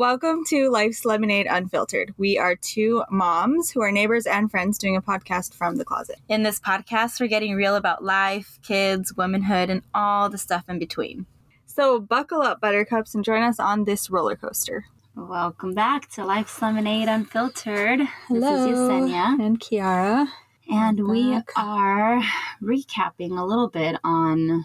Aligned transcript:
Welcome 0.00 0.44
to 0.46 0.70
Life's 0.70 1.04
Lemonade 1.04 1.46
Unfiltered. 1.46 2.14
We 2.16 2.38
are 2.38 2.56
two 2.56 3.04
moms 3.10 3.70
who 3.70 3.82
are 3.82 3.92
neighbors 3.92 4.24
and 4.24 4.50
friends 4.50 4.78
doing 4.78 4.96
a 4.96 5.02
podcast 5.02 5.52
from 5.52 5.76
the 5.76 5.84
closet. 5.84 6.16
In 6.26 6.42
this 6.42 6.58
podcast, 6.58 7.20
we're 7.20 7.26
getting 7.26 7.54
real 7.54 7.76
about 7.76 8.02
life, 8.02 8.58
kids, 8.62 9.14
womanhood, 9.14 9.68
and 9.68 9.82
all 9.92 10.30
the 10.30 10.38
stuff 10.38 10.64
in 10.70 10.78
between. 10.78 11.26
So, 11.66 12.00
buckle 12.00 12.40
up, 12.40 12.62
Buttercups, 12.62 13.14
and 13.14 13.22
join 13.22 13.42
us 13.42 13.60
on 13.60 13.84
this 13.84 14.08
roller 14.08 14.36
coaster. 14.36 14.86
Welcome 15.14 15.74
back 15.74 16.08
to 16.12 16.24
Life's 16.24 16.62
Lemonade 16.62 17.08
Unfiltered. 17.08 18.00
This 18.30 18.42
is 18.42 18.78
Yessenia. 18.78 19.38
and 19.38 19.60
Kiara. 19.60 20.28
And 20.70 21.00
We're 21.00 21.10
we 21.10 21.30
back. 21.34 21.50
are 21.56 22.22
recapping 22.62 23.38
a 23.38 23.44
little 23.44 23.68
bit 23.68 23.96
on 24.02 24.64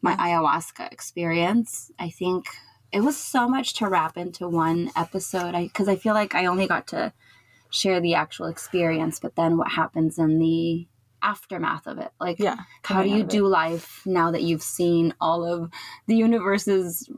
my 0.00 0.16
ayahuasca 0.16 0.90
experience. 0.90 1.90
I 1.98 2.08
think 2.08 2.46
it 2.92 3.00
was 3.00 3.16
so 3.16 3.48
much 3.48 3.74
to 3.74 3.88
wrap 3.88 4.16
into 4.16 4.48
one 4.48 4.90
episode 4.96 5.52
because 5.52 5.88
I, 5.88 5.96
feel 5.96 6.14
like 6.14 6.34
I 6.34 6.46
only 6.46 6.66
got 6.66 6.86
to 6.88 7.12
share 7.70 8.00
the 8.00 8.14
actual 8.14 8.46
experience, 8.46 9.18
but 9.18 9.36
then 9.36 9.56
what 9.56 9.72
happens 9.72 10.18
in 10.18 10.38
the 10.38 10.86
aftermath 11.22 11.86
of 11.86 11.98
it. 11.98 12.10
Like, 12.20 12.38
Yeah. 12.38 12.56
how 12.82 13.02
do 13.02 13.08
you 13.08 13.24
do 13.24 13.46
life 13.46 14.02
now 14.06 14.30
that 14.30 14.42
you've 14.42 14.62
seen 14.62 15.14
all 15.20 15.44
of 15.44 15.70
the 16.06 16.16
universe's 16.16 17.10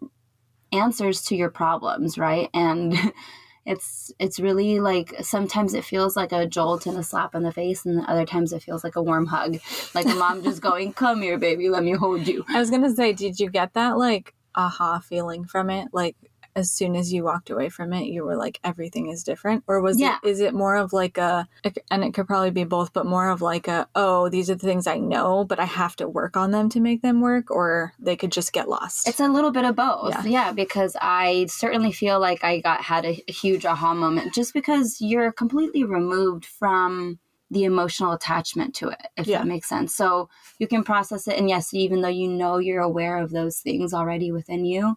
answers 0.72 1.22
to 1.24 1.36
your 1.36 1.50
problems, 1.50 2.18
right? 2.18 2.48
And 2.54 2.94
it's 3.66 4.10
it's 4.18 4.40
really 4.40 4.80
like 4.80 5.14
sometimes 5.20 5.74
it 5.74 5.84
feels 5.84 6.16
like 6.16 6.32
a 6.32 6.46
jolt 6.46 6.86
and 6.86 6.96
a 6.96 7.02
slap 7.02 7.34
in 7.34 7.42
the 7.42 7.52
face 7.52 7.84
and 7.84 8.04
other 8.06 8.24
times 8.24 8.54
it 8.54 8.62
feels 8.62 8.82
like 8.82 8.96
a 8.96 9.02
warm 9.02 9.26
hug 9.26 9.58
like 9.94 10.06
a 10.06 10.14
mom 10.14 10.42
just 10.42 10.62
going 10.68 10.90
come 10.90 11.20
here 11.20 11.36
baby 11.36 11.68
let 11.68 11.84
me 11.84 11.92
hold 11.92 12.26
you 12.26 12.42
I 12.48 12.58
was 12.60 12.70
gonna 12.70 12.94
say, 12.94 13.12
did 13.12 13.38
you 13.38 13.50
get 13.50 13.74
that 13.74 13.98
like 13.98 14.32
aha 14.54 14.98
feeling 15.00 15.44
from 15.44 15.70
it? 15.70 15.88
Like 15.92 16.16
as 16.56 16.72
soon 16.72 16.96
as 16.96 17.12
you 17.12 17.22
walked 17.22 17.50
away 17.50 17.68
from 17.68 17.92
it, 17.92 18.06
you 18.06 18.24
were 18.24 18.34
like 18.34 18.58
everything 18.64 19.08
is 19.08 19.22
different, 19.22 19.62
or 19.68 19.80
was 19.80 20.00
Yeah. 20.00 20.16
it? 20.24 20.28
Is 20.28 20.40
it 20.40 20.54
more 20.54 20.74
of 20.74 20.92
like 20.92 21.16
a, 21.16 21.46
and 21.88 22.02
it 22.02 22.14
could 22.14 22.26
probably 22.26 22.50
be 22.50 22.64
both, 22.64 22.92
but 22.92 23.06
more 23.06 23.28
of 23.28 23.40
like 23.40 23.68
a, 23.68 23.86
oh, 23.94 24.28
these 24.28 24.50
are 24.50 24.56
the 24.56 24.66
things 24.66 24.88
I 24.88 24.98
know, 24.98 25.44
but 25.44 25.60
I 25.60 25.66
have 25.66 25.94
to 25.96 26.08
work 26.08 26.36
on 26.36 26.50
them 26.50 26.68
to 26.70 26.80
make 26.80 27.00
them 27.02 27.20
work, 27.20 27.50
or 27.52 27.92
they 28.00 28.16
could 28.16 28.32
just 28.32 28.52
get 28.52 28.68
lost. 28.68 29.06
It's 29.06 29.20
a 29.20 29.28
little 29.28 29.52
bit 29.52 29.66
of 29.66 29.76
both. 29.76 30.10
Yeah. 30.10 30.24
Yeah. 30.24 30.52
because 30.52 30.96
I 31.00 31.46
certainly 31.48 31.92
feel 31.92 32.18
like 32.18 32.42
I 32.42 32.58
got 32.60 32.80
had 32.82 33.04
a, 33.04 33.22
a 33.28 33.32
huge 33.32 33.64
aha 33.64 33.94
moment 33.94 34.34
just 34.34 34.52
because 34.52 34.96
you're 35.00 35.30
completely 35.30 35.84
removed 35.84 36.44
from 36.44 37.20
the 37.50 37.64
emotional 37.64 38.12
attachment 38.12 38.74
to 38.76 38.88
it, 38.88 39.06
if 39.16 39.26
Yeah. 39.26 39.38
that 39.38 39.46
makes 39.46 39.68
sense. 39.68 39.94
So 39.94 40.28
you 40.58 40.66
can 40.68 40.84
process 40.84 41.26
it 41.28 41.38
and 41.38 41.48
yes, 41.48 41.72
even 41.72 42.02
though 42.02 42.08
you 42.08 42.28
know 42.28 42.58
you're 42.58 42.82
aware 42.82 43.18
of 43.18 43.30
those 43.30 43.58
things 43.60 43.94
already 43.94 44.30
within 44.32 44.64
you, 44.64 44.96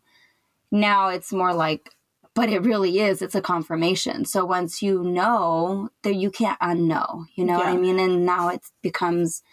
now 0.72 1.10
it's 1.10 1.34
more 1.34 1.54
like 1.54 1.90
but 2.34 2.50
it 2.50 2.64
really 2.64 3.00
is 3.00 3.22
it's 3.22 3.36
a 3.36 3.42
confirmation 3.42 4.24
so 4.24 4.46
once 4.46 4.82
you 4.82 5.04
know 5.04 5.90
that 6.04 6.16
you 6.16 6.32
can't 6.32 6.60
unknow 6.62 7.26
you 7.36 7.44
know 7.44 7.58
what 7.58 7.68
i 7.68 7.76
mean 7.76 8.00
and 8.00 8.26
now 8.26 8.48
it 8.48 8.62
becomes 8.82 9.44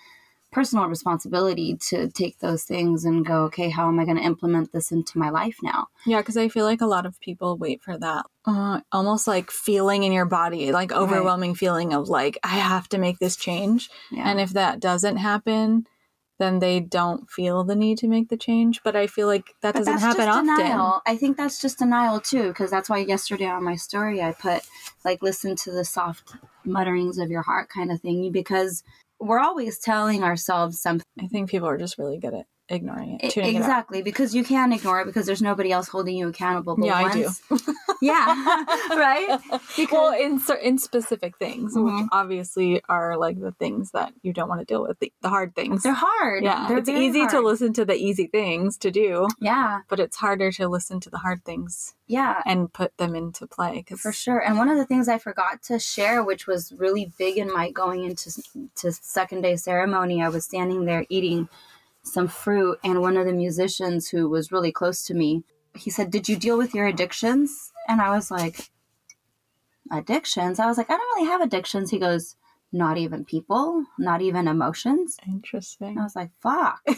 personal 0.50 0.86
responsibility 0.86 1.76
to 1.76 2.08
take 2.08 2.38
those 2.38 2.64
things 2.64 3.04
and 3.04 3.26
go 3.26 3.44
okay 3.44 3.68
how 3.68 3.86
am 3.88 4.00
i 4.00 4.04
going 4.04 4.16
to 4.16 4.22
implement 4.22 4.72
this 4.72 4.90
into 4.90 5.18
my 5.18 5.28
life 5.30 5.56
now 5.62 5.88
Yeah, 6.06 6.18
because 6.20 6.36
I 6.38 6.48
feel 6.48 6.64
like 6.64 6.80
a 6.80 6.86
lot 6.86 7.04
of 7.06 7.20
people 7.20 7.56
wait 7.58 7.82
for 7.82 7.98
that 7.98 8.24
uh, 8.46 8.80
almost 8.92 9.26
like 9.28 9.50
feeling 9.50 10.04
in 10.04 10.12
your 10.12 10.24
body, 10.24 10.72
like 10.72 10.90
overwhelming 10.90 11.54
feeling 11.54 11.92
of 11.92 12.08
like, 12.08 12.38
I 12.42 12.56
have 12.56 12.88
to 12.90 12.98
make 12.98 13.18
this 13.18 13.36
change. 13.36 13.90
yeah 14.10 14.28
And 14.30 14.40
if 14.40 14.50
that 14.54 14.80
doesn't 14.80 15.18
happen, 15.18 15.86
then 16.38 16.60
they 16.60 16.80
don't 16.80 17.28
feel 17.28 17.62
the 17.64 17.74
need 17.76 17.98
to 17.98 18.08
make 18.08 18.28
the 18.30 18.38
change. 18.38 18.80
But 18.82 18.96
I 18.96 19.06
feel 19.06 19.26
like 19.26 19.48
that 19.60 19.74
but 19.74 19.80
doesn't 19.80 19.98
happen 19.98 20.28
often. 20.28 20.46
denial. 20.46 21.02
I 21.04 21.16
think 21.16 21.36
that's 21.36 21.60
just 21.60 21.78
denial 21.80 22.20
too, 22.20 22.48
because 22.48 22.70
that's 22.70 22.88
why 22.88 22.98
yesterday 22.98 23.46
on 23.46 23.64
my 23.64 23.76
story 23.76 24.22
I 24.22 24.32
put 24.32 24.62
like 25.04 25.20
listen 25.22 25.54
to 25.56 25.70
the 25.70 25.84
soft 25.84 26.34
mutterings 26.64 27.18
of 27.18 27.28
your 27.30 27.42
heart 27.42 27.68
kind 27.68 27.92
of 27.92 28.00
thing, 28.00 28.32
because 28.32 28.82
we're 29.20 29.40
always 29.40 29.78
telling 29.78 30.22
ourselves 30.22 30.80
something. 30.80 31.04
I 31.20 31.26
think 31.26 31.50
people 31.50 31.68
are 31.68 31.78
just 31.78 31.98
really 31.98 32.18
good 32.18 32.34
at 32.34 32.46
ignoring 32.68 33.14
it. 33.20 33.24
E- 33.24 33.30
tuning 33.30 33.54
it 33.54 33.58
exactly 33.58 34.02
because 34.02 34.34
you 34.34 34.44
can 34.44 34.72
ignore 34.72 35.00
it 35.00 35.06
because 35.06 35.26
there's 35.26 35.42
nobody 35.42 35.72
else 35.72 35.88
holding 35.88 36.16
you 36.16 36.28
accountable. 36.28 36.76
But 36.76 36.86
Yeah, 36.86 36.96
I 36.96 37.12
do. 37.12 37.30
yeah, 38.00 38.64
right. 38.90 39.40
Because 39.76 39.92
well, 39.92 40.12
in 40.12 40.40
in 40.62 40.78
specific 40.78 41.36
things, 41.38 41.74
which 41.74 41.84
Mhm. 41.92 42.08
obviously 42.12 42.80
are 42.88 43.16
like 43.16 43.40
the 43.40 43.52
things 43.52 43.92
that 43.92 44.12
you 44.22 44.32
don't 44.32 44.48
want 44.48 44.60
to 44.60 44.64
deal 44.64 44.82
with, 44.82 44.98
the, 44.98 45.12
the 45.22 45.28
hard 45.28 45.54
things. 45.54 45.82
they're 45.84 45.92
hard. 45.92 46.42
yeah, 46.42 46.66
they're 46.68 46.78
it's 46.78 46.88
easy 46.88 47.26
to 47.28 47.40
listen 47.40 47.72
to 47.74 47.84
the 47.84 47.94
easy 47.94 48.26
things 48.26 48.76
to 48.78 48.90
do, 48.90 49.28
Yeah, 49.40 49.80
but 49.88 50.00
it's 50.00 50.16
harder 50.16 50.50
to 50.52 50.68
listen 50.68 50.98
to 51.00 51.10
the 51.10 51.18
hard 51.18 51.44
things 51.44 51.94
yeah, 52.06 52.42
and 52.46 52.72
put 52.72 52.96
them 52.96 53.14
into 53.14 53.46
play. 53.46 53.84
Cause 53.88 54.00
for 54.00 54.12
sure. 54.12 54.38
And 54.38 54.58
one 54.58 54.68
of 54.68 54.78
the 54.78 54.86
things 54.86 55.08
I 55.08 55.18
forgot 55.18 55.62
to 55.64 55.78
share, 55.78 56.22
which 56.24 56.46
was 56.46 56.72
really 56.72 57.12
big 57.18 57.36
in 57.38 57.52
my 57.52 57.70
going 57.70 58.04
into 58.04 58.30
to 58.76 58.92
second 58.92 59.42
day 59.42 59.56
ceremony, 59.56 60.22
I 60.22 60.28
was 60.28 60.44
standing 60.44 60.84
there 60.86 61.04
eating 61.08 61.48
some 62.12 62.28
fruit, 62.28 62.78
and 62.84 63.00
one 63.00 63.16
of 63.16 63.26
the 63.26 63.32
musicians 63.32 64.08
who 64.08 64.28
was 64.28 64.52
really 64.52 64.72
close 64.72 65.04
to 65.04 65.14
me, 65.14 65.44
he 65.74 65.90
said, 65.90 66.10
"Did 66.10 66.28
you 66.28 66.36
deal 66.36 66.58
with 66.58 66.74
your 66.74 66.86
addictions?" 66.86 67.72
And 67.88 68.00
I 68.00 68.10
was 68.10 68.30
like, 68.30 68.70
"Addictions?" 69.90 70.58
I 70.58 70.66
was 70.66 70.78
like, 70.78 70.90
"I 70.90 70.96
don't 70.96 71.16
really 71.16 71.28
have 71.30 71.40
addictions." 71.40 71.90
He 71.90 71.98
goes, 71.98 72.36
"Not 72.72 72.98
even 72.98 73.24
people, 73.24 73.84
not 73.98 74.20
even 74.22 74.48
emotions." 74.48 75.16
interesting. 75.26 75.88
And 75.90 76.00
I 76.00 76.04
was 76.04 76.16
like, 76.16 76.30
"Fuck." 76.40 76.80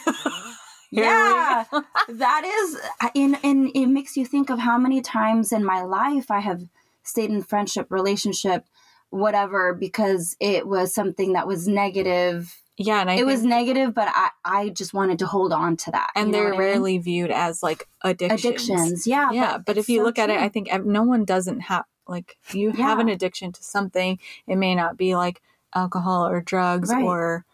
Yeah, 0.90 1.64
that 2.08 2.44
is, 2.44 2.78
in 3.14 3.36
and 3.36 3.70
it 3.74 3.86
makes 3.86 4.16
you 4.16 4.26
think 4.26 4.50
of 4.50 4.58
how 4.58 4.78
many 4.78 5.00
times 5.00 5.52
in 5.52 5.64
my 5.64 5.82
life 5.82 6.30
I 6.30 6.40
have 6.40 6.62
stayed 7.02 7.30
in 7.30 7.42
friendship, 7.42 7.86
relationship, 7.90 8.66
whatever, 9.10 9.74
because 9.74 10.36
it 10.40 10.66
was 10.66 10.94
something 10.94 11.32
that 11.32 11.46
was 11.46 11.68
negative. 11.68 12.59
Yeah, 12.82 13.00
and 13.02 13.10
I 13.10 13.14
it 13.14 13.26
was 13.26 13.44
negative, 13.44 13.94
but 13.94 14.08
I 14.08 14.30
I 14.44 14.68
just 14.70 14.94
wanted 14.94 15.18
to 15.20 15.26
hold 15.26 15.52
on 15.52 15.76
to 15.78 15.90
that. 15.90 16.10
and 16.16 16.32
they're 16.32 16.44
what 16.44 16.54
I 16.54 16.58
mean? 16.58 16.60
rarely 16.60 16.98
viewed 16.98 17.30
as 17.30 17.62
like 17.62 17.86
addictions. 18.02 18.44
addictions. 18.44 19.06
Yeah, 19.06 19.30
yeah 19.32 19.58
but, 19.58 19.76
if 19.76 19.88
you 19.88 19.98
so 19.98 20.04
look 20.04 20.18
at 20.18 20.30
it 20.30 20.38
i 20.40 20.48
think 20.48 20.68
no 20.86 21.02
one 21.02 21.24
doesn't 21.24 21.60
have 21.60 21.84
like 22.08 22.36
you 22.52 22.70
have 22.72 22.98
an 22.98 23.08
addiction 23.08 23.52
to 23.52 23.62
something 23.62 24.18
it 24.46 24.56
may 24.56 24.74
not 24.74 24.96
be 24.96 25.14
like 25.14 25.42
alcohol 25.74 26.26
or 26.26 26.40
drugs 26.40 26.90
Right. 26.90 27.04
or 27.04 27.44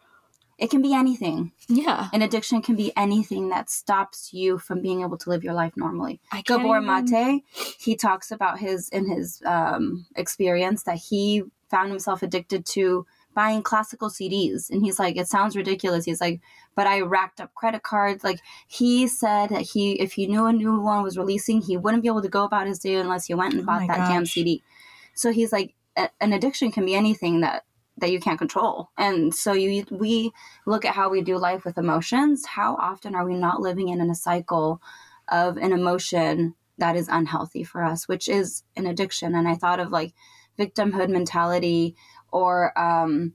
it 0.59 0.71
can 0.71 0.81
be 0.81 0.95
anything. 0.95 1.53
yeah 1.69 2.09
An 2.15 2.23
addiction 2.23 2.63
can 2.63 2.77
be 2.77 2.91
anything 2.97 3.51
that 3.51 3.69
stops 3.69 4.33
you 4.33 4.57
from 4.59 4.81
being 4.81 5.03
able 5.03 5.19
to 5.19 5.29
live 5.29 5.45
your 5.45 5.53
life 5.53 5.75
normally. 5.77 6.19
I 6.33 6.41
Gabor 6.41 6.79
even- 6.81 6.87
Mate, 7.11 7.45
he 7.79 7.95
talks 7.95 8.31
about 8.31 8.59
his 8.59 8.89
in 8.89 9.05
his 9.15 9.43
um, 9.45 10.07
experience 10.17 10.85
that 10.85 10.97
he 11.11 11.43
found 11.69 11.91
himself 11.91 12.23
addicted 12.23 12.65
to 12.77 13.05
buying 13.37 13.63
classical 13.63 14.09
CDs, 14.09 14.71
and 14.71 14.83
he's 14.83 14.99
like, 14.99 15.17
it 15.17 15.29
sounds 15.29 15.55
ridiculous. 15.55 16.07
He's 16.07 16.21
like, 16.21 16.41
but 16.75 16.89
I 16.89 17.03
racked 17.03 17.41
up 17.41 17.55
credit 17.55 17.85
cards. 17.85 18.25
Like 18.25 18.41
he 18.67 19.07
said 19.07 19.51
that 19.51 19.61
he, 19.61 19.93
if 20.01 20.15
he 20.15 20.27
knew 20.27 20.47
a 20.47 20.53
new 20.53 20.81
one 20.81 21.05
was 21.05 21.19
releasing, 21.19 21.61
he 21.61 21.77
wouldn't 21.77 22.03
be 22.03 22.09
able 22.09 22.23
to 22.23 22.29
go 22.29 22.45
about 22.45 22.67
his 22.67 22.81
day 22.81 22.97
unless 22.97 23.27
he 23.27 23.35
went 23.35 23.55
and 23.55 23.63
Oh 23.63 23.67
bought 23.67 23.87
that 23.87 24.09
damn. 24.09 24.27
CD. 24.27 24.63
So 25.15 25.31
he's 25.31 25.53
like, 25.53 25.75
an 25.97 26.33
addiction 26.33 26.73
can 26.73 26.85
be 26.85 26.95
anything 26.95 27.43
that 27.43 27.65
that 27.99 28.11
you 28.11 28.21
can't 28.21 28.39
control. 28.39 28.91
And 28.99 29.35
so 29.35 29.53
you 29.53 29.85
we 29.91 30.33
look 30.67 30.85
at 30.85 30.95
how 30.95 31.09
we 31.09 31.23
do 31.23 31.39
life 31.39 31.65
with 31.65 31.79
emotions. 31.79 32.47
How 32.47 32.77
often 32.77 33.15
are 33.15 33.25
we 33.25 33.35
not 33.35 33.61
living 33.61 33.89
in 33.89 34.01
a 34.01 34.15
cycle 34.15 34.83
of 35.29 35.57
an 35.57 35.73
emotion 35.73 36.55
that 36.79 36.97
is 36.97 37.09
unhealthy 37.09 37.65
for 37.65 37.83
us, 37.83 38.07
which 38.07 38.29
is 38.29 38.65
an 38.77 38.87
addiction? 38.87 39.35
And 39.35 39.49
I 39.49 39.55
thought 39.55 39.81
of 39.81 39.91
like 39.91 40.13
victimhood 40.59 41.09
mentality 41.09 41.97
or 42.33 42.77
um 42.79 43.35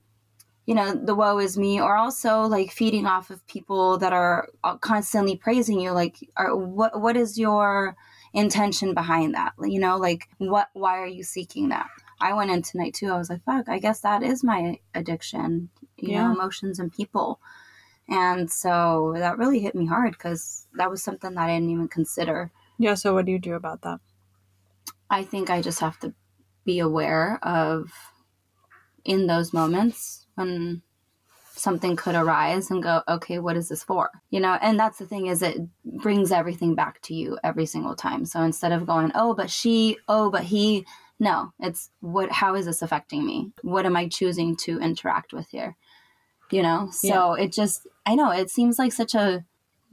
you 0.65 0.75
know 0.75 0.93
the 0.93 1.15
woe 1.15 1.39
is 1.39 1.57
me 1.57 1.81
or 1.81 1.95
also 1.95 2.43
like 2.43 2.71
feeding 2.71 3.05
off 3.05 3.29
of 3.29 3.45
people 3.47 3.97
that 3.97 4.13
are 4.13 4.49
uh, 4.63 4.77
constantly 4.77 5.35
praising 5.35 5.79
you 5.79 5.91
like 5.91 6.17
are, 6.37 6.55
what 6.55 6.99
what 7.01 7.17
is 7.17 7.37
your 7.37 7.95
intention 8.33 8.93
behind 8.93 9.33
that? 9.35 9.53
You 9.61 9.79
know 9.79 9.97
like 9.97 10.29
what 10.37 10.69
why 10.73 10.99
are 10.99 11.07
you 11.07 11.23
seeking 11.23 11.69
that? 11.69 11.89
I 12.21 12.33
went 12.33 12.51
in 12.51 12.61
tonight 12.61 12.93
too. 12.93 13.07
I 13.11 13.17
was 13.17 13.29
like 13.29 13.43
fuck 13.43 13.67
i 13.69 13.79
guess 13.79 14.01
that 14.01 14.23
is 14.23 14.43
my 14.43 14.79
addiction 14.93 15.69
you 15.97 16.13
Yeah. 16.13 16.23
know 16.23 16.31
emotions 16.31 16.79
and 16.79 16.91
people. 16.93 17.39
And 18.09 18.51
so 18.51 19.13
that 19.17 19.37
really 19.37 19.59
hit 19.59 19.75
me 19.75 19.85
hard 19.87 20.11
because 20.13 20.67
that 20.75 20.89
was 20.91 21.01
something 21.03 21.33
that 21.35 21.41
i 21.49 21.53
didn't 21.53 21.69
even 21.71 21.87
consider. 21.87 22.51
Yeah 22.77 22.95
so 22.95 23.13
what 23.13 23.25
do 23.25 23.31
you 23.31 23.39
do 23.39 23.53
about 23.55 23.81
that? 23.83 23.99
I 25.09 25.23
think 25.23 25.49
I 25.49 25.61
just 25.61 25.79
have 25.79 25.99
to 25.99 26.13
be 26.63 26.79
aware 26.79 27.39
of 27.43 27.91
in 29.05 29.27
those 29.27 29.53
moments 29.53 30.25
when 30.35 30.81
something 31.53 31.95
could 31.95 32.15
arise 32.15 32.71
and 32.71 32.81
go, 32.81 33.03
okay, 33.07 33.37
what 33.39 33.55
is 33.55 33.69
this 33.69 33.83
for? 33.83 34.09
You 34.29 34.39
know, 34.39 34.57
and 34.61 34.79
that's 34.79 34.97
the 34.97 35.05
thing 35.05 35.27
is 35.27 35.41
it 35.41 35.57
brings 35.85 36.31
everything 36.31 36.75
back 36.75 37.01
to 37.03 37.13
you 37.13 37.37
every 37.43 37.65
single 37.65 37.95
time. 37.95 38.25
So 38.25 38.41
instead 38.41 38.71
of 38.71 38.87
going, 38.87 39.11
oh, 39.13 39.33
but 39.35 39.49
she, 39.49 39.97
oh, 40.07 40.31
but 40.31 40.43
he, 40.43 40.85
no, 41.19 41.53
it's 41.59 41.91
what, 41.99 42.31
how 42.31 42.55
is 42.55 42.65
this 42.65 42.81
affecting 42.81 43.25
me? 43.25 43.51
What 43.61 43.85
am 43.85 43.95
I 43.95 44.07
choosing 44.07 44.55
to 44.57 44.79
interact 44.79 45.33
with 45.33 45.49
here? 45.49 45.75
You 46.49 46.63
know, 46.63 46.89
so 46.91 47.33
it 47.33 47.53
just, 47.53 47.87
I 48.05 48.15
know 48.15 48.31
it 48.31 48.49
seems 48.49 48.79
like 48.79 48.91
such 48.91 49.13
a 49.13 49.45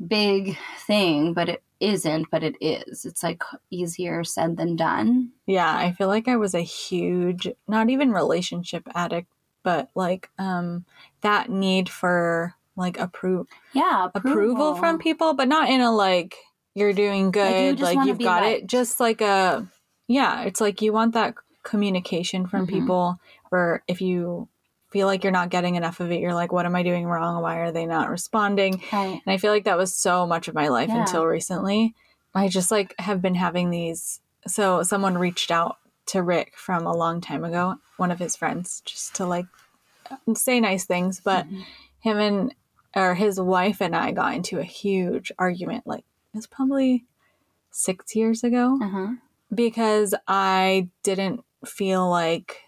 big 0.05 0.57
thing, 0.87 1.35
but 1.35 1.49
it, 1.51 1.63
isn't, 1.81 2.31
but 2.31 2.43
it 2.43 2.57
is. 2.61 3.05
It's 3.05 3.23
like 3.23 3.43
easier 3.71 4.25
said 4.25 4.57
than 4.57 4.77
done. 4.77 5.31
Yeah, 5.47 5.75
I 5.75 5.93
feel 5.93 6.09
like 6.09 6.29
I 6.29 6.37
was 6.37 6.55
a 6.55 6.61
huge, 6.61 7.49
not 7.67 7.89
even 7.91 8.13
relationship 8.13 8.87
addict, 8.95 9.29
but 9.63 9.91
like 9.95 10.29
um 10.39 10.85
that 11.23 11.51
need 11.51 11.89
for 11.89 12.55
like 12.77 12.99
approve 12.99 13.47
Yeah, 13.73 14.09
approval 14.15 14.75
from 14.75 14.99
people, 14.99 15.35
but 15.35 15.49
not 15.49 15.69
in 15.69 15.81
a 15.81 15.91
like 15.93 16.37
you're 16.75 16.93
doing 16.93 17.31
good, 17.33 17.81
like, 17.81 18.07
you've 18.07 18.19
be 18.19 18.25
got 18.25 18.43
liked. 18.43 18.63
it. 18.63 18.67
Just 18.69 19.01
like 19.01 19.21
a 19.21 19.67
yeah, 20.07 20.43
it's 20.43 20.61
like 20.61 20.81
you 20.83 20.93
want 20.93 21.15
that 21.15 21.35
communication 21.65 22.47
from 22.47 22.67
Mhm. 22.67 22.71
people 22.71 23.21
where 23.51 23.83
if 23.89 24.01
you 24.01 24.49
feel 24.90 25.06
like 25.06 25.23
you're 25.23 25.32
not 25.32 25.50
getting 25.50 25.75
enough 25.75 26.00
of 26.00 26.11
it, 26.11 26.20
you're 26.20 26.35
like, 26.35 26.50
what 26.52 26.67
am 26.67 26.75
I 26.75 26.82
doing 26.82 27.06
wrong? 27.06 27.43
Why 27.43 27.58
are 27.58 27.73
they 27.73 27.87
not 27.87 28.08
responding? 28.11 28.82
Right. 28.93 29.20
And 29.25 29.32
I 29.32 29.37
feel 29.37 29.52
like 29.52 29.64
that 29.64 29.76
was 29.79 29.94
so 29.94 30.26
much 30.26 30.49
of 30.49 30.55
my 30.55 30.69
life 30.69 30.88
Yeah. 30.88 31.00
until 31.00 31.26
recently. 31.26 31.94
I 32.35 32.49
just 32.49 32.70
like 32.70 32.94
have 32.99 33.20
been 33.20 33.35
having 33.35 33.70
these. 33.70 34.20
So 34.46 34.82
someone 34.82 35.19
reached 35.19 35.50
out 35.50 35.76
to 36.06 36.23
Rick 36.23 36.55
from 36.56 36.87
a 36.87 36.96
long 36.96 37.20
time 37.20 37.44
ago, 37.44 37.76
one 37.99 38.11
of 38.11 38.19
his 38.19 38.35
friends, 38.37 38.82
just 38.85 39.14
to 39.17 39.26
like 39.26 39.46
say 40.35 40.58
nice 40.61 40.85
things. 40.85 41.20
But 41.20 41.46
Mhm. 41.46 41.64
him 42.00 42.19
and 42.19 42.55
or 42.96 43.14
his 43.14 43.38
wife 43.38 43.82
and 43.82 43.94
I 43.94 44.12
got 44.12 44.35
into 44.35 44.58
a 44.58 44.64
huge 44.64 45.31
argument. 45.38 45.87
Like 45.87 46.05
it's 46.32 46.46
probably 46.46 47.05
six 47.70 48.17
years 48.17 48.43
ago 48.43 48.79
Uh-huh. 48.82 49.08
because 49.55 50.14
I 50.26 50.88
didn't 51.02 51.44
feel 51.67 52.08
like 52.08 52.62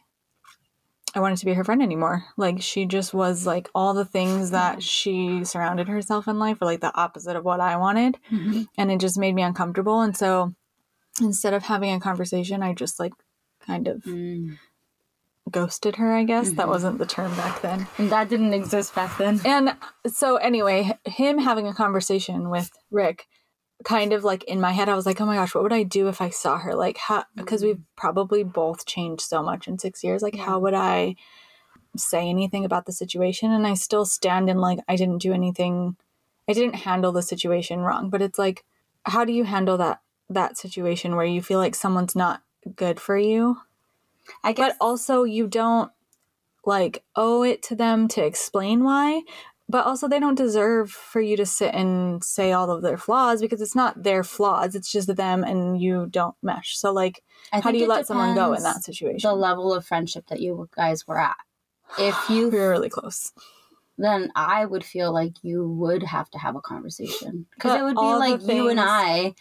I 1.14 1.20
wanted 1.20 1.38
to 1.38 1.44
be 1.44 1.54
her 1.54 1.64
friend 1.64 1.82
anymore. 1.82 2.24
Like 2.36 2.62
she 2.62 2.86
just 2.86 3.12
was 3.12 3.46
like 3.46 3.68
all 3.74 3.94
the 3.94 4.04
things 4.04 4.50
that 4.52 4.82
she 4.82 5.44
surrounded 5.44 5.88
herself 5.88 6.28
in 6.28 6.38
life 6.38 6.60
were 6.60 6.66
like 6.66 6.80
the 6.80 6.94
opposite 6.96 7.34
of 7.36 7.44
what 7.44 7.60
I 7.60 7.76
wanted. 7.76 8.18
Mhm. 8.30 8.66
And 8.78 8.90
it 8.92 9.00
just 9.00 9.18
made 9.18 9.34
me 9.34 9.42
uncomfortable. 9.42 10.00
And 10.02 10.16
so 10.16 10.54
instead 11.20 11.52
of 11.52 11.64
having 11.64 11.92
a 11.92 12.00
conversation, 12.00 12.62
I 12.62 12.74
just 12.74 13.00
like 13.00 13.12
kind 13.66 13.88
of 13.88 14.02
Mm. 14.04 14.58
ghosted 15.50 15.96
her, 15.96 16.14
I 16.14 16.22
guess. 16.24 16.52
That 16.52 16.66
Mhm. 16.66 16.70
wasn't 16.70 16.98
the 16.98 17.06
term 17.06 17.34
back 17.36 17.60
then. 17.60 17.88
And 17.98 18.10
that 18.10 18.28
didn't 18.28 18.54
exist 18.54 18.94
back 18.94 19.16
then. 19.18 19.40
And 19.44 19.76
so 20.06 20.36
anyway, 20.36 20.96
him 21.04 21.38
having 21.38 21.66
a 21.66 21.74
conversation 21.74 22.50
with 22.50 22.70
Rick 22.90 23.26
kind 23.84 24.12
of 24.12 24.24
like 24.24 24.44
in 24.44 24.60
my 24.60 24.72
head 24.72 24.88
I 24.88 24.94
was 24.94 25.06
like, 25.06 25.20
"Oh 25.20 25.26
my 25.26 25.36
gosh, 25.36 25.54
what 25.54 25.62
would 25.64 25.72
I 25.72 25.82
do 25.82 26.08
if 26.08 26.20
I 26.20 26.30
saw 26.30 26.58
her?" 26.58 26.74
Like 26.74 26.98
how 26.98 27.24
because 27.34 27.62
we've 27.62 27.76
mm-hmm. 27.76 27.96
probably 27.96 28.42
both 28.42 28.86
changed 28.86 29.22
so 29.22 29.42
much 29.42 29.68
in 29.68 29.78
6 29.78 30.04
years. 30.04 30.22
Like 30.22 30.36
Yeah. 30.36 30.44
how 30.44 30.58
would 30.60 30.74
I 30.74 31.16
say 31.96 32.28
anything 32.28 32.64
about 32.64 32.86
the 32.86 32.92
situation? 32.92 33.50
And 33.52 33.66
I 33.66 33.74
still 33.74 34.04
stand 34.04 34.50
in 34.50 34.58
like 34.58 34.78
I 34.88 34.96
didn't 34.96 35.18
do 35.18 35.32
anything 35.32 35.96
I 36.48 36.52
didn't 36.52 36.74
handle 36.74 37.12
the 37.12 37.22
situation 37.22 37.80
wrong, 37.80 38.10
but 38.10 38.22
it's 38.22 38.38
like 38.38 38.64
how 39.04 39.24
do 39.24 39.32
you 39.32 39.44
handle 39.44 39.76
that 39.78 40.00
that 40.28 40.58
situation 40.58 41.16
where 41.16 41.26
you 41.26 41.42
feel 41.42 41.58
like 41.58 41.74
someone's 41.74 42.16
not 42.16 42.42
good 42.76 43.00
for 43.00 43.16
you? 43.16 43.58
I 44.44 44.52
guess 44.52 44.72
but 44.72 44.76
also 44.84 45.24
you 45.24 45.48
don't 45.48 45.90
like 46.66 47.02
owe 47.16 47.42
it 47.42 47.62
to 47.64 47.74
them 47.74 48.06
to 48.08 48.24
explain 48.24 48.84
why 48.84 49.22
but 49.70 49.86
also 49.86 50.08
they 50.08 50.18
don't 50.18 50.34
deserve 50.34 50.90
for 50.90 51.20
you 51.20 51.36
to 51.36 51.46
sit 51.46 51.72
and 51.74 52.24
say 52.24 52.50
all 52.52 52.70
of 52.70 52.82
their 52.82 52.96
flaws 52.96 53.40
because 53.40 53.60
it's 53.60 53.76
not 53.76 54.02
their 54.02 54.24
flaws 54.24 54.74
it's 54.74 54.90
just 54.90 55.14
them 55.16 55.44
and 55.44 55.80
you 55.80 56.08
don't 56.10 56.34
mesh. 56.42 56.76
So 56.76 56.92
like 56.92 57.22
I 57.52 57.60
how 57.60 57.70
do 57.70 57.78
you 57.78 57.86
let 57.86 58.06
someone 58.06 58.34
go 58.34 58.52
in 58.52 58.62
that 58.64 58.82
situation 58.82 59.28
The 59.28 59.34
level 59.34 59.72
of 59.72 59.86
friendship 59.86 60.26
that 60.28 60.40
you 60.40 60.68
guys 60.74 61.06
were 61.06 61.20
at. 61.20 61.36
If 61.98 62.16
we 62.28 62.36
you 62.36 62.50
were 62.50 62.70
really 62.70 62.88
close. 62.88 63.32
then 63.96 64.32
I 64.34 64.64
would 64.64 64.84
feel 64.84 65.12
like 65.12 65.34
you 65.42 65.68
would 65.68 66.02
have 66.02 66.28
to 66.30 66.38
have 66.38 66.56
a 66.56 66.60
conversation. 66.60 67.46
Because 67.54 67.78
it 67.78 67.84
would 67.84 67.96
be 67.96 68.00
like 68.00 68.42
you 68.42 68.68
and 68.68 68.80
I 68.80 69.34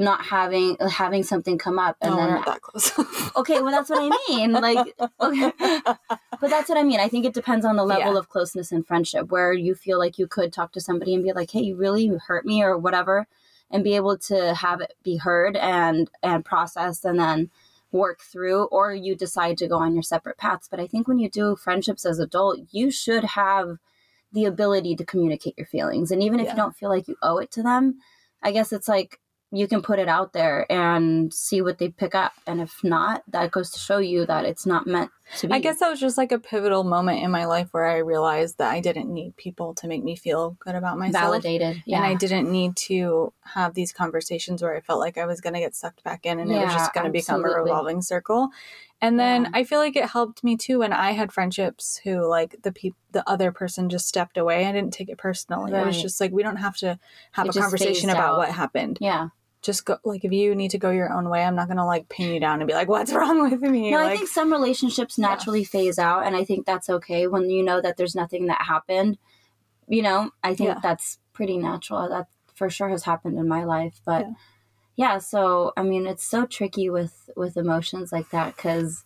not 0.00 0.24
having 0.24 0.76
having 0.90 1.22
something 1.22 1.58
come 1.58 1.78
up 1.78 1.96
and 2.00 2.12
oh, 2.12 2.16
we're 2.16 2.22
then 2.26 2.34
not 2.34 2.46
that 2.46 2.60
close 2.62 2.92
okay 3.36 3.60
well 3.60 3.70
that's 3.70 3.88
what 3.90 4.00
I 4.02 4.16
mean 4.28 4.52
like 4.52 4.94
okay. 5.20 5.52
but 6.40 6.50
that's 6.50 6.68
what 6.68 6.78
I 6.78 6.82
mean 6.82 7.00
I 7.00 7.08
think 7.08 7.24
it 7.26 7.34
depends 7.34 7.64
on 7.64 7.76
the 7.76 7.84
level 7.84 8.12
Yeah. 8.14 8.18
of 8.18 8.28
closeness 8.28 8.72
and 8.72 8.86
friendship 8.86 9.30
where 9.30 9.52
you 9.52 9.74
feel 9.74 9.98
like 9.98 10.18
you 10.18 10.26
could 10.26 10.52
talk 10.52 10.72
to 10.72 10.80
somebody 10.80 11.14
and 11.14 11.22
be 11.24 11.32
like 11.32 11.50
hey 11.50 11.60
you 11.60 11.76
really 11.76 12.06
hurt 12.26 12.44
me 12.44 12.62
or 12.62 12.76
whatever 12.76 13.26
and 13.70 13.84
be 13.84 13.94
able 13.94 14.18
to 14.18 14.54
have 14.54 14.80
it 14.80 14.94
be 15.02 15.16
heard 15.18 15.56
and 15.56 16.10
and 16.22 16.44
processed 16.44 17.04
and 17.04 17.18
then 17.18 17.50
work 17.92 18.20
through 18.20 18.64
or 18.64 18.94
you 18.94 19.16
decide 19.16 19.58
to 19.58 19.66
go 19.68 19.76
on 19.78 19.94
your 19.94 20.02
separate 20.02 20.38
paths 20.38 20.68
but 20.70 20.80
I 20.80 20.86
think 20.86 21.08
when 21.08 21.18
you 21.18 21.28
do 21.28 21.56
friendships 21.56 22.04
as 22.06 22.18
adult 22.18 22.58
you 22.70 22.90
should 22.90 23.24
have 23.24 23.78
the 24.32 24.44
ability 24.44 24.94
to 24.94 25.04
communicate 25.04 25.54
your 25.58 25.66
feelings 25.66 26.10
and 26.12 26.22
even 26.22 26.38
if 26.38 26.46
Yeah. 26.46 26.52
you 26.52 26.56
don't 26.56 26.76
feel 26.76 26.88
like 26.88 27.08
you 27.08 27.16
owe 27.22 27.38
it 27.38 27.50
to 27.52 27.62
them 27.62 27.98
I 28.42 28.52
guess 28.52 28.72
it's 28.72 28.86
like 28.88 29.18
you 29.52 29.66
can 29.66 29.82
put 29.82 29.98
it 29.98 30.08
out 30.08 30.32
there 30.32 30.64
and 30.70 31.34
see 31.34 31.60
what 31.60 31.78
they 31.78 31.88
pick 31.88 32.14
up. 32.14 32.32
And 32.46 32.60
if 32.60 32.84
not, 32.84 33.24
that 33.28 33.50
goes 33.50 33.70
to 33.70 33.78
show 33.80 33.98
you 33.98 34.24
that 34.26 34.44
it's 34.44 34.64
not 34.64 34.86
meant 34.86 35.10
to 35.38 35.46
be. 35.46 35.54
i 35.54 35.60
guess 35.60 35.78
that 35.78 35.88
was 35.88 36.00
just 36.00 36.18
like 36.18 36.32
a 36.32 36.40
pivotal 36.40 36.82
moment 36.82 37.22
in 37.22 37.30
my 37.30 37.44
life 37.44 37.68
where 37.70 37.84
i 37.86 37.98
realized 37.98 38.58
that 38.58 38.68
i 38.72 38.80
didn't 38.80 39.08
need 39.14 39.36
people 39.36 39.72
to 39.76 39.86
make 39.86 40.02
me 40.02 40.16
feel 40.16 40.56
good 40.58 40.74
about 40.74 40.98
myself 40.98 41.22
validated. 41.22 41.80
Yeah. 41.86 41.98
and 41.98 42.04
I 42.06 42.14
didn't 42.14 42.50
need 42.50 42.74
to 42.88 43.32
have 43.44 43.74
these 43.74 43.92
conversations 43.92 44.60
where 44.60 44.76
I 44.76 44.80
felt 44.80 44.98
like 44.98 45.16
I 45.18 45.26
was 45.26 45.40
going 45.40 45.54
to 45.54 45.60
get 45.60 45.76
sucked 45.76 46.02
back 46.02 46.26
in 46.26 46.40
and 46.40 46.50
it 46.50 46.56
was 46.56 46.72
just 46.74 46.92
going 46.94 47.06
to 47.06 47.12
become 47.12 47.44
a 47.44 47.48
revolving 47.48 48.02
circle. 48.02 48.48
And 49.00 49.20
then 49.20 49.44
Yeah. 49.44 49.50
I 49.54 49.62
feel 49.64 49.78
like 49.78 49.94
it 49.96 50.06
helped 50.10 50.42
me 50.42 50.56
too 50.56 50.80
when 50.80 50.92
I 50.92 51.12
had 51.12 51.30
friendships 51.32 52.00
who 52.02 52.26
like 52.26 52.56
the 52.62 52.72
peop- 52.72 52.96
the 53.12 53.28
other 53.30 53.52
person 53.52 53.88
just 53.88 54.08
stepped 54.08 54.36
away. 54.36 54.66
I 54.66 54.72
didn't 54.72 54.92
take 54.92 55.08
it 55.08 55.18
personally. 55.18 55.72
It 55.72 55.86
was 55.86 56.00
just 56.02 56.20
like 56.20 56.32
we 56.32 56.42
don't 56.42 56.56
have 56.56 56.76
to 56.78 56.98
have 57.32 57.46
It 57.46 57.56
a 57.56 57.60
conversation 57.60 58.10
about 58.10 58.32
out. 58.32 58.38
what 58.38 58.48
happened. 58.50 58.98
yeah. 59.00 59.28
Just 59.62 59.84
go 59.84 59.98
like 60.04 60.24
if 60.24 60.32
you 60.32 60.54
need 60.54 60.70
to 60.70 60.78
go 60.78 60.90
your 60.90 61.12
own 61.12 61.28
way, 61.28 61.44
I'm 61.44 61.54
not 61.54 61.68
to 61.68 61.84
like 61.84 62.08
pin 62.08 62.32
you 62.32 62.40
down 62.40 62.60
and 62.60 62.66
be 62.68 62.72
like 62.74 62.88
what's 62.88 63.12
wrong 63.18 63.50
with 63.50 63.60
me? 63.62 63.90
No, 63.90 63.98
like 63.98 64.12
I 64.12 64.16
think 64.16 64.28
some 64.28 64.50
relationships 64.52 65.18
Yeah. 65.18 65.28
naturally 65.28 65.64
phase 65.64 65.98
out, 65.98 66.26
and 66.26 66.34
I 66.34 66.44
think 66.44 66.64
that's 66.66 66.88
okay 66.88 67.26
when 67.26 67.50
you 67.50 67.62
know 67.62 67.80
that 67.80 67.96
there's 67.96 68.14
nothing 68.14 68.46
that 68.46 68.62
happened. 68.62 69.18
You 69.88 70.02
know, 70.02 70.30
I 70.42 70.54
think 70.54 70.68
Yeah. 70.70 70.78
that's 70.82 71.18
pretty 71.32 71.58
natural. 71.58 72.08
That 72.08 72.28
for 72.54 72.70
sure 72.70 72.88
has 72.88 73.04
happened 73.04 73.38
in 73.38 73.48
my 73.48 73.64
life, 73.64 74.00
but 74.04 74.22
Yeah. 74.26 74.32
yeah. 74.96 75.18
So 75.18 75.72
I 75.76 75.82
mean, 75.82 76.06
it's 76.06 76.24
so 76.24 76.46
tricky 76.46 76.88
with 76.90 77.28
with 77.36 77.56
emotions 77.56 78.12
like 78.12 78.30
that 78.30 78.56
because 78.56 79.04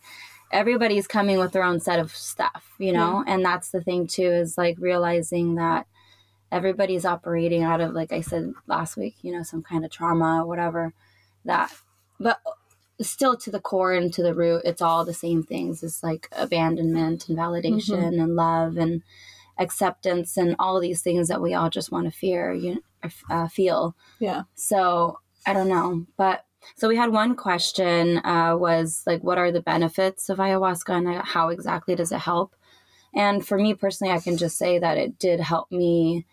everybody's 0.52 1.08
coming 1.08 1.38
with 1.38 1.50
their 1.52 1.64
own 1.64 1.80
set 1.80 1.98
of 1.98 2.14
stuff, 2.14 2.74
you 2.78 2.92
know, 2.92 3.24
and 3.26 3.44
that's 3.44 3.70
the 3.70 3.80
thing 3.80 4.06
too 4.06 4.22
is 4.28 4.56
like 4.56 4.76
realizing 4.78 5.56
that 5.56 5.86
everybody's 6.54 7.04
operating 7.04 7.62
out 7.62 7.80
of 7.80 7.92
like 7.92 8.12
I 8.12 8.20
said 8.20 8.52
last 8.66 8.96
week, 8.96 9.16
you 9.22 9.32
know, 9.32 9.42
some 9.42 9.62
kind 9.62 9.84
of 9.84 9.90
trauma 9.90 10.42
or 10.42 10.46
whatever 10.46 10.92
that 11.44 11.72
but 12.18 12.38
still 13.00 13.36
to 13.36 13.50
the 13.50 13.60
core 13.60 13.92
and 13.92 14.12
to 14.14 14.22
the 14.22 14.34
root 14.34 14.62
it's 14.64 14.80
all 14.82 15.04
the 15.04 15.14
same 15.14 15.42
things. 15.42 15.82
It's 15.82 16.02
like 16.02 16.28
abandonment 16.32 17.28
and 17.28 17.36
validation 17.36 18.20
and 18.22 18.36
love 18.36 18.76
and 18.76 19.02
acceptance 19.58 20.36
and 20.36 20.56
all 20.58 20.80
these 20.80 21.02
things 21.02 21.28
that 21.28 21.40
we 21.40 21.54
all 21.54 21.70
just 21.70 21.92
want 21.92 22.06
to 22.06 22.18
fear 22.18 22.52
you 22.52 22.82
uh, 23.30 23.48
feel. 23.48 23.94
Yeah. 24.18 24.42
so 24.54 25.18
i 25.46 25.52
don't 25.52 25.68
know 25.68 26.06
but 26.16 26.44
so 26.76 26.88
we 26.88 26.96
had 26.96 27.12
one 27.12 27.36
question 27.36 28.18
uh, 28.24 28.56
was 28.56 29.02
like 29.06 29.22
what 29.22 29.38
are 29.38 29.52
the 29.52 29.60
benefits 29.60 30.28
of 30.28 30.38
ayahuasca 30.38 30.96
and 30.96 31.22
how 31.22 31.50
exactly 31.50 31.94
does 31.94 32.10
it 32.12 32.20
help? 32.20 32.56
And 33.14 33.46
for 33.46 33.58
me 33.58 33.74
personally 33.74 34.12
i 34.12 34.20
can 34.20 34.36
just 34.36 34.56
say 34.56 34.78
that 34.78 34.96
it 34.98 35.18
did 35.18 35.40
help 35.40 35.70
me 35.70 36.26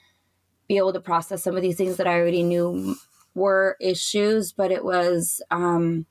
be 0.71 0.77
able 0.77 0.93
to 0.93 1.01
process 1.01 1.43
some 1.43 1.57
of 1.57 1.61
these 1.61 1.75
things 1.75 1.97
that 1.97 2.07
i 2.07 2.17
already 2.17 2.43
knew 2.43 2.95
were 3.35 3.75
issues 3.81 4.53
but 4.53 4.71
it 4.71 4.85
was 4.85 5.41
um 5.51 6.05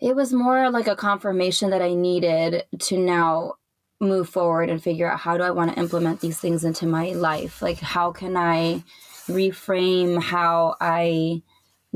it 0.00 0.14
was 0.14 0.34
more 0.34 0.70
like 0.70 0.86
a 0.86 0.96
confirmation 0.96 1.70
that 1.70 1.80
i 1.80 1.94
needed 1.94 2.64
to 2.78 2.98
now 2.98 3.54
move 4.02 4.28
forward 4.28 4.68
and 4.68 4.82
figure 4.82 5.10
out 5.10 5.20
how 5.20 5.38
do 5.38 5.42
i 5.42 5.50
want 5.50 5.72
to 5.72 5.78
implement 5.78 6.20
these 6.20 6.38
things 6.38 6.64
into 6.64 6.86
my 6.86 7.12
life? 7.12 7.62
Like 7.62 7.78
how 7.78 8.10
can 8.10 8.36
i 8.36 8.82
reframe 9.28 10.20
how 10.20 10.74
i 10.80 11.40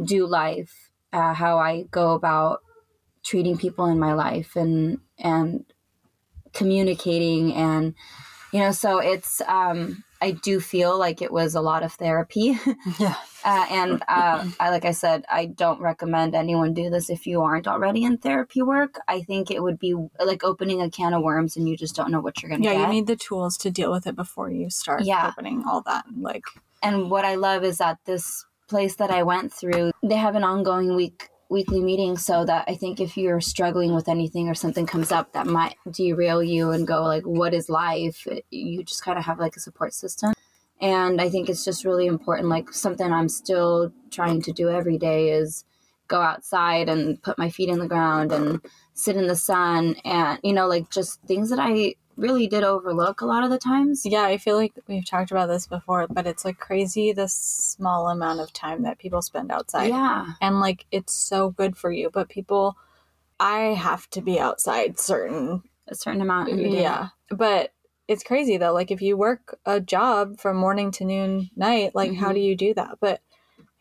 do 0.02 0.26
life 0.26 0.72
uh, 1.12 1.34
how 1.34 1.58
i 1.58 1.82
go 1.90 2.12
about 2.12 2.62
treating 3.24 3.58
people 3.58 3.86
in 3.86 3.98
my 3.98 4.14
life 4.14 4.54
and 4.54 5.00
and 5.18 5.64
communicating 6.54 7.52
and 7.52 7.94
you 8.52 8.60
know 8.60 8.70
so 8.70 8.98
it's 8.98 9.40
um 9.48 10.04
i 10.20 10.30
do 10.30 10.60
feel 10.60 10.98
like 10.98 11.20
it 11.22 11.32
was 11.32 11.54
a 11.54 11.60
lot 11.60 11.82
of 11.82 11.92
therapy 11.92 12.58
Yeah. 12.98 13.14
uh, 13.44 13.66
and 13.70 14.02
uh, 14.08 14.44
I, 14.58 14.70
like 14.70 14.84
I 14.84 14.90
said, 14.90 15.24
I 15.28 15.46
don't 15.46 15.80
recommend 15.80 16.34
anyone 16.34 16.74
do 16.74 16.90
this 16.90 17.10
if 17.10 17.26
you 17.28 17.42
aren't 17.42 17.68
already 17.68 18.02
in 18.02 18.18
therapy 18.18 18.60
work. 18.62 18.98
I 19.06 19.22
think 19.22 19.50
it 19.52 19.62
would 19.62 19.78
be 19.78 19.94
like 20.18 20.42
opening 20.42 20.82
a 20.82 20.90
can 20.90 21.14
of 21.14 21.22
worms 21.22 21.56
and 21.56 21.68
you 21.68 21.76
just 21.76 21.94
don't 21.94 22.10
know 22.10 22.20
what 22.20 22.42
you're 22.42 22.48
going 22.48 22.62
to 22.62 22.66
Yeah, 22.66 22.72
get. 22.74 22.80
you 22.80 22.86
need 22.88 23.06
the 23.06 23.14
tools 23.14 23.56
to 23.58 23.70
deal 23.70 23.92
with 23.92 24.06
it 24.08 24.16
before 24.16 24.50
you 24.50 24.68
start 24.70 25.02
Yeah. 25.04 25.28
opening 25.28 25.62
all 25.68 25.82
that. 25.82 26.06
Like 26.18 26.42
and 26.82 27.08
what 27.10 27.24
I 27.24 27.36
love 27.36 27.62
is 27.62 27.78
that 27.78 27.98
this 28.04 28.44
place 28.68 28.96
that 28.96 29.10
I 29.12 29.22
went 29.22 29.52
through, 29.52 29.92
they 30.02 30.16
have 30.16 30.34
an 30.34 30.42
ongoing 30.44 30.96
week 30.96 31.28
weekly 31.48 31.80
meeting 31.80 32.16
so 32.16 32.44
that 32.44 32.64
I 32.68 32.74
think 32.74 33.00
if 33.00 33.16
you're 33.16 33.40
struggling 33.40 33.94
with 33.94 34.08
anything 34.08 34.48
or 34.48 34.54
something 34.54 34.86
comes 34.86 35.12
up 35.12 35.32
that 35.32 35.46
might 35.46 35.76
derail 35.90 36.42
you 36.42 36.70
and 36.72 36.86
go 36.86 37.02
like 37.02 37.24
what 37.24 37.54
is 37.54 37.68
life 37.68 38.26
you 38.50 38.82
just 38.82 39.04
kind 39.04 39.18
of 39.18 39.24
have 39.24 39.38
like 39.38 39.56
a 39.56 39.60
support 39.60 39.94
system 39.94 40.32
And 40.80 41.20
I 41.20 41.28
think 41.28 41.48
it's 41.48 41.64
just 41.64 41.84
really 41.84 42.06
important. 42.06 42.48
Like 42.48 42.72
something 42.72 43.10
I'm 43.10 43.28
still 43.28 43.92
trying 44.10 44.42
to 44.42 44.52
do 44.52 44.68
every 44.68 44.98
day 44.98 45.30
is 45.30 45.64
go 46.08 46.20
outside 46.20 46.88
and 46.88 47.20
put 47.22 47.38
my 47.38 47.50
feet 47.50 47.68
in 47.68 47.78
the 47.78 47.88
ground 47.88 48.32
and 48.32 48.60
sit 48.94 49.16
in 49.16 49.26
the 49.26 49.36
sun 49.36 49.96
and, 50.04 50.38
you 50.42 50.52
know, 50.52 50.66
like 50.66 50.90
just 50.90 51.20
things 51.22 51.50
that 51.50 51.58
I 51.58 51.94
really 52.16 52.46
did 52.46 52.64
overlook 52.64 53.20
a 53.20 53.26
lot 53.26 53.44
of 53.44 53.50
the 53.50 53.58
times. 53.58 54.04
Yeah, 54.06 54.22
I 54.24 54.38
feel 54.38 54.56
like 54.56 54.72
we've 54.86 55.04
talked 55.04 55.30
about 55.30 55.46
this 55.48 55.66
before, 55.66 56.06
but 56.08 56.26
it's 56.26 56.44
like 56.44 56.58
crazy 56.58 57.12
the 57.12 57.28
small 57.28 58.08
amount 58.08 58.40
of 58.40 58.52
time 58.52 58.82
that 58.82 58.98
people 58.98 59.22
spend 59.22 59.50
outside. 59.50 59.88
Yeah. 59.88 60.26
And 60.40 60.60
like 60.60 60.86
it's 60.90 61.12
so 61.14 61.50
good 61.50 61.76
for 61.76 61.90
you, 61.90 62.10
but 62.10 62.28
people 62.28 62.76
I 63.38 63.74
have 63.74 64.08
to 64.10 64.22
be 64.22 64.40
outside 64.40 64.98
certain 64.98 65.62
A 65.88 65.94
certain 65.94 66.22
amount 66.22 66.56
day. 66.56 66.80
yeah. 66.80 67.08
But 67.30 67.72
it's 68.08 68.22
crazy 68.24 68.56
though. 68.56 68.72
Like 68.72 68.90
if 68.90 69.02
you 69.02 69.16
work 69.16 69.58
a 69.66 69.80
job 69.80 70.38
from 70.38 70.56
morning 70.56 70.90
to 70.92 71.04
noon 71.04 71.50
night, 71.56 71.94
like 71.94 72.14
how 72.14 72.30
Mhm. 72.30 72.34
do 72.34 72.40
you 72.40 72.56
do 72.56 72.72
that? 72.74 72.98
But 73.00 73.20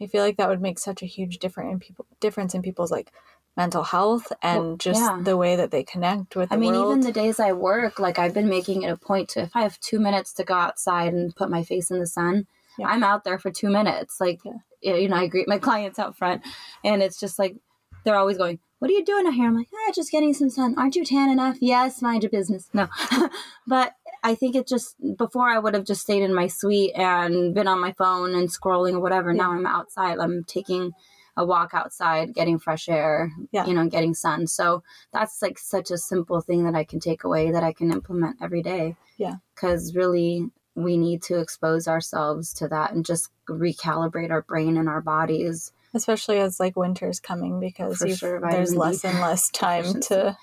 I 0.01 0.08
feel 0.08 0.24
like 0.24 0.36
that 0.38 0.50
would 0.50 0.62
make 0.62 0.77
such 0.77 1.01
a 1.01 1.06
huge 1.06 1.38
difference 1.38 1.72
in 1.72 1.80
people 1.80 2.06
difference 2.20 2.54
in 2.54 2.62
people's 2.62 2.92
like 2.92 3.13
mental 3.58 3.84
health 3.84 4.32
and 4.42 4.60
Well, 4.64 4.78
just 4.78 5.00
yeah. 5.02 5.20
the 5.24 5.38
way 5.38 5.56
that 5.56 5.72
they 5.72 5.84
connect 5.84 6.36
with 6.36 6.50
the 6.50 6.56
I 6.56 6.58
mean, 6.58 6.74
world. 6.74 6.92
even 6.98 7.00
the 7.02 7.12
days 7.12 7.40
I 7.40 7.52
work, 7.54 8.00
like 8.00 8.20
I've 8.20 8.34
been 8.34 8.50
making 8.50 8.82
it 8.84 8.90
a 8.90 8.98
point 8.98 9.30
to 9.30 9.42
if 9.44 9.56
I 9.56 9.62
have 9.64 9.80
two 9.80 10.00
minutes 10.00 10.34
to 10.34 10.44
go 10.44 10.54
outside 10.56 11.14
and 11.14 11.36
put 11.36 11.50
my 11.50 11.64
face 11.64 11.90
in 11.92 12.00
the 12.00 12.08
sun, 12.08 12.48
Yeah. 12.78 12.88
I'm 12.88 13.04
out 13.04 13.24
there 13.24 13.40
for 13.40 13.52
two 13.52 13.70
minutes. 13.70 14.20
Like, 14.20 14.42
yeah, 14.82 14.96
you 14.96 15.08
know, 15.08 15.16
I 15.16 15.28
greet 15.28 15.48
my 15.48 15.58
clients 15.68 16.00
out 16.00 16.18
front, 16.18 16.42
and 16.84 17.02
it's 17.02 17.20
just 17.20 17.40
like 17.40 17.56
they're 18.04 18.18
always 18.18 18.38
going, 18.38 18.60
"What 18.80 18.92
are 18.92 18.94
you 18.94 19.04
doing 19.06 19.26
out 19.26 19.34
here?" 19.34 19.48
I'm 19.48 19.56
like, 19.56 19.70
"Ah, 19.74 19.92
just 19.96 20.12
getting 20.12 20.34
some 20.34 20.50
sun. 20.50 20.76
Aren't 20.78 20.96
you 20.98 21.06
tan 21.06 21.30
enough?" 21.30 21.58
Yes, 21.62 22.02
mind 22.02 22.24
your 22.24 22.30
business. 22.30 22.70
No, 22.74 22.88
but 23.68 23.94
I 24.24 24.36
think 24.36 24.56
it 24.56 24.68
just 24.68 24.96
before 25.18 25.50
I 25.50 25.58
would 25.60 25.74
have 25.74 25.86
just 25.86 26.02
stayed 26.02 26.22
in 26.24 26.34
my 26.36 26.48
suite 26.48 26.92
and 26.96 27.54
been 27.56 27.68
on 27.68 27.80
my 27.80 27.94
phone 27.94 28.36
and 28.36 28.50
scrolling 28.50 28.94
or 28.94 29.00
whatever. 29.00 29.34
Now 29.34 29.54
I'm 29.54 29.66
outside. 29.66 30.20
I'm 30.20 30.44
taking 30.44 30.92
a 31.38 31.46
walk 31.46 31.72
outside, 31.74 32.34
getting 32.34 32.58
fresh 32.60 32.88
air, 32.88 33.32
Yeah. 33.51 33.65
you 33.65 33.74
know, 33.74 33.88
getting 33.88 34.13
sun. 34.13 34.48
So 34.48 34.84
that's 35.12 35.42
like 35.42 35.58
such 35.60 35.92
a 35.92 35.98
simple 35.98 36.39
thing 36.42 36.63
that 36.65 36.75
I 36.75 36.84
can 36.84 37.00
take 37.00 37.24
away 37.24 37.51
that 37.51 37.63
I 37.63 37.74
can 37.74 37.92
implement 37.92 38.38
every 38.42 38.62
day. 38.63 38.96
Yeah. 39.18 39.36
Because 39.54 39.96
really, 39.96 40.50
we 40.75 40.98
need 40.98 41.22
to 41.24 41.39
expose 41.39 41.88
ourselves 41.88 42.54
to 42.56 42.68
that 42.70 42.92
and 42.94 43.06
just 43.06 43.30
recalibrate 43.50 44.32
our 44.32 44.42
brain 44.42 44.77
and 44.77 44.89
our 44.89 45.01
bodies. 45.01 45.72
especially 45.94 46.38
as 46.39 46.60
like 46.60 46.75
winter's 46.75 47.20
coming 47.22 47.60
because 47.60 47.98
sure, 48.18 48.42
there's 48.51 48.72
D 48.72 48.77
less 48.77 49.06
and 49.06 49.18
less 49.22 49.50
time 49.51 50.01
to 50.01 50.38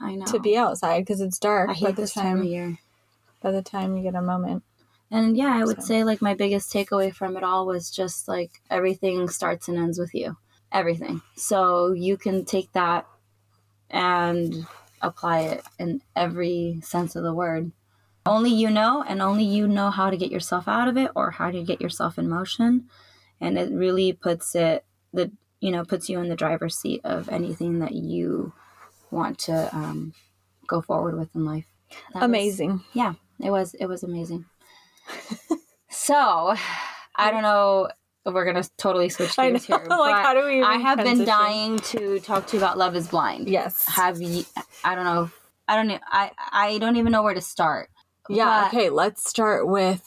I 0.00 0.16
know. 0.16 0.26
to 0.26 0.40
be 0.40 0.56
outside 0.56 1.00
because 1.02 1.20
it's 1.20 1.38
dark 1.38 1.68
by 1.80 1.92
the 1.92 2.02
this 2.02 2.12
time 2.14 2.38
of 2.38 2.42
time 2.42 2.44
year. 2.44 2.78
by 3.40 3.52
the 3.52 3.62
time 3.62 3.96
you 3.96 4.02
get 4.02 4.16
a 4.16 4.22
moment. 4.22 4.64
And 5.10 5.36
yeah, 5.36 5.54
I 5.54 5.64
would 5.64 5.80
So. 5.82 5.86
say 5.86 6.04
like 6.04 6.20
my 6.20 6.34
biggest 6.34 6.72
takeaway 6.72 7.14
from 7.14 7.36
it 7.36 7.44
all 7.44 7.66
was 7.66 7.90
just 7.90 8.26
like 8.28 8.50
everything 8.70 9.28
starts 9.28 9.68
and 9.68 9.78
ends 9.78 9.98
with 9.98 10.14
you. 10.14 10.36
Everything. 10.72 11.22
So 11.36 11.92
you 11.92 12.16
can 12.16 12.44
take 12.44 12.72
that 12.72 13.06
and 13.90 14.66
apply 15.02 15.40
it 15.42 15.62
in 15.78 16.02
every 16.14 16.80
sense 16.82 17.14
of 17.16 17.22
the 17.22 17.32
word. 17.34 17.70
Only 18.24 18.50
you 18.52 18.70
know, 18.70 19.04
and 19.06 19.22
only 19.22 19.44
you 19.44 19.68
know 19.68 19.90
how 19.90 20.10
to 20.10 20.16
get 20.16 20.32
yourself 20.32 20.66
out 20.66 20.88
of 20.88 20.96
it 20.96 21.12
or 21.14 21.30
how 21.30 21.50
to 21.52 21.62
get 21.62 21.80
yourself 21.80 22.18
in 22.18 22.28
motion. 22.28 22.86
And 23.40 23.56
it 23.58 23.70
really 23.72 24.12
puts 24.12 24.54
it 24.56 24.84
the 25.12 25.30
you 25.60 25.70
know 25.70 25.84
puts 25.84 26.08
you 26.08 26.18
in 26.18 26.28
the 26.28 26.36
driver's 26.36 26.76
seat 26.76 27.00
of 27.04 27.28
anything 27.28 27.78
that 27.78 27.92
you 27.92 28.52
want 29.12 29.38
to 29.38 29.74
um, 29.74 30.14
go 30.66 30.80
forward 30.82 31.16
with 31.16 31.34
in 31.36 31.44
life. 31.44 31.66
That 32.12 32.22
was- 32.22 32.24
Amazing. 32.24 32.82
yeah, 32.92 33.14
it 33.40 33.50
was 33.50 33.74
it 33.74 33.86
was 33.86 34.02
amazing. 34.02 34.46
So, 35.88 36.54
I 37.16 37.30
don't 37.30 37.42
know. 37.42 37.88
We're 38.24 38.44
gonna 38.44 38.64
totally 38.76 39.08
switch 39.08 39.36
gears 39.36 39.64
here. 39.64 39.76
like 39.88 39.88
but 39.88 40.22
how 40.22 40.34
do 40.34 40.44
we? 40.46 40.62
I 40.62 40.76
have 40.76 40.98
been 40.98 41.24
dying 41.24 41.78
to 41.78 42.18
talk 42.20 42.46
to 42.48 42.56
you 42.56 42.62
about 42.62 42.76
Love 42.76 42.96
Is 42.96 43.08
Blind. 43.08 43.48
Yes. 43.48 43.86
Have 43.88 44.20
you? 44.20 44.44
I 44.84 44.94
don't 44.96 45.04
know. 45.04 45.30
I 45.68 45.76
don't 45.76 45.86
know. 45.88 45.98
I 46.06 46.30
I 46.52 46.78
don't 46.78 46.96
even 46.96 47.12
know 47.12 47.22
where 47.22 47.34
to 47.34 47.40
start. 47.40 47.88
yeah. 48.28 48.68
but- 48.70 48.76
Okay. 48.76 48.90
Let's 48.90 49.28
start 49.28 49.68
with. 49.68 50.02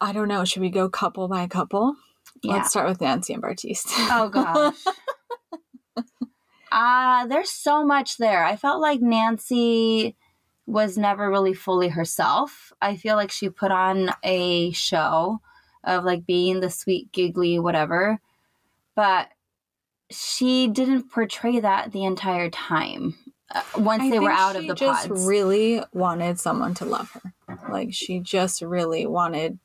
I 0.00 0.12
don't 0.12 0.28
know. 0.28 0.44
Should 0.44 0.62
we 0.62 0.70
go 0.70 0.88
couple 0.88 1.26
by 1.28 1.46
couple? 1.48 1.96
Yeah. 2.42 2.54
Let's 2.54 2.70
start 2.70 2.88
with 2.88 3.00
Nancy 3.00 3.32
and 3.34 3.42
Bartise. 3.42 3.82
Oh 4.10 4.28
gosh. 4.32 4.76
Uh, 6.70 7.26
there's 7.26 7.50
so 7.50 7.84
much 7.84 8.18
there. 8.18 8.44
I 8.44 8.56
felt 8.56 8.80
like 8.80 9.00
Nancy 9.00 10.16
was 10.68 10.98
never 10.98 11.30
really 11.30 11.54
fully 11.54 11.88
herself. 11.88 12.72
I 12.82 12.96
feel 12.96 13.16
like 13.16 13.30
she 13.30 13.48
put 13.48 13.72
on 13.72 14.10
a 14.22 14.70
show 14.72 15.40
of 15.82 16.04
like 16.04 16.26
being 16.26 16.60
the 16.60 16.68
sweet, 16.68 17.10
giggly, 17.10 17.58
whatever, 17.58 18.20
but 18.94 19.28
she 20.10 20.68
didn't 20.68 21.10
portray 21.10 21.60
that 21.60 21.92
the 21.92 22.04
entire 22.04 22.50
time. 22.50 23.14
Uh, 23.50 23.62
once 23.78 24.02
I 24.02 24.10
they 24.10 24.18
were 24.18 24.30
out 24.30 24.56
of 24.56 24.62
she 24.62 24.68
the 24.68 24.74
just 24.74 25.08
pods, 25.08 25.26
really 25.26 25.82
wanted 25.94 26.38
someone 26.38 26.74
to 26.74 26.84
love 26.84 27.10
her. 27.12 27.32
Like 27.70 27.94
she 27.94 28.20
just 28.20 28.60
really 28.60 29.06
wanted, 29.06 29.58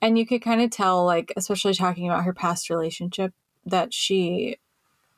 and 0.00 0.18
you 0.18 0.26
could 0.26 0.40
kind 0.40 0.62
of 0.62 0.70
tell, 0.70 1.04
like 1.04 1.34
especially 1.36 1.74
talking 1.74 2.08
about 2.08 2.24
her 2.24 2.32
past 2.32 2.70
relationship, 2.70 3.34
that 3.66 3.92
she 3.92 4.56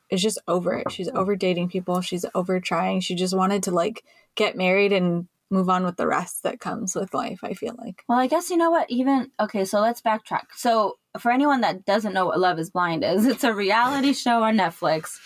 is 0.09 0.21
just 0.21 0.37
over 0.49 0.73
it. 0.73 0.91
She's 0.91 1.07
over 1.09 1.37
dating 1.37 1.69
people. 1.69 2.01
She's 2.01 2.25
over 2.35 2.59
trying. 2.59 2.99
She 2.99 3.15
just 3.15 3.37
wanted 3.37 3.63
to 3.63 3.71
like 3.71 4.03
get 4.35 4.55
married 4.57 4.93
and 4.93 5.27
move 5.49 5.69
on 5.69 5.83
with 5.83 5.97
the 5.97 6.07
rest 6.07 6.43
that 6.43 6.59
comes 6.59 6.95
with 6.95 7.13
life. 7.13 7.39
I 7.43 7.53
feel 7.53 7.75
like. 7.77 8.03
Well, 8.07 8.19
I 8.19 8.27
guess 8.27 8.49
you 8.49 8.57
know 8.57 8.71
what? 8.71 8.89
Even 8.89 9.31
okay, 9.39 9.65
so 9.65 9.81
let's 9.81 10.01
backtrack. 10.01 10.45
So, 10.55 10.97
for 11.19 11.31
anyone 11.31 11.61
that 11.61 11.85
doesn't 11.85 12.13
know 12.13 12.25
what 12.25 12.39
Love 12.39 12.59
Is 12.59 12.69
Blind 12.69 13.03
is, 13.03 13.25
it's 13.33 13.43
a 13.43 13.53
reality 13.53 14.13
show 14.13 14.43
on 14.43 14.57
Netflix 14.57 15.19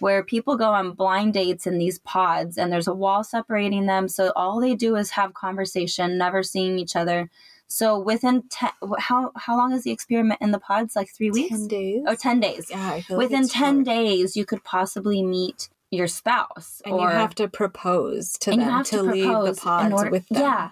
where 0.00 0.24
people 0.24 0.56
go 0.56 0.70
on 0.72 0.92
blind 0.92 1.34
dates 1.34 1.66
in 1.66 1.76
these 1.76 1.98
pods, 1.98 2.56
and 2.56 2.72
there's 2.72 2.88
a 2.88 2.94
wall 2.94 3.22
separating 3.22 3.84
them. 3.86 4.08
So 4.08 4.32
all 4.34 4.58
they 4.60 4.74
do 4.74 4.96
is 4.96 5.10
have 5.10 5.34
conversation, 5.34 6.16
never 6.16 6.42
seeing 6.42 6.78
each 6.78 6.96
other. 6.96 7.28
So 7.68 7.98
within 8.00 8.42
ten, 8.50 8.70
how 8.98 9.30
how 9.36 9.56
long 9.56 9.72
is 9.72 9.84
the 9.84 9.92
experiment 9.92 10.40
in 10.42 10.50
the 10.50 10.58
pods? 10.58 10.96
Like 10.96 11.08
three 11.10 11.30
weeks? 11.30 11.50
Ten 11.50 11.68
days. 11.68 12.02
Oh, 12.06 12.14
10 12.16 12.40
days. 12.40 12.66
Yeah, 12.70 12.90
I 12.90 13.00
feel 13.02 13.16
like 13.16 13.24
Within 13.28 13.44
it's 13.44 13.52
ten 13.52 13.76
short. 13.76 13.86
days, 13.86 14.36
you 14.36 14.44
could 14.44 14.64
possibly 14.64 15.22
meet 15.22 15.68
your 15.90 16.06
spouse, 16.06 16.80
and 16.84 16.94
or 16.94 17.02
you 17.10 17.16
have 17.16 17.34
to 17.36 17.48
propose 17.48 18.32
to 18.40 18.50
them 18.52 18.84
to, 18.84 18.90
to, 18.96 19.02
leave 19.02 19.24
the 19.24 19.60
pods 19.60 19.92
order, 19.92 20.10
with 20.10 20.28
them. 20.28 20.42
Yeah. 20.42 20.70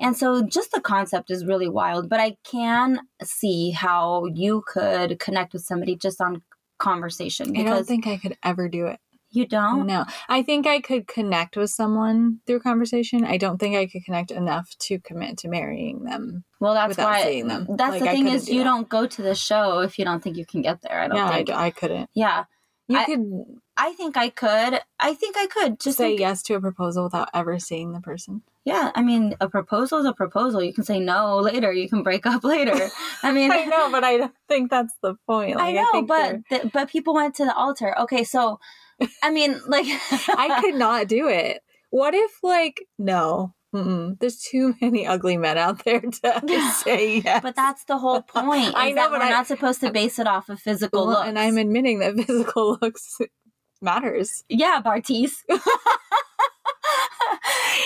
And 0.00 0.16
so 0.16 0.42
just 0.46 0.72
the 0.72 0.80
concept 0.82 1.30
is 1.30 1.46
really 1.46 1.68
wild, 1.68 2.10
but 2.10 2.20
I 2.20 2.36
can 2.44 3.00
see 3.22 3.70
how 3.70 4.26
you 4.26 4.62
could 4.66 5.18
connect 5.18 5.54
with 5.54 5.62
somebody 5.62 5.96
just 5.96 6.20
on 6.20 6.42
conversation 6.78 7.56
I 7.56 7.64
don't 7.64 7.86
think 7.86 8.06
I 8.06 8.18
could 8.18 8.36
ever 8.44 8.68
do 8.68 8.86
it. 8.86 9.00
you 9.30 9.46
don't. 9.46 9.86
No, 9.86 10.04
I 10.28 10.42
think 10.42 10.66
I 10.66 10.80
could 10.80 11.06
connect 11.08 11.56
with 11.56 11.70
someone 11.70 12.40
through 12.46 12.60
conversation. 12.60 13.24
I 13.24 13.36
don't 13.38 13.58
think 13.58 13.76
I 13.76 13.86
could 13.86 14.04
connect 14.04 14.30
enough 14.30 14.70
to 14.80 14.98
commit 15.00 15.38
to 15.38 15.48
marrying 15.48 16.04
them. 16.04 16.44
Well, 16.60 16.74
that's 16.74 16.90
Without 16.90 17.06
why 17.08 17.22
seeing 17.24 17.48
them. 17.48 17.66
that's 17.76 17.92
Like, 17.92 18.00
the 18.00 18.06
thing 18.10 18.28
is 18.28 18.44
do 18.44 18.52
you 18.52 18.58
that. 18.58 18.64
don't 18.64 18.88
go 18.88 19.06
to 19.06 19.22
the 19.22 19.34
show 19.34 19.80
if 19.80 19.98
you 19.98 20.04
don't 20.04 20.22
think 20.22 20.36
you 20.36 20.44
can 20.46 20.60
get 20.62 20.82
there. 20.82 21.00
I 21.00 21.08
don't 21.08 21.16
yeah, 21.16 21.28
I, 21.28 21.34
think. 21.36 21.46
d- 21.46 21.52
I 21.54 21.70
couldn't. 21.70 22.10
yeah. 22.14 22.44
You 22.88 22.98
I- 22.98 23.04
could 23.06 23.44
I 23.80 23.92
think 23.92 24.16
I 24.16 24.28
could. 24.28 24.80
I 24.98 25.14
think 25.14 25.36
I 25.38 25.46
could 25.46 25.78
just 25.80 25.96
say 25.98 26.08
think- 26.08 26.20
yes 26.20 26.42
to 26.44 26.54
a 26.54 26.60
proposal 26.60 27.04
without 27.04 27.28
ever 27.32 27.58
seeing 27.58 27.92
the 27.92 28.00
person. 28.00 28.42
Yeah, 28.64 28.90
I 28.94 29.02
mean, 29.02 29.34
a 29.40 29.48
proposal 29.48 29.98
is 30.00 30.04
a 30.04 30.12
proposal. 30.12 30.62
You 30.62 30.74
can 30.74 30.84
say 30.84 30.98
no 31.00 31.38
later. 31.38 31.72
You 31.72 31.88
can 31.88 32.02
break 32.02 32.26
up 32.26 32.44
later. 32.54 32.90
I 33.22 33.32
mean, 33.32 33.50
I 33.60 33.64
know, 33.64 33.90
but 33.90 34.04
I 34.04 34.18
don't 34.18 34.34
think 34.48 34.70
that's 34.70 34.92
the 35.02 35.14
point. 35.26 35.56
Like, 35.56 35.68
I 35.68 35.72
know, 35.72 35.86
think 35.92 36.08
but 36.08 36.36
th- 36.50 36.72
but 36.72 36.90
people 36.90 37.14
went 37.14 37.36
to 37.36 37.44
the 37.46 37.54
altar. 37.54 37.98
Okay, 38.00 38.24
so 38.24 38.58
I 39.22 39.30
mean, 39.30 39.58
like 39.66 39.86
I 40.28 40.58
could 40.60 40.74
not 40.74 41.06
do 41.08 41.28
it. 41.28 41.62
What 41.90 42.14
if, 42.14 42.32
like, 42.42 42.84
no, 42.98 43.54
mm-mm, 43.74 44.18
there's 44.18 44.38
too 44.42 44.74
many 44.82 45.06
ugly 45.06 45.38
men 45.38 45.56
out 45.56 45.82
there 45.86 46.00
to 46.02 46.70
say 46.84 47.20
yes. 47.20 47.42
But 47.42 47.56
that's 47.56 47.84
the 47.84 47.96
whole 47.96 48.20
point. 48.20 48.74
I 48.76 48.90
know, 48.92 49.08
but 49.08 49.20
we're 49.20 49.26
I- 49.26 49.30
not 49.30 49.46
supposed 49.46 49.80
to 49.80 49.90
base 49.90 50.18
it 50.18 50.26
off 50.26 50.50
of 50.50 50.60
physical 50.60 51.06
Well, 51.06 51.14
looks. 51.16 51.28
and 51.28 51.38
I'm 51.38 51.56
admitting 51.56 52.00
that 52.00 52.14
physical 52.16 52.76
looks 52.82 53.16
matters. 53.80 54.44
yeah, 54.48 54.80
Bartise. 54.84 55.44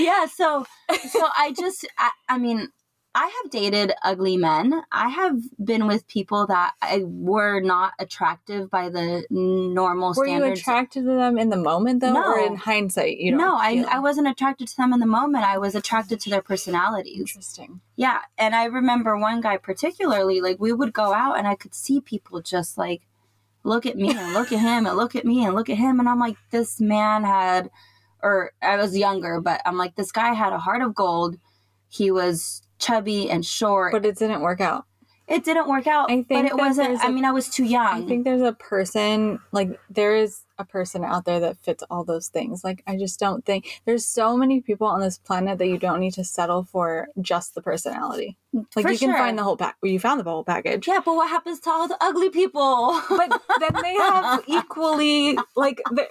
yeah, 0.01 0.27
so 0.27 0.65
so 1.11 1.29
I 1.37 1.53
just 1.59 1.87
I, 1.99 2.11
I 2.29 2.39
mean 2.39 2.69
I 3.15 3.27
have 3.43 3.51
dated 3.51 3.93
ugly 4.03 4.39
men. 4.39 4.83
I 4.91 5.11
have 5.11 5.37
been 5.63 5.87
with 5.87 6.09
people 6.09 6.47
that 6.47 6.73
I 6.81 7.03
were 7.05 7.61
not 7.61 7.93
attractive 7.99 8.71
by 8.71 8.89
the 8.89 9.27
normal 9.29 10.15
Were 10.17 10.27
you 10.27 10.37
standards. 10.39 10.61
attracted 10.61 11.05
to 11.05 11.15
them 11.15 11.37
in 11.37 11.51
the 11.51 11.59
moment, 11.59 12.01
though, 12.01 12.09
or 12.17 12.39
No. 12.39 12.47
in 12.47 12.57
hindsight? 12.57 13.19
You 13.19 13.33
don't 13.33 13.41
no, 13.41 13.55
I? 13.55 13.85
I 13.87 13.99
wasn't 13.99 14.29
attracted 14.29 14.69
to 14.69 14.77
them 14.79 14.95
in 14.95 15.01
the 15.01 15.05
moment. 15.07 15.45
I 15.45 15.59
was 15.59 15.75
attracted 15.75 16.21
to 16.21 16.31
their 16.31 16.41
personalities. 16.41 17.19
Interesting. 17.21 17.83
Yeah, 17.97 18.21
and 18.39 18.55
I 18.55 18.65
remember 18.65 19.19
one 19.19 19.43
guy 19.43 19.59
particularly, 19.59 20.41
like 20.41 20.59
we 20.59 20.73
would 20.73 20.95
go 20.95 21.13
out 21.13 21.37
and 21.39 21.47
I 21.47 21.55
could 21.55 21.75
see 21.75 22.01
people 22.01 22.41
just 22.41 22.79
like 22.79 23.03
look 23.65 23.87
at 23.87 23.97
me 23.97 24.11
and 24.11 24.35
look 24.35 24.53
at 24.53 24.61
him 24.61 24.87
and 24.87 24.97
look 24.97 25.15
at 25.17 25.25
me 25.25 25.45
and 25.45 25.55
look 25.55 25.71
at 25.71 25.77
him 25.77 26.01
and 26.01 26.09
I'm 26.09 26.19
like 26.19 26.37
this 26.51 26.81
man 26.81 27.25
had 27.25 27.71
or 28.23 28.53
I 28.63 28.77
was 28.77 28.97
younger, 28.97 29.41
but 29.41 29.61
I'm 29.65 29.77
like 29.77 29.97
this 29.97 30.13
guy 30.13 30.33
had 30.33 30.53
a 30.53 30.59
heart 30.59 30.83
of 30.83 30.95
gold. 30.95 31.37
He 31.89 32.11
was 32.11 32.63
chubby 32.79 33.29
and 33.31 33.45
short. 33.45 33.93
But 33.93 34.07
it 34.07 34.17
didn't 34.17 34.41
work 34.41 34.61
out. 34.61 34.87
It 35.33 35.45
didn't 35.45 35.69
work 35.69 35.87
out. 35.87 36.11
I 36.11 36.19
but 36.19 36.29
think 36.29 36.47
it 36.49 36.57
wasn't. 36.57 37.03
I 37.03 37.11
mean, 37.11 37.25
I 37.25 37.33
was 37.33 37.49
too 37.49 37.65
young. 37.65 38.05
I 38.05 38.07
think 38.07 38.25
there's 38.25 38.43
a 38.43 38.53
person 38.53 39.41
like 39.51 39.81
there 39.91 40.15
is 40.15 40.43
a 40.59 40.65
person 40.65 41.03
out 41.05 41.25
there 41.25 41.41
that 41.41 41.57
fits 41.57 41.83
all 41.91 42.05
those 42.05 42.29
things. 42.29 42.63
Like 42.63 42.83
I 42.87 42.97
just 42.97 43.19
don't 43.19 43.45
think 43.45 43.81
there's 43.87 44.07
so 44.07 44.37
many 44.37 44.61
people 44.61 44.87
on 44.87 45.01
this 45.01 45.19
planet 45.19 45.59
that 45.59 45.67
you 45.67 45.79
don't 45.79 45.99
need 46.01 46.13
to 46.15 46.25
settle 46.25 46.63
for 46.65 47.09
just 47.21 47.55
the 47.55 47.63
personality. 47.63 48.37
Like 48.53 48.69
For 48.85 48.93
you 48.93 48.99
can 48.99 49.09
sure. 49.09 49.19
find 49.19 49.39
the 49.39 49.43
whole 49.43 49.57
pack. 49.57 49.77
Well, 49.83 49.91
you 49.91 49.99
found 49.99 50.21
the 50.21 50.25
whole 50.25 50.45
package. 50.45 50.87
yeah, 50.87 51.01
but 51.05 51.15
what 51.17 51.31
happens 51.31 51.59
to 51.61 51.71
all 51.71 51.89
the 51.89 51.97
ugly 52.01 52.29
people? 52.31 53.01
But 53.09 53.41
then 53.61 53.83
they 53.83 53.95
have 53.95 54.45
equally 54.47 55.39
like 55.57 55.81
the, 55.91 56.07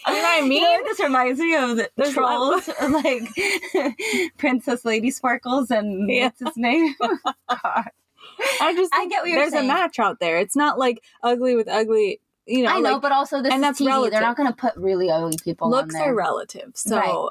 you 0.08 0.12
know 0.14 0.20
what 0.22 0.44
I 0.44 0.46
mean? 0.46 0.62
You 0.62 0.78
know 0.78 0.84
this 0.84 1.00
reminds 1.00 1.40
me 1.40 1.54
of 1.56 1.76
the 1.76 1.90
There's 1.96 2.12
trolls, 2.14 2.68
like 2.90 3.22
Princess 4.38 4.84
Lady 4.84 5.10
Sparkles 5.10 5.70
and 5.70 6.08
Yeah. 6.10 6.24
what's 6.26 6.40
his 6.40 6.56
name? 6.56 6.94
God. 7.00 7.90
I 8.60 8.74
just 8.74 8.92
I 8.94 9.06
get 9.08 9.22
what 9.22 9.28
you're 9.30 9.38
there's 9.40 9.52
saying. 9.52 9.64
a 9.64 9.68
match 9.72 9.98
out 9.98 10.20
there. 10.20 10.38
It's 10.38 10.56
not 10.56 10.78
like 10.78 11.02
ugly 11.22 11.56
with 11.56 11.68
ugly. 11.68 12.20
You 12.46 12.62
know, 12.64 12.70
I 12.70 12.78
know, 12.80 12.92
like, 12.94 13.02
but 13.02 13.12
also 13.12 13.42
this 13.42 13.52
and 13.52 13.60
is 13.62 13.68
that's 13.68 13.80
TV. 13.80 13.86
relative. 13.88 14.12
They're 14.12 14.20
not 14.20 14.36
going 14.36 14.48
to 14.48 14.54
put 14.54 14.76
really 14.76 15.10
ugly 15.10 15.36
people 15.42 15.68
looks 15.70 15.94
on 15.94 16.00
there. 16.00 16.12
are 16.12 16.14
relative. 16.14 16.72
So 16.74 16.96
Right. 16.96 17.28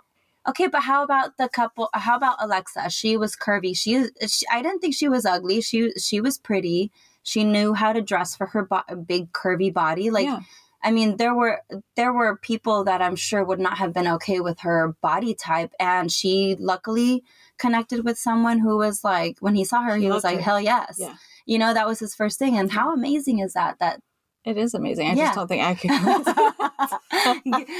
Okay, 0.47 0.67
but 0.67 0.81
how 0.81 1.03
about 1.03 1.37
the 1.37 1.47
couple? 1.49 1.89
How 1.93 2.15
about 2.17 2.35
Alexa? 2.39 2.89
She 2.89 3.17
was 3.17 3.35
curvy. 3.35 3.75
She, 3.75 4.05
she 4.27 4.45
I 4.51 4.61
didn't 4.61 4.79
think 4.79 4.93
she 4.93 5.07
was 5.07 5.25
ugly. 5.25 5.61
She 5.61 5.91
she 5.93 6.21
was 6.21 6.37
pretty. 6.37 6.91
She 7.23 7.43
knew 7.43 7.73
how 7.73 7.93
to 7.93 8.01
dress 8.01 8.35
for 8.35 8.45
her 8.47 8.63
bo- 8.65 8.83
big 9.07 9.31
curvy 9.31 9.73
body. 9.73 10.09
Like 10.11 10.25
yeah. 10.25 10.41
I 10.85 10.91
mean, 10.91 11.17
there 11.17 11.33
were 11.33 11.61
there 11.95 12.13
were 12.13 12.37
people 12.37 12.83
that 12.85 13.01
I'm 13.01 13.15
sure 13.15 13.43
would 13.43 13.59
not 13.59 13.77
have 13.79 13.91
been 13.91 14.07
okay 14.07 14.39
with 14.39 14.59
her 14.59 14.95
body 15.01 15.33
type, 15.33 15.73
and 15.79 16.11
she 16.11 16.55
luckily 16.59 17.23
connected 17.57 18.05
with 18.05 18.19
someone 18.19 18.59
who 18.59 18.77
was 18.77 19.03
like, 19.03 19.37
when 19.39 19.55
he 19.55 19.65
saw 19.65 19.81
her, 19.81 19.95
He 19.95 20.03
he 20.03 20.11
was 20.11 20.23
like, 20.23 20.37
her. 20.37 20.43
"Hell 20.43 20.61
yes!" 20.61 20.97
Yeah. 20.99 21.15
You 21.47 21.57
know, 21.59 21.73
that 21.73 21.87
was 21.87 21.99
his 21.99 22.13
first 22.15 22.37
thing, 22.39 22.55
and 22.57 22.71
how 22.71 22.93
amazing 22.93 23.39
is 23.39 23.53
that? 23.53 23.79
That 23.79 23.99
It 24.45 24.57
is 24.57 24.73
amazing. 24.75 25.07
I 25.07 25.13
Yeah. 25.13 25.25
just 25.25 25.35
don't 25.35 25.47
think 25.47 25.63
I 25.63 25.75
could. 25.75 25.91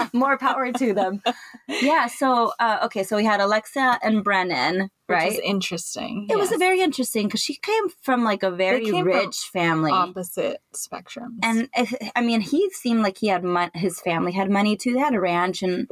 more 0.13 0.37
power 0.37 0.71
to 0.71 0.93
them. 0.93 1.21
Yeah. 1.67 2.07
So 2.07 2.53
uh, 2.59 2.79
okay, 2.85 3.03
so 3.03 3.15
we 3.17 3.25
had 3.25 3.39
Alexa 3.39 3.99
and 4.01 4.23
Brennon, 4.23 4.89
right? 5.07 5.33
is 5.33 5.39
interesting. 5.39 6.27
It 6.29 6.37
was 6.37 6.51
a 6.51 6.57
very 6.57 6.81
interesting 6.81 7.27
because 7.27 7.41
she 7.41 7.55
came 7.55 7.89
from 8.01 8.23
like 8.23 8.43
a 8.43 8.51
very 8.51 8.91
rich 9.01 9.37
family. 9.53 9.91
opposite 9.91 10.61
spectrums. 10.73 11.37
and 11.43 11.69
if, 11.75 11.93
I 12.15 12.21
mean, 12.21 12.41
he 12.41 12.69
seemed 12.71 13.01
like 13.03 13.17
he 13.17 13.27
had 13.27 13.43
mon- 13.43 13.71
his 13.73 13.99
family 14.01 14.31
had 14.31 14.49
money 14.49 14.75
too. 14.75 14.93
They 14.93 14.99
had 14.99 15.13
a 15.13 15.19
ranch, 15.19 15.61
and 15.61 15.87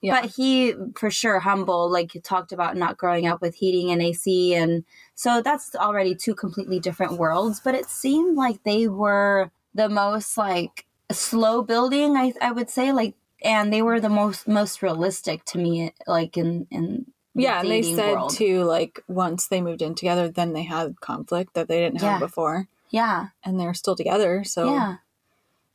yeah. 0.00 0.20
but 0.22 0.30
he 0.30 0.74
for 0.96 1.10
sure 1.10 1.40
humble. 1.40 1.90
Like 1.90 2.12
talked 2.22 2.52
about 2.52 2.76
not 2.76 2.96
growing 2.96 3.26
up 3.26 3.42
with 3.42 3.56
heating 3.56 3.90
and 3.90 4.00
AC, 4.00 4.54
and 4.54 4.84
so 5.14 5.42
that's 5.42 5.74
already 5.76 6.14
two 6.14 6.34
completely 6.34 6.80
different 6.80 7.18
worlds. 7.18 7.60
But 7.62 7.74
it 7.74 7.90
seemed 7.90 8.36
like 8.36 8.62
they 8.64 8.88
were 8.88 9.50
the 9.74 9.88
most 9.88 10.36
like 10.38 10.86
slow 11.12 11.62
building. 11.62 12.16
I 12.16 12.32
I 12.40 12.52
would 12.52 12.70
say 12.70 12.92
like, 12.92 13.14
and 13.42 13.72
they 13.72 13.82
were 13.82 14.00
the 14.00 14.08
most 14.08 14.46
most 14.48 14.82
realistic 14.82 15.44
to 15.46 15.58
me. 15.58 15.92
Like 16.06 16.36
in 16.36 16.66
in 16.70 17.06
the 17.34 17.42
yeah, 17.42 17.60
and 17.60 17.70
they 17.70 17.82
said 17.82 18.12
world. 18.14 18.30
too, 18.34 18.62
like 18.64 19.00
once 19.08 19.48
they 19.48 19.60
moved 19.60 19.82
in 19.82 19.94
together, 19.94 20.28
then 20.28 20.52
they 20.52 20.62
had 20.62 21.00
conflict 21.00 21.54
that 21.54 21.68
they 21.68 21.80
didn't 21.80 22.00
have 22.00 22.12
Yeah. 22.12 22.26
before, 22.26 22.68
Yeah, 22.90 23.26
and 23.44 23.58
they're 23.58 23.74
still 23.74 23.96
together. 23.96 24.44
So 24.44 24.72
yeah. 24.72 24.96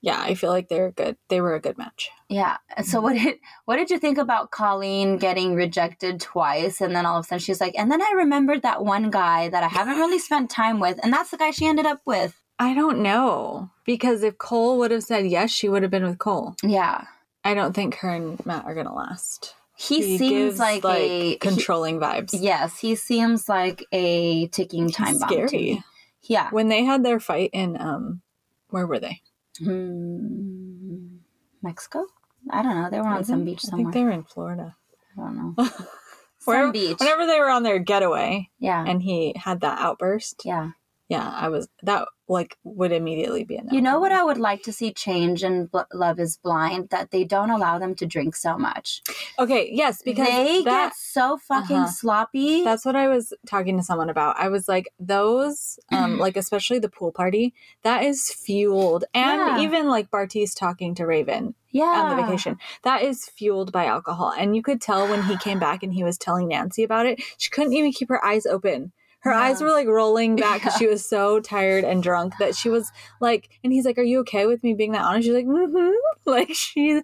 yeah, 0.01 0.21
I 0.21 0.35
feel 0.35 0.51
like 0.51 0.69
they're 0.69 0.91
good. 0.91 1.17
They 1.27 1.41
were 1.41 1.55
a 1.55 1.59
good 1.59 1.77
match. 1.77 2.09
Yeah. 2.29 2.57
And 2.77 2.85
so 2.85 3.01
what 3.01 3.13
did 3.17 3.39
what 3.65 3.75
did 3.75 3.89
you 3.91 3.99
think 3.99 4.17
about 4.17 4.51
Colleen 4.51 5.17
getting 5.17 5.53
rejected 5.55 6.21
twice 6.21 6.79
and 6.79 6.95
then 6.95 7.05
all 7.05 7.17
of 7.19 7.25
a 7.25 7.27
sudden 7.27 7.39
she's 7.39 7.59
like, 7.59 7.75
and 7.77 7.91
then 7.91 8.01
I 8.01 8.13
remembered 8.15 8.61
that 8.61 8.85
one 8.85 9.09
guy 9.09 9.49
that 9.49 9.61
I 9.63 9.67
haven't 9.67 9.97
really 9.97 10.19
spent 10.19 10.49
time 10.49 10.79
with, 10.79 10.97
and 11.03 11.11
that's 11.11 11.31
the 11.31 11.37
guy 11.37 11.51
she 11.51 11.67
ended 11.67 11.85
up 11.85 12.01
with. 12.05 12.41
I 12.59 12.73
don't 12.73 12.99
know 13.01 13.69
because 13.85 14.21
if 14.23 14.37
Cole 14.37 14.77
would 14.79 14.91
have 14.91 15.03
said 15.03 15.25
yes, 15.27 15.49
she 15.49 15.69
would 15.69 15.81
have 15.81 15.91
been 15.91 16.03
with 16.03 16.17
Cole. 16.19 16.55
Yeah. 16.63 17.05
I 17.43 17.53
don't 17.53 17.73
think 17.73 17.95
her 17.95 18.09
and 18.09 18.45
Matt 18.45 18.65
are 18.65 18.75
gonna 18.75 18.93
last. 18.93 19.55
He, 19.77 20.17
seems 20.17 20.19
gives, 20.19 20.59
like, 20.59 20.83
a 20.83 21.29
he- 21.29 21.35
controlling 21.37 21.99
vibes. 22.01 22.31
yes, 22.37 22.77
he 22.79 22.95
seems 22.95 23.47
like 23.47 23.85
a 23.93 24.47
ticking 24.47 24.89
time 24.89 25.13
He's 25.13 25.19
bomb. 25.21 25.29
scary. 25.29 25.83
Yeah. 26.23 26.49
When 26.51 26.67
they 26.67 26.83
had 26.83 27.03
their 27.05 27.21
fight 27.21 27.51
in 27.53 27.79
um, 27.79 28.21
where 28.71 28.85
were 28.85 28.99
they? 28.99 29.21
Hmm. 29.63 31.17
Mexico? 31.61 32.05
I 32.49 32.61
don't 32.61 32.75
know. 32.75 32.89
They 32.89 32.99
were 32.99 33.07
on 33.07 33.23
some 33.23 33.45
beach 33.45 33.61
I 33.65 33.69
somewhere. 33.69 33.85
think 33.85 33.93
they 33.93 34.03
were 34.03 34.11
in 34.11 34.23
Florida. 34.23 34.75
I 35.17 35.21
don't 35.21 35.35
know. 35.57 35.69
Where- 36.45 36.71
beach. 36.71 36.97
Whenever 36.99 37.25
they 37.25 37.39
were 37.39 37.49
on 37.49 37.63
their 37.63 37.79
getaway 37.79 38.49
Yeah. 38.59 38.83
and 38.85 39.01
he 39.01 39.33
had 39.37 39.61
that 39.61 39.79
outburst, 39.79 40.41
yeah. 40.45 40.71
Yeah, 41.09 41.27
I 41.27 41.49
was 41.49 41.67
that 41.81 42.07
like 42.27 42.55
would 42.63 42.91
immediately 42.91 43.43
be 43.43 43.57
no. 43.57 43.71
You 43.71 43.81
know 43.81 43.99
what. 43.99 44.11
I 44.11 44.23
would 44.23 44.37
like 44.37 44.61
to 44.63 44.71
see 44.71 44.93
change 44.93 45.43
in 45.43 45.65
Bl- 45.65 45.79
Love 45.91 46.19
is 46.19 46.37
Blind? 46.37 46.89
That 46.91 47.09
they 47.09 47.23
don't 47.23 47.49
allow 47.49 47.79
them 47.79 47.95
to 47.95 48.05
drink 48.05 48.35
so 48.35 48.59
much. 48.59 49.01
Okay, 49.39 49.67
yes, 49.73 50.03
because 50.03 50.27
they 50.27 50.61
that 50.63 50.89
get 50.89 50.95
so 50.95 51.37
fucking 51.47 51.75
Uh-huh. 51.75 51.87
sloppy. 51.87 52.63
that's 52.63 52.85
what 52.85 52.95
I 52.95 53.07
was 53.07 53.33
talking 53.47 53.75
to 53.77 53.83
someone 53.83 54.11
about. 54.11 54.39
I 54.39 54.49
was 54.49 54.67
like, 54.67 54.87
those, 54.99 55.79
um, 55.91 56.19
like 56.25 56.37
especially 56.37 56.77
the 56.77 56.89
pool 56.89 57.11
party, 57.11 57.55
that 57.81 58.03
is 58.03 58.29
fueled, 58.31 59.05
and 59.15 59.39
Yeah. 59.39 59.61
even 59.61 59.87
like 59.89 60.11
Bartise 60.11 60.55
talking 60.55 60.93
to 60.95 61.07
Raven 61.07 61.55
yeah. 61.71 61.85
on 61.85 62.15
the 62.15 62.21
vacation, 62.21 62.59
that 62.83 63.01
is 63.01 63.25
fueled 63.25 63.71
by 63.71 63.85
alcohol. 63.85 64.31
And 64.37 64.55
you 64.55 64.61
could 64.61 64.79
tell 64.79 65.07
when 65.09 65.23
he 65.23 65.35
came 65.37 65.57
back 65.57 65.81
and 65.81 65.91
he 65.91 66.03
was 66.03 66.19
telling 66.19 66.49
Nancy 66.49 66.83
about 66.83 67.07
it, 67.07 67.19
she 67.37 67.49
couldn't 67.49 67.73
even 67.73 67.91
keep 67.91 68.09
her 68.09 68.23
eyes 68.23 68.45
open. 68.45 68.91
Her 69.21 69.31
Yeah. 69.31 69.39
eyes 69.41 69.61
were 69.61 69.71
like 69.71 69.87
rolling 69.87 70.35
back 70.35 70.61
because 70.61 70.73
Yeah. 70.75 70.79
she 70.79 70.87
was 70.87 71.05
so 71.05 71.39
tired 71.39 71.83
and 71.83 72.01
drunk 72.01 72.33
that 72.39 72.55
she 72.55 72.69
was 72.69 72.91
like, 73.19 73.49
and 73.63 73.73
he's 73.73 73.85
like, 73.85 73.97
"Are 73.97 74.03
you 74.03 74.19
okay 74.19 74.45
with 74.47 74.63
me 74.63 74.73
being 74.73 74.93
that 74.93 75.03
honest?" 75.03 75.25
She's 75.27 75.35
like, 75.35 75.45
"Mm-hmm." 75.45 75.91
Like 76.25 76.53
she, 76.53 77.01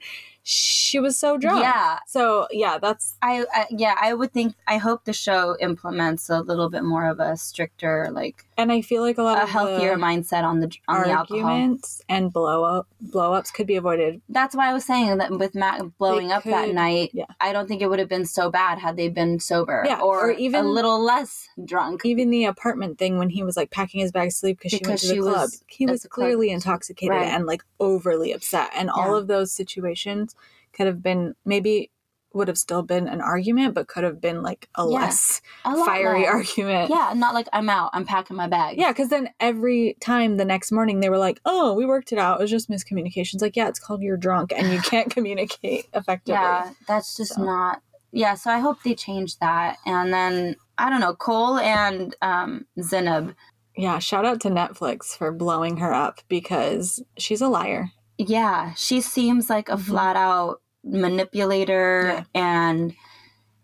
she 0.48 1.00
was 1.00 1.18
so 1.18 1.38
drunk. 1.40 1.62
Yeah. 1.64 1.98
So 2.06 2.48
yeah, 2.52 2.78
that's 2.78 3.16
I, 3.24 3.46
I 3.52 3.66
yeah, 3.72 3.96
I 4.00 4.14
would 4.14 4.32
think 4.32 4.54
I 4.68 4.78
hope 4.78 5.04
the 5.06 5.12
show 5.14 5.58
implements 5.60 6.30
a 6.30 6.42
little 6.42 6.70
bit 6.70 6.84
more 6.84 7.08
of 7.08 7.20
a 7.20 7.36
stricter, 7.36 8.10
like 8.12 8.46
and 8.56 8.72
I 8.72 8.82
feel 8.82 9.02
like 9.02 9.18
a 9.18 9.24
lot 9.24 9.40
a 9.40 9.44
of 9.44 9.50
healthier 9.50 9.96
mindset 9.96 10.44
on 10.44 10.60
the 10.60 10.72
on 10.88 11.02
the 11.02 11.12
arguments 11.12 12.02
and 12.08 12.32
blow 12.32 12.64
up 12.64 12.88
blow 13.02 13.34
ups 13.34 13.50
could 13.50 13.66
be 13.66 13.76
avoided. 13.76 14.22
That's 14.30 14.56
why 14.56 14.70
I 14.70 14.74
was 14.74 14.86
saying 14.86 15.18
that 15.18 15.32
with 15.32 15.56
Matt 15.56 15.82
blowing 15.98 16.28
They 16.28 16.34
up 16.36 16.44
that 16.44 16.74
night, 16.76 17.10
yeah. 17.14 17.26
I 17.42 17.52
don't 17.52 17.68
think 17.68 17.82
it 17.82 17.88
would 17.90 18.00
have 18.00 18.10
been 18.10 18.26
so 18.26 18.52
bad 18.52 18.78
had 18.78 18.98
they 18.98 19.10
been 19.10 19.40
sober 19.40 19.84
Yeah, 19.88 20.00
or, 20.00 20.28
or 20.28 20.32
even- 20.32 20.66
a 20.66 20.68
little 20.70 21.04
less 21.04 21.50
drunk. 21.66 22.06
Even 22.06 22.30
the 22.30 22.46
apartment 22.46 23.00
thing 23.00 23.18
when 23.18 23.30
he 23.30 23.42
was 23.42 23.58
like 23.58 23.72
packing 23.72 24.00
his 24.02 24.12
bag 24.12 24.30
to 24.30 24.36
sleep 24.36 24.60
because 24.60 24.78
she 24.78 24.82
went 24.88 25.00
to 25.00 25.08
the 25.08 25.20
club. 25.22 25.34
was 25.36 25.64
he 25.68 25.88
was 25.88 26.04
the 26.04 26.10
club. 26.10 26.26
clearly 26.28 26.52
intoxicated 26.52 27.10
Right. 27.16 27.26
and 27.28 27.48
like 27.48 27.64
overly 27.80 28.32
upset. 28.32 28.70
And 28.76 28.92
all 28.92 29.16
of 29.16 29.26
those 29.28 29.52
situations 29.52 30.35
could 30.76 30.88
have 30.88 31.02
been 31.02 31.34
maybe 31.46 31.92
would 32.34 32.50
have 32.50 32.58
still 32.58 32.84
been 32.84 33.08
an 33.08 33.22
argument, 33.22 33.74
but 33.74 33.88
could 33.88 34.04
have 34.04 34.20
been 34.20 34.42
like 34.44 34.68
a 34.76 34.82
Yeah. 34.84 35.00
less 35.00 35.42
A 35.64 35.74
fiery 35.86 36.24
less. 36.24 36.30
argument. 36.34 36.90
Yeah, 36.90 37.14
not 37.16 37.34
like 37.34 37.48
I'm 37.54 37.70
out, 37.70 37.92
I'm 37.94 38.06
packing 38.06 38.36
my 38.36 38.48
bag. 38.48 38.78
Yeah, 38.78 38.90
because 38.92 39.08
then 39.08 39.30
every 39.40 39.96
time 40.02 40.36
the 40.36 40.44
next 40.44 40.70
morning 40.74 41.00
they 41.00 41.10
were 41.10 41.18
like, 41.18 41.40
"Oh, 41.46 41.74
we 41.76 41.86
worked 41.86 42.12
it 42.12 42.18
out. 42.20 42.40
It 42.40 42.44
was 42.44 42.52
just 42.52 42.70
miscommunications." 42.70 43.42
Like, 43.42 43.56
yeah, 43.56 43.70
it's 43.70 43.80
called 43.80 44.02
you're 44.02 44.18
drunk 44.18 44.52
and 44.54 44.70
you 44.70 44.80
can't 44.92 45.10
communicate 45.10 45.88
effectively. 45.94 46.34
Yeah, 46.34 46.72
that's 46.90 47.16
just 47.16 47.36
So. 47.36 47.44
not. 47.44 47.82
Yeah, 48.12 48.34
so 48.36 48.52
I 48.52 48.60
hope 48.60 48.78
they 48.84 48.96
change 48.96 49.40
that. 49.40 49.78
And 49.86 50.12
then 50.14 50.58
I 50.78 50.90
don't 50.90 51.00
know, 51.00 51.16
Cole 51.16 51.58
and 51.58 52.16
um, 52.22 52.66
Zanab. 52.78 53.34
Yeah, 53.78 54.00
shout 54.00 54.26
out 54.26 54.42
to 54.42 54.50
Netflix 54.50 55.16
for 55.18 55.32
blowing 55.32 55.78
her 55.78 55.94
up 55.94 56.20
because 56.28 57.02
she's 57.18 57.40
a 57.42 57.48
liar. 57.48 57.92
Yeah, 58.18 58.74
she 58.76 59.00
seems 59.02 59.50
like 59.50 59.68
a 59.70 59.74
Mhm. 59.76 59.82
flat 59.88 60.16
out 60.18 60.62
manipulator 60.86 62.26
and 62.34 62.94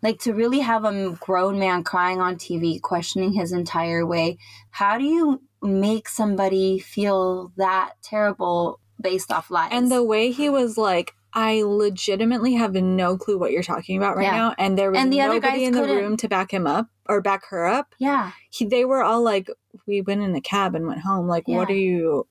like 0.04 0.20
to 0.20 0.34
really 0.34 0.60
have 0.60 0.84
a 0.84 1.12
grown 1.20 1.60
man 1.60 1.84
crying 1.84 2.20
on 2.20 2.36
TV, 2.36 2.82
questioning 2.82 3.34
his 3.34 3.52
entire 3.52 4.06
way. 4.06 4.38
How 4.72 4.98
do 4.98 5.04
you 5.04 5.42
make 5.62 6.10
somebody 6.10 6.80
feel 6.80 7.52
that 7.58 7.94
terrible 8.02 8.80
based 9.00 9.32
off 9.32 9.52
lies? 9.52 9.70
And 9.72 9.92
the 9.92 10.04
way 10.04 10.32
he 10.32 10.50
was 10.50 10.78
like, 10.78 11.14
I 11.34 11.62
legitimately 11.64 12.56
have 12.56 12.74
no 12.74 13.16
clue 13.18 13.38
what 13.38 13.52
you're 13.52 13.64
talking 13.64 13.96
about 13.96 14.18
right 14.18 14.24
Yeah. 14.26 14.32
now. 14.36 14.56
And 14.58 14.78
there 14.78 14.92
was 14.92 15.00
And 15.00 15.14
the 15.14 15.20
nobody 15.20 15.64
in 15.66 15.74
the 15.74 15.82
couldn't- 15.82 15.96
room 15.96 16.18
to 16.18 16.28
back 16.28 16.52
him 16.52 16.68
up 16.68 16.88
or 17.08 17.22
back 17.22 17.46
her 17.50 17.68
up. 17.68 17.94
yeah, 18.00 18.32
He, 18.50 18.66
they 18.66 18.84
were 18.84 19.04
all 19.04 19.22
like, 19.22 19.50
we 19.88 20.02
went 20.02 20.22
in 20.24 20.36
a 20.36 20.42
cab 20.42 20.76
and 20.76 20.88
went 20.88 21.02
home. 21.02 21.28
Like, 21.28 21.48
what 21.48 21.70
Yeah. 21.70 21.76
are 21.76 21.78
you? 21.78 22.28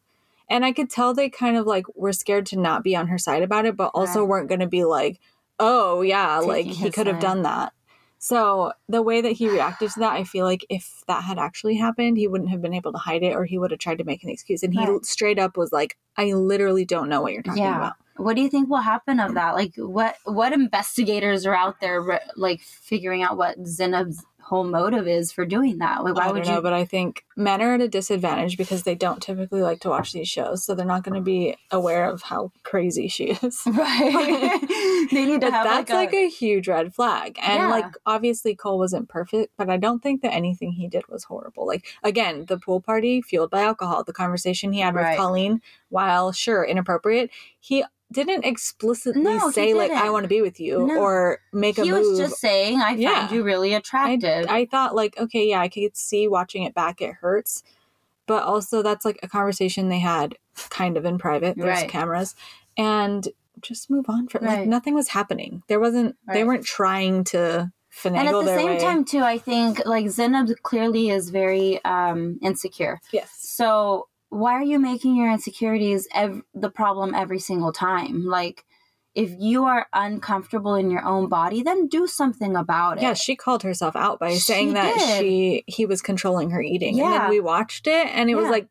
And 0.51 0.65
I 0.65 0.73
could 0.73 0.91
tell 0.91 1.15
they 1.15 1.31
kind 1.31 1.57
of 1.57 1.67
like 1.67 1.87
were 1.97 2.13
scared 2.13 2.47
to 2.47 2.59
not 2.59 2.85
be 2.85 2.97
on 2.97 3.07
her 3.09 3.19
side 3.19 3.43
about 3.43 3.67
it, 3.67 3.77
but 3.77 3.93
also 3.95 4.25
weren't 4.25 4.49
going 4.49 4.61
to 4.61 4.67
be 4.67 4.85
like, 4.85 5.21
oh, 5.61 6.03
yeah, 6.03 6.39
like 6.39 6.67
he 6.67 6.91
could 6.91 7.07
have 7.07 7.21
done 7.21 7.43
that. 7.43 7.73
So 8.19 8.73
the 8.89 9.01
way 9.01 9.23
that 9.23 9.33
he 9.33 9.49
reacted 9.49 9.91
to 9.93 10.01
that, 10.01 10.13
I 10.13 10.25
feel 10.25 10.45
like 10.45 10.67
if 10.69 11.03
that 11.09 11.25
had 11.25 11.39
actually 11.39 11.77
happened, 11.77 12.19
he 12.19 12.29
wouldn't 12.29 12.51
have 12.51 12.61
been 12.61 12.75
able 12.75 12.93
to 12.93 12.99
hide 12.99 13.23
it 13.23 13.35
or 13.35 13.47
he 13.47 13.59
would 13.59 13.71
have 13.71 13.81
tried 13.81 13.99
to 13.99 14.05
make 14.05 14.23
an 14.23 14.29
excuse. 14.29 14.63
And 14.63 14.75
he 14.75 14.85
Right. 14.85 15.05
straight 15.07 15.39
up 15.39 15.57
was 15.57 15.73
like, 15.73 15.97
I 16.19 16.33
literally 16.35 16.85
don't 16.85 17.09
know 17.09 17.23
what 17.23 17.33
you're 17.33 17.43
talking 17.43 17.63
Yeah. 17.63 17.77
about. 17.79 17.95
What 18.17 18.37
do 18.37 18.43
you 18.43 18.51
think 18.51 18.69
will 18.69 18.79
happen 18.79 19.21
of 19.21 19.33
that? 19.35 19.55
Like, 19.55 19.73
what 19.77 20.17
what 20.25 20.53
investigators 20.53 21.47
are 21.47 21.55
out 21.55 21.81
there, 21.81 22.21
like 22.37 22.61
figuring 22.61 23.23
out 23.23 23.39
what 23.39 23.57
Zanab's 23.65 24.23
whole 24.51 24.65
motive 24.65 25.07
is 25.07 25.31
for 25.31 25.47
doing 25.47 25.79
that. 25.79 26.03
Like, 26.03 26.17
why 26.17 26.27
I 26.27 26.33
would 26.33 26.43
don't 26.43 26.49
know, 26.49 26.57
you? 26.57 26.63
but 26.63 26.73
I 26.73 26.85
think 26.85 27.25
men 27.37 27.63
are 27.63 27.75
at 27.75 27.81
a 27.81 27.87
disadvantage 27.87 28.59
because 28.59 28.83
they 28.83 28.97
don't 28.97 29.23
typically 29.23 29.63
like 29.63 29.79
to 29.83 29.89
watch 29.89 30.13
these 30.13 30.29
shows, 30.29 30.65
so 30.65 30.75
they're 30.75 30.85
not 30.85 31.05
going 31.05 31.15
to 31.15 31.21
be 31.21 31.57
aware 31.71 32.11
of 32.11 32.23
how 32.23 32.51
crazy 32.65 33.07
she 33.07 33.27
is. 33.27 33.63
right. 33.67 35.07
they 35.13 35.25
need 35.25 35.41
to 35.43 35.53
have 35.53 35.65
that's 35.65 35.89
like 35.91 36.11
like 36.11 36.13
a, 36.13 36.27
a, 36.27 36.29
huge 36.29 36.67
red 36.67 36.93
flag. 36.93 37.39
And 37.41 37.61
Yeah. 37.61 37.71
like 37.71 37.95
obviously 38.07 38.57
Cole 38.57 38.77
wasn't 38.79 39.09
perfect, 39.09 39.53
but 39.57 39.71
I 39.71 39.77
don't 39.77 40.03
think 40.03 40.23
that 40.23 40.35
anything 40.35 40.73
he 40.73 40.89
did 40.89 41.07
was 41.09 41.23
horrible. 41.23 41.65
Like 41.65 41.87
again, 42.03 42.47
the 42.49 42.59
pool 42.59 42.81
party 42.81 43.23
fueled 43.23 43.51
by 43.51 43.63
alcohol, 43.63 44.03
the 44.03 44.13
conversation 44.13 44.73
he 44.73 44.81
had 44.81 44.97
Right. 44.97 45.11
with 45.11 45.19
Colleen, 45.19 45.63
while 45.91 46.33
sure 46.33 46.65
inappropriate, 46.65 47.31
he 47.61 47.85
didn't 48.13 48.45
explicitly 48.45 49.23
No, 49.23 49.49
he 49.49 49.53
say 49.53 49.75
like 49.75 49.91
I 49.93 50.11
want 50.11 50.25
to 50.25 50.29
be 50.29 50.43
with 50.43 50.59
you 50.61 50.87
No. 50.87 51.01
or 51.01 51.39
make 51.53 51.79
a 51.79 51.83
move. 51.83 51.87
he 51.87 51.93
was 51.93 52.19
just 52.19 52.41
saying, 52.41 52.81
"I 52.81 52.91
Yeah. 52.93 53.21
find 53.27 53.33
you 53.33 53.43
really 53.43 53.75
I, 53.75 53.79
attractive." 53.79 54.47
I 54.49 54.67
thought 54.67 54.95
like 54.95 55.17
okay, 55.19 55.49
yeah, 55.49 55.61
I 55.61 55.69
could 55.69 55.97
see 55.97 56.27
watching 56.29 56.63
it 56.65 56.75
back 56.75 57.01
it 57.01 57.15
hurts. 57.15 57.63
But 58.27 58.43
also 58.45 58.83
that's 58.83 59.05
like 59.05 59.19
a 59.23 59.29
conversation 59.29 59.89
they 59.89 59.99
had 59.99 60.37
kind 60.71 60.97
of 60.97 61.05
in 61.05 61.19
private. 61.19 61.57
There's 61.57 61.81
Right. 61.81 61.89
cameras. 61.91 62.35
And 62.77 63.27
just 63.61 63.91
move 63.91 64.07
on 64.09 64.27
from 64.29 64.45
like 64.45 64.67
nothing 64.67 64.95
was 64.95 65.09
happening. 65.09 65.63
There 65.69 65.81
wasn't 65.81 66.17
they 66.33 66.45
weren't 66.45 66.65
trying 66.65 67.25
to 67.25 67.71
finagle 67.93 68.17
and 68.19 68.29
at 68.29 68.33
the 68.45 68.57
same 68.57 68.67
way. 68.67 68.79
time, 68.81 69.05
too, 69.05 69.19
I 69.21 69.37
think 69.37 69.85
like 69.85 70.07
Zanab 70.07 70.55
clearly 70.63 71.11
is 71.11 71.31
very 71.31 71.85
um, 71.85 72.39
insecure. 72.41 73.01
yes. 73.13 73.31
So 73.41 74.07
why 74.31 74.53
are 74.55 74.63
you 74.63 74.79
making 74.79 75.15
your 75.17 75.31
insecurities 75.31 76.09
ev- 76.15 76.43
the 76.55 76.71
problem 76.71 77.15
every 77.15 77.39
single 77.39 77.73
time? 77.73 78.25
Like, 78.25 78.65
if 79.15 79.31
you 79.39 79.65
are 79.65 79.87
uncomfortable 79.93 80.77
in 80.77 80.91
your 80.91 81.05
own 81.05 81.29
body, 81.29 81.63
then 81.63 81.89
do 81.89 82.07
something 82.07 82.55
about 82.57 82.99
it. 82.99 83.03
Yeah, 83.03 83.15
she 83.15 83.35
called 83.37 83.63
herself 83.65 83.97
out 83.97 84.21
by 84.21 84.31
She 84.35 84.39
saying 84.39 84.73
that 84.75 84.95
did. 84.99 85.19
she 85.19 85.65
he 85.67 85.85
was 85.85 86.01
controlling 86.01 86.51
her 86.51 86.63
eating. 86.63 86.91
And 87.01 87.11
Yeah. 87.11 87.19
then 87.19 87.29
we 87.31 87.41
watched 87.41 87.87
it 87.89 88.07
and 88.07 88.31
it 88.31 88.37
was 88.37 88.49
like 88.49 88.69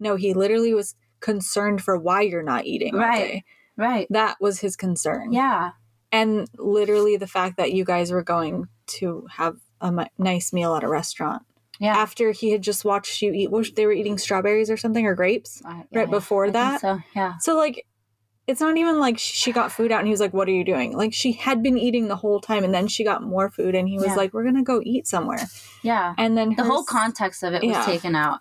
no, 0.00 0.14
he 0.16 0.32
literally 0.34 0.74
was 0.74 0.94
concerned 1.20 1.82
for 1.82 1.98
why 1.98 2.20
you're 2.20 2.42
not 2.42 2.66
eating 2.66 2.94
Right. 2.94 3.42
right. 3.76 4.06
That 4.10 4.36
was 4.40 4.60
his 4.60 4.76
concern. 4.76 5.32
Yeah. 5.32 5.70
And 6.12 6.46
literally 6.58 7.16
the 7.16 7.26
fact 7.26 7.56
that 7.56 7.72
you 7.72 7.84
guys 7.84 8.12
were 8.12 8.22
going 8.22 8.66
to 8.98 9.26
have 9.32 9.56
a 9.80 10.06
nice 10.18 10.52
meal 10.52 10.74
at 10.76 10.84
a 10.84 10.88
restaurant 10.88 11.42
Yeah. 11.80 11.96
after 11.96 12.32
he 12.32 12.50
had 12.50 12.62
just 12.62 12.84
watched 12.84 13.22
you 13.22 13.32
eat 13.32 13.50
they 13.76 13.86
were 13.86 13.92
eating 13.92 14.18
strawberries 14.18 14.68
or 14.70 14.76
something 14.76 15.06
or 15.06 15.14
grapes. 15.14 15.62
Right 15.64 15.86
yeah, 15.92 16.04
before 16.06 16.46
I 16.46 16.50
that? 16.50 16.80
So 16.80 16.98
yeah. 17.14 17.34
So 17.38 17.56
like 17.56 17.86
it's 18.46 18.60
not 18.60 18.76
even 18.78 18.98
like 18.98 19.18
she 19.18 19.52
got 19.52 19.70
food 19.70 19.92
out 19.92 19.98
and 19.98 20.08
he 20.08 20.10
was 20.10 20.20
like, 20.20 20.32
What 20.32 20.48
are 20.48 20.52
you 20.52 20.64
doing? 20.64 20.96
Like 20.96 21.12
she 21.12 21.32
had 21.32 21.62
been 21.62 21.76
eating 21.78 22.08
the 22.08 22.16
whole 22.16 22.40
time 22.40 22.64
and 22.64 22.72
then 22.74 22.88
she 22.88 23.04
got 23.04 23.22
more 23.22 23.50
food 23.50 23.74
and 23.74 23.88
he 23.88 23.96
was 23.96 24.06
Yeah. 24.06 24.14
like, 24.14 24.32
We're 24.34 24.44
gonna 24.44 24.62
go 24.64 24.80
eat 24.82 25.06
somewhere. 25.06 25.46
Yeah. 25.82 26.14
And 26.18 26.36
then 26.36 26.54
The 26.56 26.64
whole 26.64 26.82
context 26.84 27.42
of 27.42 27.52
it 27.54 27.62
was 27.62 27.84
taken 27.84 28.16
out. 28.16 28.40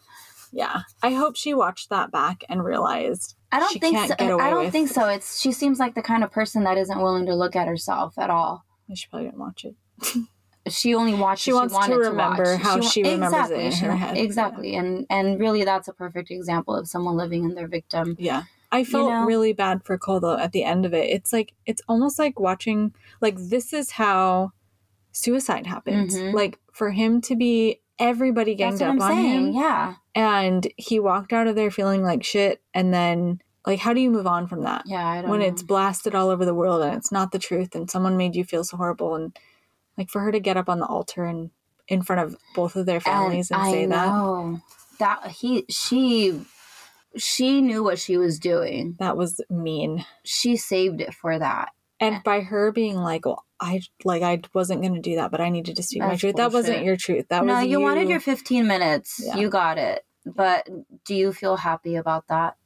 Yeah. 0.53 0.81
I 1.03 1.11
hope 1.11 1.35
she 1.35 1.53
watched 1.53 1.89
that 1.89 2.09
back 2.11 2.43
and 2.49 2.63
realized 2.63 3.35
I 3.51 3.59
don't 3.59 3.79
think 3.79 3.97
so. 4.07 4.15
I 4.19 4.49
don't 4.49 4.63
with- 4.65 4.71
think 4.71 4.89
so. 4.89 5.07
It's 5.09 5.39
she 5.41 5.51
seems 5.51 5.77
like 5.77 5.93
the 5.93 6.01
kind 6.01 6.23
of 6.23 6.31
person 6.31 6.63
that 6.63 6.77
isn't 6.77 6.99
willing 7.01 7.25
to 7.27 7.35
look 7.35 7.55
at 7.55 7.67
herself 7.67 8.17
at 8.17 8.29
all. 8.29 8.63
she 8.93 9.07
probably 9.09 9.27
didn't 9.27 9.39
watch 9.39 9.65
it. 9.65 9.75
She 10.69 10.93
only 10.95 11.13
watched. 11.13 11.43
She 11.43 11.53
wants 11.53 11.73
to 11.73 11.79
wanted 11.79 11.97
remember 11.97 12.53
watch. 12.53 12.61
how 12.61 12.75
wa- 12.79 12.81
she 12.87 13.03
remembers 13.03 13.49
it 13.51 13.59
in 13.59 13.67
exactly, 13.67 13.87
her 13.87 13.95
head. 13.95 14.17
Exactly, 14.17 14.75
and 14.75 15.05
and 15.09 15.39
really, 15.39 15.63
that's 15.63 15.87
a 15.87 15.93
perfect 15.93 16.31
example 16.31 16.75
of 16.75 16.87
someone 16.87 17.15
living 17.17 17.43
in 17.45 17.55
their 17.55 17.67
victim. 17.67 18.15
Yeah. 18.19 18.43
I 18.69 18.83
felt 18.83 19.09
know? 19.09 19.23
really 19.25 19.53
bad 19.53 19.85
for 19.85 19.97
Cole 19.97 20.19
though 20.19 20.37
at 20.37 20.51
the 20.51 20.63
end 20.65 20.85
of 20.85 20.93
it. 20.93 21.09
It's 21.09 21.31
like 21.31 21.53
it's 21.65 21.81
almost 21.87 22.19
like 22.19 22.37
watching 22.39 22.93
like 23.21 23.37
this 23.37 23.71
is 23.71 23.91
how 23.91 24.51
suicide 25.11 25.65
happens. 25.65 26.15
Mhm. 26.15 26.33
Like 26.33 26.59
for 26.73 26.91
him 26.91 27.21
to 27.21 27.35
be 27.35 27.79
everybody 27.97 28.55
ganged 28.55 28.81
up 28.81 28.89
I'm 28.89 29.01
on 29.01 29.11
saying. 29.15 29.47
him. 29.47 29.53
Yeah, 29.53 29.95
and 30.13 30.67
he 30.75 30.99
walked 30.99 31.31
out 31.33 31.47
of 31.47 31.55
there 31.55 31.71
feeling 31.71 32.03
like 32.03 32.23
shit 32.23 32.61
and 32.73 32.93
then 32.93 33.41
like 33.65 33.79
how 33.79 33.93
do 33.93 34.01
you 34.01 34.09
move 34.09 34.27
on 34.27 34.47
from 34.47 34.63
that 34.63 34.83
yeah. 34.85 35.05
I 35.05 35.21
don't 35.21 35.29
when 35.29 35.39
know. 35.41 35.45
it's 35.45 35.63
blasted 35.63 36.13
all 36.15 36.29
over 36.29 36.45
the 36.45 36.53
world 36.53 36.81
and 36.81 36.95
it's 36.95 37.11
not 37.11 37.31
the 37.31 37.39
truth 37.39 37.75
and 37.75 37.89
someone 37.89 38.15
made 38.17 38.35
you 38.35 38.43
feel 38.43 38.63
so 38.63 38.77
horrible 38.77 39.15
and 39.15 39.37
like 39.97 40.09
for 40.09 40.21
her 40.21 40.31
to 40.31 40.39
get 40.39 40.57
up 40.57 40.69
on 40.69 40.79
the 40.79 40.85
altar 40.85 41.25
and 41.25 41.49
in 41.87 42.01
front 42.01 42.21
of 42.21 42.37
both 42.55 42.75
of 42.75 42.85
their 42.85 42.99
families 42.99 43.49
and, 43.51 43.61
I 43.61 43.71
say 43.71 43.85
that 43.85 44.61
that 44.99 45.27
he 45.31 45.65
she 45.69 46.41
she 47.15 47.61
knew 47.61 47.83
what 47.83 47.97
she 47.99 48.17
was 48.17 48.39
doing. 48.39 48.95
that 48.99 49.17
was 49.17 49.41
mean 49.49 50.05
She 50.23 50.55
saved 50.57 51.01
it 51.01 51.13
for 51.13 51.39
that. 51.39 51.69
and 51.99 52.21
by 52.23 52.41
her 52.41 52.71
being 52.71 52.95
like 52.97 53.25
well 53.25 53.43
i 53.59 53.81
like 54.03 54.21
i 54.21 54.39
wasn't 54.53 54.81
going 54.81 54.93
to 54.93 55.01
do 55.01 55.15
that 55.15 55.31
but 55.31 55.41
i 55.41 55.49
needed 55.49 55.75
to 55.77 55.83
speak 55.83 56.01
my 56.01 56.09
That's 56.09 56.21
truth 56.21 56.35
that 56.35 56.51
wasn't 56.51 56.83
your 56.83 56.95
truth 56.95 57.27
that 57.29 57.43
was 57.43 57.47
no, 57.47 57.55
was 57.55 57.67
you, 57.67 57.79
wanted 57.79 58.07
your 58.09 58.19
15 58.19 58.67
minutes. 58.67 59.19
Yeah. 59.23 59.37
You 59.37 59.49
got 59.49 59.77
it. 59.79 60.05
But 60.25 60.67
do 61.05 61.15
you 61.15 61.31
feel 61.31 61.55
happy 61.55 61.95
about 61.95 62.27
that? 62.27 62.57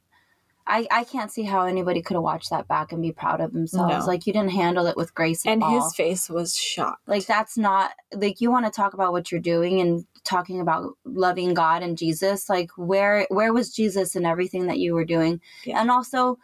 I, 0.66 0.86
I 0.90 1.04
can't 1.04 1.30
see 1.30 1.42
how 1.42 1.64
anybody 1.64 2.02
could 2.02 2.14
have 2.14 2.22
watched 2.22 2.50
that 2.50 2.68
back 2.68 2.92
and 2.92 3.02
be 3.02 3.12
proud 3.12 3.40
of 3.40 3.52
themselves. 3.52 4.06
No. 4.06 4.06
Like 4.06 4.26
you 4.26 4.32
didn't 4.32 4.52
handle 4.52 4.86
it 4.86 4.96
with 4.96 5.14
grace 5.14 5.44
at 5.44 5.52
and 5.52 5.62
all. 5.62 5.82
his 5.82 5.94
face 5.94 6.30
was 6.30 6.56
shocked 6.56 7.02
like 7.06 7.26
that's 7.26 7.58
not 7.58 7.92
like 8.14 8.40
you 8.40 8.50
want 8.50 8.66
to 8.66 8.70
talk 8.70 8.94
about 8.94 9.12
what 9.12 9.30
you're 9.30 9.40
doing 9.40 9.80
and 9.80 10.04
talking 10.24 10.60
about 10.60 10.96
loving 11.04 11.54
God 11.54 11.82
and 11.82 11.98
Jesus. 11.98 12.48
Like 12.48 12.70
where 12.76 13.26
where 13.28 13.52
was 13.52 13.74
Jesus 13.74 14.14
in 14.14 14.24
everything 14.24 14.66
that 14.66 14.78
you 14.78 14.94
were 14.94 15.04
doing? 15.04 15.40
Yeah. 15.64 15.80
And 15.80 15.90
also 15.90 16.38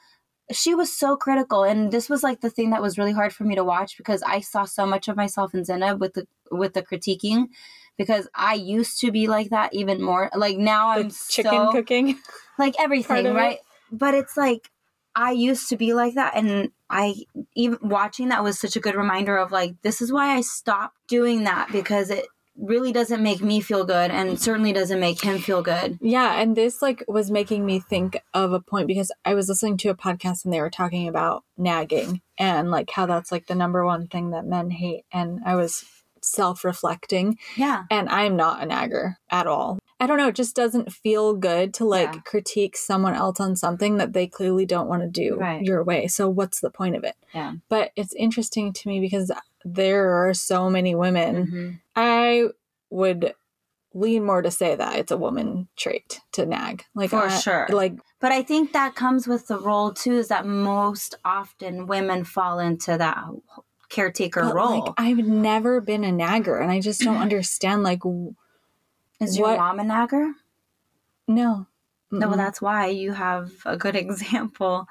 she 0.50 0.74
was 0.74 0.92
so 0.92 1.16
critical 1.16 1.62
and 1.62 1.92
this 1.92 2.08
was 2.08 2.22
like 2.22 2.40
the 2.40 2.50
thing 2.50 2.70
that 2.70 2.82
was 2.82 2.98
really 2.98 3.12
hard 3.12 3.32
for 3.32 3.44
me 3.44 3.54
to 3.54 3.64
watch 3.64 3.96
because 3.98 4.22
I 4.22 4.40
saw 4.40 4.64
so 4.64 4.86
much 4.86 5.06
of 5.08 5.16
myself 5.16 5.54
in 5.54 5.64
Zena 5.64 5.96
with 5.96 6.14
the 6.14 6.26
with 6.50 6.74
the 6.74 6.82
critiquing 6.82 7.48
because 7.96 8.28
I 8.34 8.54
used 8.54 9.00
to 9.00 9.10
be 9.10 9.26
like 9.26 9.50
that 9.50 9.74
even 9.74 10.02
more. 10.02 10.30
Like 10.34 10.56
now 10.56 10.94
the 10.94 11.00
I'm 11.00 11.10
chicken 11.28 11.52
so 11.52 11.72
cooking 11.72 12.18
like 12.58 12.74
everything, 12.78 13.32
right? 13.34 13.58
it. 13.58 13.62
But 13.90 14.14
it's 14.14 14.36
like 14.36 14.70
I 15.14 15.32
used 15.32 15.68
to 15.70 15.76
be 15.76 15.94
like 15.94 16.14
that, 16.14 16.36
and 16.36 16.70
I 16.90 17.14
even 17.54 17.78
watching 17.82 18.28
that 18.28 18.44
was 18.44 18.58
such 18.58 18.76
a 18.76 18.80
good 18.80 18.94
reminder 18.94 19.36
of 19.36 19.52
like 19.52 19.74
this 19.82 20.00
is 20.00 20.12
why 20.12 20.36
I 20.36 20.42
stopped 20.42 20.96
doing 21.08 21.44
that 21.44 21.70
because 21.72 22.10
it 22.10 22.26
really 22.60 22.90
doesn't 22.92 23.22
make 23.22 23.40
me 23.40 23.60
feel 23.60 23.84
good, 23.84 24.10
and 24.10 24.40
certainly 24.40 24.72
doesn't 24.72 25.00
make 25.00 25.20
him 25.22 25.38
feel 25.38 25.62
good. 25.62 25.98
Yeah, 26.00 26.40
and 26.40 26.56
this 26.56 26.82
like 26.82 27.04
was 27.08 27.30
making 27.30 27.64
me 27.64 27.80
think 27.80 28.18
of 28.34 28.52
a 28.52 28.60
point 28.60 28.86
because 28.88 29.12
I 29.24 29.34
was 29.34 29.48
listening 29.48 29.76
to 29.78 29.88
a 29.88 29.94
podcast 29.96 30.44
and 30.44 30.52
they 30.52 30.60
were 30.60 30.70
talking 30.70 31.08
about 31.08 31.44
nagging 31.56 32.20
and 32.36 32.70
like 32.70 32.90
how 32.90 33.06
that's 33.06 33.32
like 33.32 33.46
the 33.46 33.54
number 33.54 33.84
one 33.84 34.08
thing 34.08 34.30
that 34.30 34.46
men 34.46 34.70
hate 34.70 35.04
and 35.12 35.40
I 35.44 35.54
was 35.56 35.84
self-reflecting 36.20 37.38
Yeah, 37.56 37.84
and 37.90 38.08
I'm 38.08 38.36
not 38.36 38.62
a 38.62 38.66
nagger 38.66 39.18
at 39.30 39.46
all. 39.46 39.78
I 40.00 40.06
don't 40.06 40.18
know, 40.18 40.28
it 40.28 40.34
just 40.36 40.54
doesn't 40.54 40.92
feel 40.92 41.34
good 41.34 41.74
to 41.74 41.84
like 41.84 42.14
Yeah. 42.14 42.20
critique 42.20 42.76
someone 42.76 43.14
else 43.14 43.40
on 43.40 43.56
something 43.56 43.96
that 43.96 44.12
they 44.12 44.26
clearly 44.28 44.64
don't 44.64 44.88
want 44.88 45.02
to 45.02 45.08
do 45.08 45.36
Right. 45.36 45.62
your 45.62 45.82
way. 45.82 46.06
So 46.06 46.28
what's 46.28 46.60
the 46.60 46.70
point 46.70 46.94
of 46.96 47.02
it? 47.04 47.16
yeah. 47.34 47.54
But 47.68 47.90
it's 47.96 48.14
interesting 48.14 48.72
to 48.72 48.88
me 48.88 49.00
because 49.00 49.32
there 49.64 50.10
are 50.24 50.32
so 50.34 50.70
many 50.70 50.94
women 50.94 51.46
Mhm. 51.46 51.80
I 51.96 52.48
would 52.90 53.34
lean 53.92 54.24
more 54.24 54.40
to 54.42 54.50
say 54.50 54.76
that 54.76 54.96
it's 54.96 55.10
a 55.10 55.16
woman 55.16 55.66
trait 55.76 56.20
to 56.32 56.46
nag. 56.46 56.84
Like 56.94 57.10
For 57.10 57.24
I- 57.24 57.28
sure. 57.38 57.66
Like 57.70 57.94
But 58.20 58.30
I 58.32 58.42
think 58.42 58.72
that 58.72 58.94
comes 58.94 59.26
with 59.26 59.46
the 59.48 59.58
role 59.58 59.92
too. 59.92 60.12
Is 60.12 60.28
that 60.28 60.46
most 60.46 61.16
often 61.24 61.86
women 61.86 62.22
fall 62.24 62.58
into 62.60 62.96
that 62.98 63.24
caretaker 63.88 64.42
role? 64.54 64.80
like 64.80 64.92
I've 64.98 65.18
never 65.26 65.80
been 65.80 66.04
a 66.04 66.12
nagger, 66.12 66.58
and 66.58 66.70
I 66.70 66.80
just 66.80 67.00
don't 67.00 67.16
understand. 67.28 67.82
Like 67.82 68.00
is 69.20 69.36
your 69.38 69.56
mom 69.56 69.80
a 69.80 69.84
nagger? 69.84 70.32
no, 71.26 71.66
No, 72.10 72.28
well, 72.28 72.36
that's 72.36 72.62
why 72.62 72.86
you 72.86 73.12
have 73.12 73.52
a 73.66 73.76
good 73.76 73.96
example. 74.04 74.86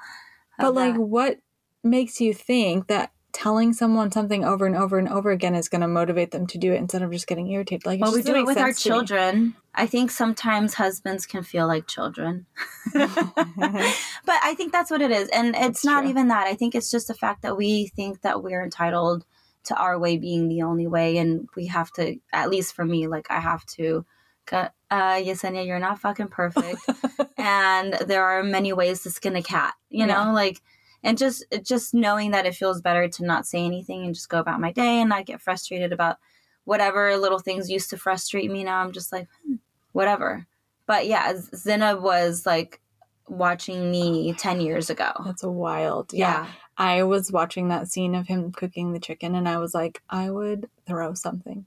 but 0.58 0.74
like 0.74 0.94
that. 0.94 1.00
what 1.00 1.38
makes 1.82 2.20
you 2.20 2.32
think 2.34 2.86
that 2.88 3.12
telling 3.32 3.72
someone 3.72 4.10
something 4.10 4.44
over 4.44 4.66
and 4.66 4.74
over 4.76 4.98
and 4.98 5.08
over 5.08 5.30
again 5.30 5.54
is 5.54 5.68
going 5.68 5.80
to 5.80 5.86
motivate 5.88 6.30
them 6.32 6.46
to 6.46 6.58
do 6.58 6.72
it 6.72 6.76
instead 6.76 7.02
of 7.02 7.10
just 7.12 7.26
getting 7.26 7.50
irritated? 7.50 7.86
Like, 7.86 8.00
Well, 8.00 8.12
we 8.14 8.22
do 8.22 8.34
it 8.34 8.46
with 8.46 8.58
our 8.58 8.72
children. 8.72 9.54
I 9.74 9.86
think 9.86 10.10
sometimes 10.10 10.74
husbands 10.74 11.24
can 11.26 11.42
feel 11.44 11.66
like 11.68 11.86
children. 11.86 12.46
but 12.94 14.38
I 14.42 14.54
think 14.56 14.72
that's 14.72 14.90
what 14.90 15.02
it 15.02 15.10
is. 15.10 15.28
And 15.28 15.48
it's 15.54 15.58
That's 15.58 15.84
not 15.84 16.00
true. 16.02 16.10
even 16.10 16.28
that. 16.28 16.46
I 16.46 16.54
think 16.54 16.74
it's 16.74 16.90
just 16.90 17.08
the 17.08 17.14
fact 17.14 17.42
that 17.42 17.56
we 17.56 17.86
think 17.88 18.22
that 18.22 18.42
we're 18.42 18.62
entitled 18.64 19.24
to 19.64 19.76
our 19.76 19.98
way 19.98 20.16
being 20.16 20.48
the 20.48 20.62
only 20.62 20.86
way. 20.86 21.18
And 21.18 21.48
we 21.54 21.66
have 21.66 21.92
to, 21.92 22.16
at 22.32 22.50
least 22.50 22.74
for 22.74 22.84
me, 22.84 23.06
like 23.06 23.26
I 23.30 23.40
have 23.40 23.64
to, 23.76 24.04
uh, 24.52 24.68
Yessenia, 24.90 25.66
you're 25.66 25.78
not 25.78 26.00
fucking 26.00 26.28
perfect. 26.28 26.80
and 27.38 27.94
there 28.06 28.24
are 28.24 28.42
many 28.42 28.72
ways 28.72 29.02
to 29.02 29.10
skin 29.10 29.36
a 29.36 29.42
cat, 29.42 29.74
you 29.90 30.06
know? 30.06 30.14
Yeah. 30.14 30.32
Like, 30.32 30.62
and 31.02 31.16
just 31.16 31.44
just 31.62 31.94
knowing 31.94 32.32
that 32.32 32.46
it 32.46 32.54
feels 32.54 32.80
better 32.80 33.08
to 33.08 33.24
not 33.24 33.46
say 33.46 33.64
anything 33.64 34.04
and 34.04 34.14
just 34.14 34.28
go 34.28 34.38
about 34.38 34.60
my 34.60 34.72
day 34.72 35.00
and 35.00 35.08
not 35.08 35.26
get 35.26 35.40
frustrated 35.40 35.92
about 35.92 36.16
whatever 36.64 37.16
little 37.16 37.38
things 37.38 37.70
used 37.70 37.90
to 37.90 37.96
frustrate 37.96 38.50
me 38.50 38.64
now 38.64 38.80
i'm 38.80 38.92
just 38.92 39.12
like 39.12 39.28
hmm, 39.46 39.54
whatever 39.92 40.46
but 40.86 41.06
yeah 41.06 41.32
zena 41.54 41.96
was 41.96 42.44
like 42.44 42.80
watching 43.28 43.90
me 43.90 44.32
10 44.34 44.60
years 44.60 44.90
ago 44.90 45.12
That's 45.24 45.42
wild. 45.42 46.12
Yeah. 46.12 46.46
I 46.76 47.02
was 47.02 47.32
watching 47.32 47.68
that 47.68 47.88
scene 47.88 48.14
of 48.14 48.28
him 48.28 48.52
cooking 48.52 48.92
the 48.92 49.00
chicken, 49.00 49.34
and 49.34 49.48
I 49.48 49.58
was 49.58 49.74
like, 49.74 50.00
I 50.08 50.30
would 50.30 50.68
throw 50.86 51.12
something. 51.12 51.66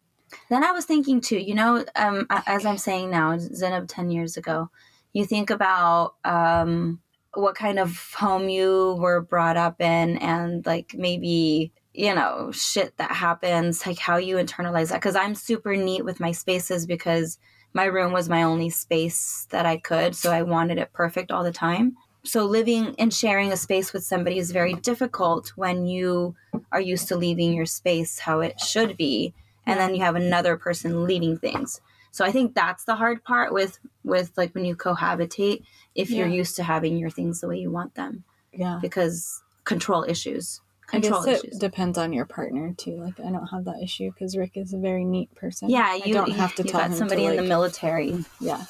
Then 0.50 0.63
I 0.63 0.72
was 0.72 0.86
thinking 0.86 1.22
too, 1.22 1.38
you 1.38 1.56
know, 1.56 1.86
um, 1.96 2.28
as 2.30 2.65
I'm 2.65 2.78
saying 2.78 3.10
now, 3.10 3.36
Zanab 3.38 3.86
10 3.88 4.12
years 4.12 4.38
ago, 4.38 4.70
you 5.13 5.26
think 5.26 5.50
about 5.50 6.15
um, 6.24 7.02
what 7.34 7.56
kind 7.56 7.80
of 7.80 8.13
home 8.13 8.50
you 8.50 8.98
were 9.00 9.22
brought 9.22 9.58
up 9.58 9.82
in 9.82 10.17
and 10.17 10.65
like 10.65 10.94
maybe, 10.96 11.72
you 11.94 12.13
know, 12.13 12.52
shit 12.52 12.96
that 12.98 13.12
happens, 13.12 13.86
like 13.86 14.00
how 14.00 14.17
you 14.17 14.38
internalize 14.38 14.89
that. 14.89 15.02
Cause 15.02 15.15
I'm 15.15 15.36
super 15.36 15.76
neat 15.76 16.06
with 16.06 16.20
my 16.20 16.32
spaces 16.32 16.86
because 16.86 17.38
my 17.74 17.86
room 17.86 18.12
was 18.12 18.30
my 18.30 18.44
only 18.44 18.70
space 18.70 19.48
that 19.52 19.65
I 19.65 19.78
could. 19.78 20.15
So 20.15 20.32
I 20.32 20.41
wanted 20.41 20.78
it 20.78 20.94
perfect 20.94 21.32
all 21.32 21.44
the 21.44 21.52
time. 21.52 21.96
So 22.24 22.46
living 22.46 22.96
and 23.00 23.13
sharing 23.13 23.52
a 23.52 23.58
space 23.58 23.94
with 23.94 24.04
somebody 24.04 24.38
is 24.38 24.52
very 24.52 24.76
difficult 24.76 25.54
when 25.56 25.88
you 25.88 26.36
are 26.72 26.82
used 26.82 27.08
to 27.08 27.15
leaving 27.15 27.54
your 27.54 27.65
space 27.65 28.20
how 28.20 28.41
it 28.41 28.60
should 28.60 28.96
be 28.96 29.34
and 29.65 29.80
then 29.80 29.93
you 29.95 30.02
have 30.02 30.15
another 30.15 30.58
person 30.58 31.06
leaving 31.06 31.38
things 31.38 31.80
so 32.12 32.26
i 32.26 32.32
think 32.32 32.54
that's 32.56 32.84
the 32.86 32.95
hard 32.95 33.24
part 33.24 33.54
with 33.54 33.80
with 34.04 34.32
like 34.38 34.54
when 34.56 34.65
you 34.65 34.76
cohabitate 34.76 35.63
if 35.95 36.10
you're 36.10 36.28
used 36.28 36.56
to 36.56 36.63
having 36.63 36.97
your 36.97 37.10
things 37.10 37.41
the 37.41 37.47
way 37.47 37.58
you 37.58 37.71
want 37.71 37.95
them 37.95 38.24
Yeah. 38.54 38.80
because 38.82 39.41
control 39.63 40.04
issues 40.08 40.62
I 40.93 41.00
control 41.00 41.24
guess 41.24 41.39
it 41.39 41.45
issues 41.47 41.60
depends 41.60 41.97
on 41.97 42.12
your 42.12 42.26
partner 42.26 42.74
too. 42.78 42.97
Like 42.97 43.17
I 43.21 43.30
don't 43.32 43.47
have 43.47 43.63
that 43.63 43.80
issue 43.82 44.12
because 44.12 44.36
Rick 44.36 44.54
is 44.56 44.74
a 44.74 44.78
very 44.78 45.06
neat 45.06 45.34
person. 45.36 45.69
yeah 45.69 45.88
I 45.89 46.02
you 46.06 46.13
don't 46.13 46.32
have 46.32 46.54
to 46.56 46.63
you 46.63 46.69
tell 46.69 46.82
got 46.82 46.93
somebody 46.97 47.21
to, 47.24 47.30
in 47.30 47.36
the 47.38 47.41
like- 47.43 47.47
military 47.50 48.26
Yeah. 48.41 48.65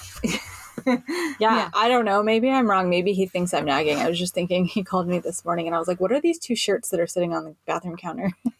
yeah. 1.39 1.69
I 1.73 1.87
don't 1.89 2.05
know. 2.05 2.23
Maybe 2.23 2.49
I'm 2.49 2.69
wrong. 2.69 2.89
Maybe 2.89 3.13
he 3.13 3.25
thinks 3.25 3.53
I'm 3.53 3.65
nagging. 3.65 3.97
I 3.99 4.07
was 4.09 4.19
just 4.19 4.33
thinking 4.33 4.65
he 4.75 4.83
called 4.83 5.07
me 5.07 5.19
this 5.19 5.43
morning 5.45 5.65
and 5.67 5.75
I 5.75 5.79
was 5.79 5.87
like, 5.87 5.99
"What 5.99 6.11
are 6.11 6.21
these 6.21 6.39
two 6.39 6.55
shirts 6.55 6.89
that 6.89 6.99
are 6.99 7.07
sitting 7.07 7.33
on 7.33 7.43
the 7.43 7.55
bathroom 7.65 7.97
counter?" 7.97 8.31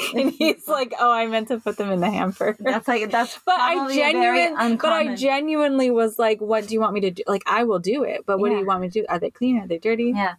and 0.14 0.30
he's 0.30 0.66
like, 0.68 0.94
"Oh, 0.98 1.10
I 1.10 1.26
meant 1.26 1.48
to 1.48 1.58
put 1.58 1.76
them 1.76 1.90
in 1.90 2.00
the 2.00 2.10
hamper." 2.10 2.56
that's 2.58 2.88
like 2.88 3.10
that's 3.10 3.38
but 3.46 3.60
I 3.60 3.74
probably 3.74 4.00
a 4.00 4.12
very 4.12 4.38
genuinely, 4.38 4.76
but 4.76 4.92
I 4.92 5.14
genuinely 5.14 5.90
was 5.90 6.18
like, 6.18 6.40
"What 6.40 6.66
do 6.66 6.74
you 6.74 6.80
want 6.80 6.94
me 6.94 7.00
to 7.02 7.10
do?" 7.10 7.22
Like, 7.26 7.42
I 7.46 7.64
will 7.64 7.78
do 7.78 8.04
it, 8.04 8.24
but 8.26 8.38
what 8.38 8.50
do 8.50 8.58
you 8.58 8.66
want 8.66 8.80
me 8.80 8.88
to 8.88 9.00
do? 9.00 9.06
Are 9.08 9.18
they 9.18 9.30
clean? 9.30 9.58
Are 9.58 9.66
they 9.66 9.78
dirty? 9.78 10.12
yeah 10.14 10.34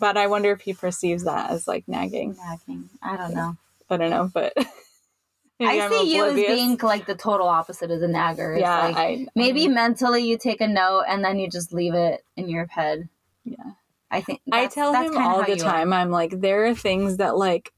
But 0.00 0.16
I 0.16 0.26
wonder 0.26 0.52
if 0.52 0.60
he 0.60 0.74
perceives 0.74 1.24
that 1.24 1.50
as 1.50 1.66
like 1.66 1.86
nagging. 1.88 2.36
nagging. 2.36 2.88
i 3.02 3.16
don't 3.16 3.34
know 3.34 3.56
I 3.90 3.96
don't 3.96 4.10
know, 4.10 4.30
but 4.32 4.52
i 5.60 5.80
I'm 5.80 5.90
see 5.90 6.14
you 6.14 6.24
as 6.24 6.34
being 6.34 6.76
like 6.78 7.06
the 7.06 7.14
total 7.14 7.48
opposite 7.48 7.90
of 7.90 8.00
the 8.00 8.06
nagger 8.08 8.52
It's 8.52 8.60
yeah. 8.60 8.84
like, 8.86 8.96
I 8.96 9.26
maybe 9.34 9.64
I, 9.64 9.68
mentally 9.68 10.24
you 10.24 10.38
take 10.38 10.60
a 10.60 10.68
note 10.68 11.04
and 11.08 11.24
then 11.24 11.38
you 11.38 11.48
just 11.50 11.72
leave 11.72 11.94
it 11.94 12.22
in 12.36 12.48
your 12.48 12.66
head 12.66 13.08
yeah. 13.44 13.72
i 14.10 14.20
think 14.20 14.40
I 14.52 14.66
tell 14.68 14.92
him 14.94 15.16
all 15.16 15.42
the 15.42 15.56
you 15.56 15.64
are. 15.64 15.70
time. 15.70 15.92
I'm 15.92 16.10
like, 16.10 16.40
there 16.40 16.66
are 16.66 16.74
things 16.74 17.16
that 17.16 17.36
like 17.36 17.72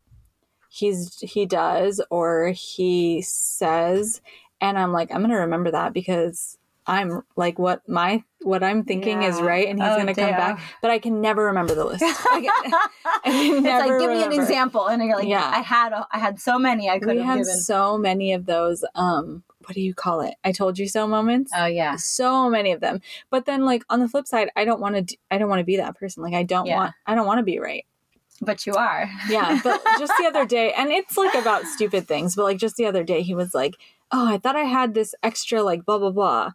he's 0.71 1.19
he 1.21 1.45
does 1.45 2.01
or 2.11 2.49
he 2.57 3.21
says, 3.23 4.23
and 4.61 4.79
I'm 4.79 4.93
like, 4.93 5.13
I'm 5.13 5.21
gonna 5.21 5.41
remember 5.41 5.71
that 5.73 5.93
because 5.93 6.57
I'm 6.87 7.23
like 7.37 7.59
what 7.59 7.87
my 7.89 8.25
what 8.43 8.63
I'm 8.63 8.85
thinking 8.85 9.23
is 9.23 9.41
right, 9.43 9.69
and 9.69 9.79
he's 9.79 9.87
Oh, 9.93 9.97
gonna 9.99 10.15
come 10.15 10.31
back, 10.31 10.61
but 10.81 10.91
I 10.91 10.99
can 10.99 11.21
never 11.21 11.45
remember 11.47 11.75
the 11.75 11.85
list. 11.85 12.01
Like, 12.03 12.15
I 13.05 13.21
can 13.25 13.67
it's 13.67 13.87
like 13.87 14.01
give 14.01 14.11
me 14.11 14.23
an 14.25 14.33
example, 14.33 14.87
and 14.89 15.03
you're 15.03 15.17
like, 15.17 15.29
Yeah. 15.29 15.45
I 15.55 15.61
had 15.61 15.93
a, 15.93 16.07
I 16.11 16.19
had 16.19 16.41
so 16.41 16.59
many 16.59 16.89
I 16.89 16.99
could 16.99 17.09
we 17.09 17.19
have 17.19 17.27
have 17.27 17.39
given. 17.39 17.55
so 17.61 17.99
many 17.99 18.33
of 18.33 18.47
those. 18.47 18.85
Um, 18.95 19.43
what 19.67 19.75
do 19.75 19.83
you 19.83 19.93
call 19.95 20.23
it? 20.23 20.35
I 20.43 20.53
told 20.53 20.79
you 20.79 20.89
so 20.89 21.07
moments. 21.07 21.53
oh 21.55 21.67
yeah, 21.67 21.97
so 21.97 22.49
many 22.49 22.73
of 22.73 22.81
them 22.81 23.03
but 23.29 23.45
then 23.45 23.65
like 23.67 23.85
on 23.91 24.01
the 24.01 24.09
flip 24.09 24.27
side 24.27 24.49
i 24.57 24.65
don't 24.65 24.81
want 24.81 25.09
to 25.09 25.17
i 25.31 25.37
don't 25.37 25.51
want 25.51 25.61
to 25.61 25.65
be 25.65 25.77
that 25.77 25.97
person 25.99 26.23
like 26.23 26.33
i 26.35 26.43
don't 26.43 26.67
Yeah. 26.67 26.77
want 26.77 26.95
i 27.07 27.15
don't 27.15 27.27
want 27.27 27.39
to 27.39 27.45
be 27.45 27.59
right 27.59 27.85
but 28.41 28.67
you 28.67 28.75
are. 28.75 29.09
yeah 29.29 29.61
but 29.63 29.83
just 29.99 30.13
the 30.19 30.27
other 30.27 30.47
day 30.47 30.73
and 30.73 30.91
it's 30.91 31.17
like 31.17 31.35
about 31.35 31.65
stupid 31.65 32.07
things 32.09 32.35
but 32.35 32.45
like 32.45 32.59
just 32.59 32.77
the 32.77 32.87
other 32.87 33.03
day 33.05 33.23
he 33.23 33.35
was 33.35 33.55
like 33.55 33.75
oh 34.13 34.27
i 34.29 34.39
thought 34.39 34.57
i 34.57 34.65
had 34.65 34.95
this 34.95 35.15
extra 35.23 35.63
like 35.63 35.85
blah 35.85 35.99
blah 35.99 36.11
blah 36.11 36.51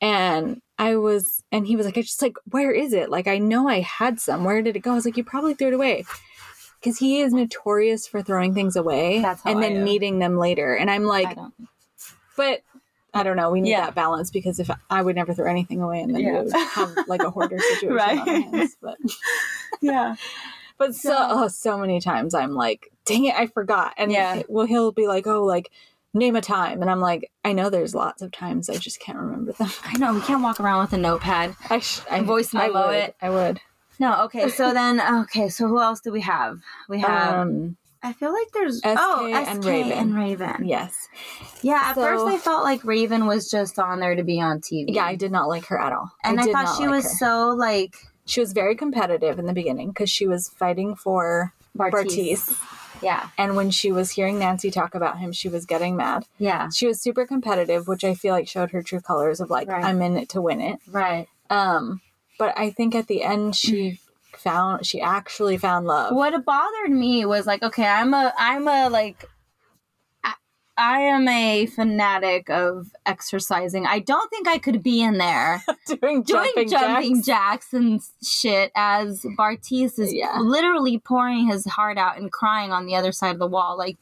and 0.00 0.60
i 0.78 0.96
was 0.96 1.42
and 1.52 1.66
he 1.66 1.76
was 1.76 1.86
like 1.86 1.96
i 1.98 2.02
just 2.02 2.20
like 2.22 2.34
where 2.50 2.72
is 2.72 2.92
it 2.92 3.08
like 3.10 3.26
i 3.28 3.38
know 3.38 3.68
i 3.68 3.80
had 3.80 4.20
some 4.20 4.44
where 4.44 4.62
did 4.62 4.76
it 4.76 4.80
go 4.80 4.92
i 4.92 4.94
was 4.94 5.04
like 5.04 5.16
you 5.16 5.24
probably 5.24 5.54
threw 5.54 5.68
it 5.68 5.74
away 5.74 6.04
because 6.80 6.98
he 6.98 7.20
is 7.20 7.32
notorious 7.32 8.06
for 8.06 8.22
throwing 8.22 8.54
things 8.54 8.76
away 8.76 9.16
and 9.16 9.26
I 9.44 9.54
then 9.60 9.76
am. 9.78 9.84
needing 9.84 10.18
them 10.18 10.38
later 10.38 10.74
and 10.74 10.90
i'm 10.90 11.04
like 11.04 11.34
don't. 11.34 11.54
but 12.36 12.62
I 13.14 13.22
don't 13.22 13.36
know. 13.38 13.50
We 13.50 13.62
need 13.62 13.70
Yeah. 13.70 13.86
that 13.86 13.94
balance 13.94 14.30
because 14.30 14.60
if 14.60 14.70
I 14.90 15.00
would 15.00 15.16
never 15.16 15.32
throw 15.32 15.50
anything 15.50 15.80
away, 15.80 16.02
and 16.02 16.14
then 16.14 16.20
Yeah. 16.20 16.32
we 16.42 16.44
would 16.44 16.52
have 16.52 16.94
like 17.08 17.22
a 17.22 17.30
hoarder 17.30 17.58
situation 17.70 17.96
Right. 17.96 18.18
on 18.18 18.28
our 18.28 18.40
hands. 18.42 18.76
But 18.82 18.98
Yeah, 19.80 20.14
but 20.78 20.94
so 20.94 21.14
oh, 21.18 21.48
so 21.48 21.76
many 21.78 22.00
times 22.00 22.34
I'm 22.34 22.54
like, 22.54 22.90
dang 23.04 23.24
it, 23.26 23.34
I 23.34 23.46
forgot. 23.48 23.94
And 23.96 24.10
Yeah. 24.12 24.42
well, 24.48 24.66
he'll 24.66 24.92
be 24.92 25.06
like, 25.06 25.26
oh, 25.26 25.44
like 25.44 25.70
name 26.14 26.36
a 26.36 26.40
time, 26.40 26.80
and 26.80 26.90
I'm 26.90 27.00
like, 27.00 27.30
I 27.44 27.52
know 27.52 27.68
there's 27.70 27.94
lots 27.94 28.22
of 28.22 28.32
times, 28.32 28.70
I 28.70 28.76
just 28.76 28.98
can't 29.00 29.18
remember 29.18 29.52
them. 29.52 29.70
I 29.84 29.98
know. 29.98 30.14
We 30.14 30.20
can't 30.22 30.42
walk 30.42 30.58
around 30.58 30.80
with 30.80 30.92
a 30.94 30.98
notepad. 30.98 31.54
I, 31.68 31.80
sh- 31.80 32.00
I 32.10 32.22
Voice 32.22 32.54
I 32.54 32.68
memo 32.68 32.86
would, 32.88 32.96
it. 32.96 33.16
I 33.20 33.30
would. 33.30 33.60
No, 34.00 34.22
okay. 34.24 34.48
So 34.48 34.72
then, 34.80 35.00
okay. 35.24 35.48
So 35.50 35.68
who 35.68 35.80
else 35.80 36.00
do 36.00 36.10
we 36.10 36.22
have? 36.22 36.60
We 36.88 37.00
have. 37.00 37.34
Um, 37.34 37.76
I 38.02 38.12
feel 38.12 38.32
like 38.32 38.46
there's 38.54 38.78
SK 38.78 38.86
oh 38.96 39.26
and 39.34 39.62
SK 39.62 39.68
Raven. 39.68 39.92
and 39.92 40.14
Raven. 40.14 40.64
yes, 40.66 40.94
Yeah. 41.62 41.80
At 41.84 41.94
So- 41.96 42.02
first, 42.02 42.24
I 42.26 42.38
felt 42.38 42.62
like 42.62 42.84
Raven 42.84 43.26
was 43.26 43.50
just 43.50 43.78
on 43.78 43.98
there 44.00 44.14
to 44.14 44.22
be 44.22 44.40
on 44.40 44.60
TV. 44.60 44.86
yeah, 44.94 45.04
I 45.04 45.14
did 45.16 45.32
not 45.32 45.48
like 45.48 45.66
her 45.66 45.80
at 45.80 45.92
all. 45.92 46.10
and 46.24 46.38
I, 46.40 46.44
did 46.44 46.52
thought 46.52 46.76
she 46.76 46.84
like 46.86 46.90
was 46.90 47.04
her. 47.04 47.10
so 47.18 47.48
like 47.50 47.96
She 48.28 48.40
was 48.40 48.52
very 48.52 48.76
competitive 48.76 49.38
in 49.38 49.46
the 49.46 49.52
beginning 49.52 49.88
because 49.88 50.10
she 50.10 50.26
was 50.28 50.48
fighting 50.48 50.94
for 50.94 51.52
Bartise. 51.76 52.56
Yeah. 53.02 53.28
And 53.38 53.56
when 53.56 53.70
she 53.70 53.92
was 53.92 54.10
hearing 54.10 54.38
Nancy 54.38 54.70
talk 54.70 54.94
about 54.94 55.18
him, 55.18 55.32
she 55.32 55.48
was 55.48 55.64
getting 55.66 55.96
mad. 55.96 56.26
Yeah. 56.38 56.68
She 56.70 56.86
was 56.86 57.00
super 57.00 57.26
competitive, 57.26 57.86
which 57.88 58.04
I 58.04 58.14
feel 58.14 58.32
like 58.34 58.48
showed 58.48 58.70
her 58.72 58.82
true 58.82 59.00
colors 59.00 59.40
of 59.40 59.50
like, 59.50 59.68
Right. 59.68 59.84
I'm 59.84 60.02
in 60.02 60.16
it 60.16 60.28
to 60.30 60.42
win 60.42 60.60
it. 60.60 60.78
Right. 60.90 61.28
Um, 61.48 62.00
but 62.38 62.58
I 62.58 62.70
think 62.70 62.94
at 62.94 63.06
the 63.06 63.22
end 63.22 63.56
she 63.56 64.00
found 64.36 64.86
she 64.86 65.00
actually 65.00 65.56
found 65.58 65.86
love. 65.86 66.14
what 66.14 66.44
bothered 66.44 66.90
me 66.92 67.24
was 67.24 67.44
like 67.44 67.60
okay 67.60 67.84
i'm 67.86 68.14
a 68.14 68.32
i'm 68.38 68.68
a 68.68 68.88
like 68.88 69.24
I, 70.78 71.00
am 71.00 71.28
a 71.28 71.66
fanatic 71.66 72.48
of 72.50 72.88
exercising 73.06 73.86
i 73.86 73.98
don't 73.98 74.30
think 74.30 74.46
i 74.48 74.58
could 74.58 74.82
be 74.82 75.02
in 75.02 75.18
there 75.18 75.62
doing 75.86 76.22
doing 76.22 76.24
jumping, 76.24 76.68
jumping 76.68 77.16
jacks. 77.22 77.26
jacks. 77.26 77.72
and 77.74 78.00
shit 78.22 78.70
as 78.76 79.24
bartise 79.38 79.98
is 79.98 80.12
Yeah. 80.14 80.38
literally 80.40 80.98
pouring 80.98 81.48
his 81.48 81.64
heart 81.66 81.98
out 81.98 82.18
and 82.18 82.30
crying 82.32 82.72
on 82.72 82.86
the 82.86 82.94
other 82.94 83.12
side 83.12 83.32
of 83.32 83.38
the 83.38 83.46
wall 83.46 83.76
like 83.76 83.96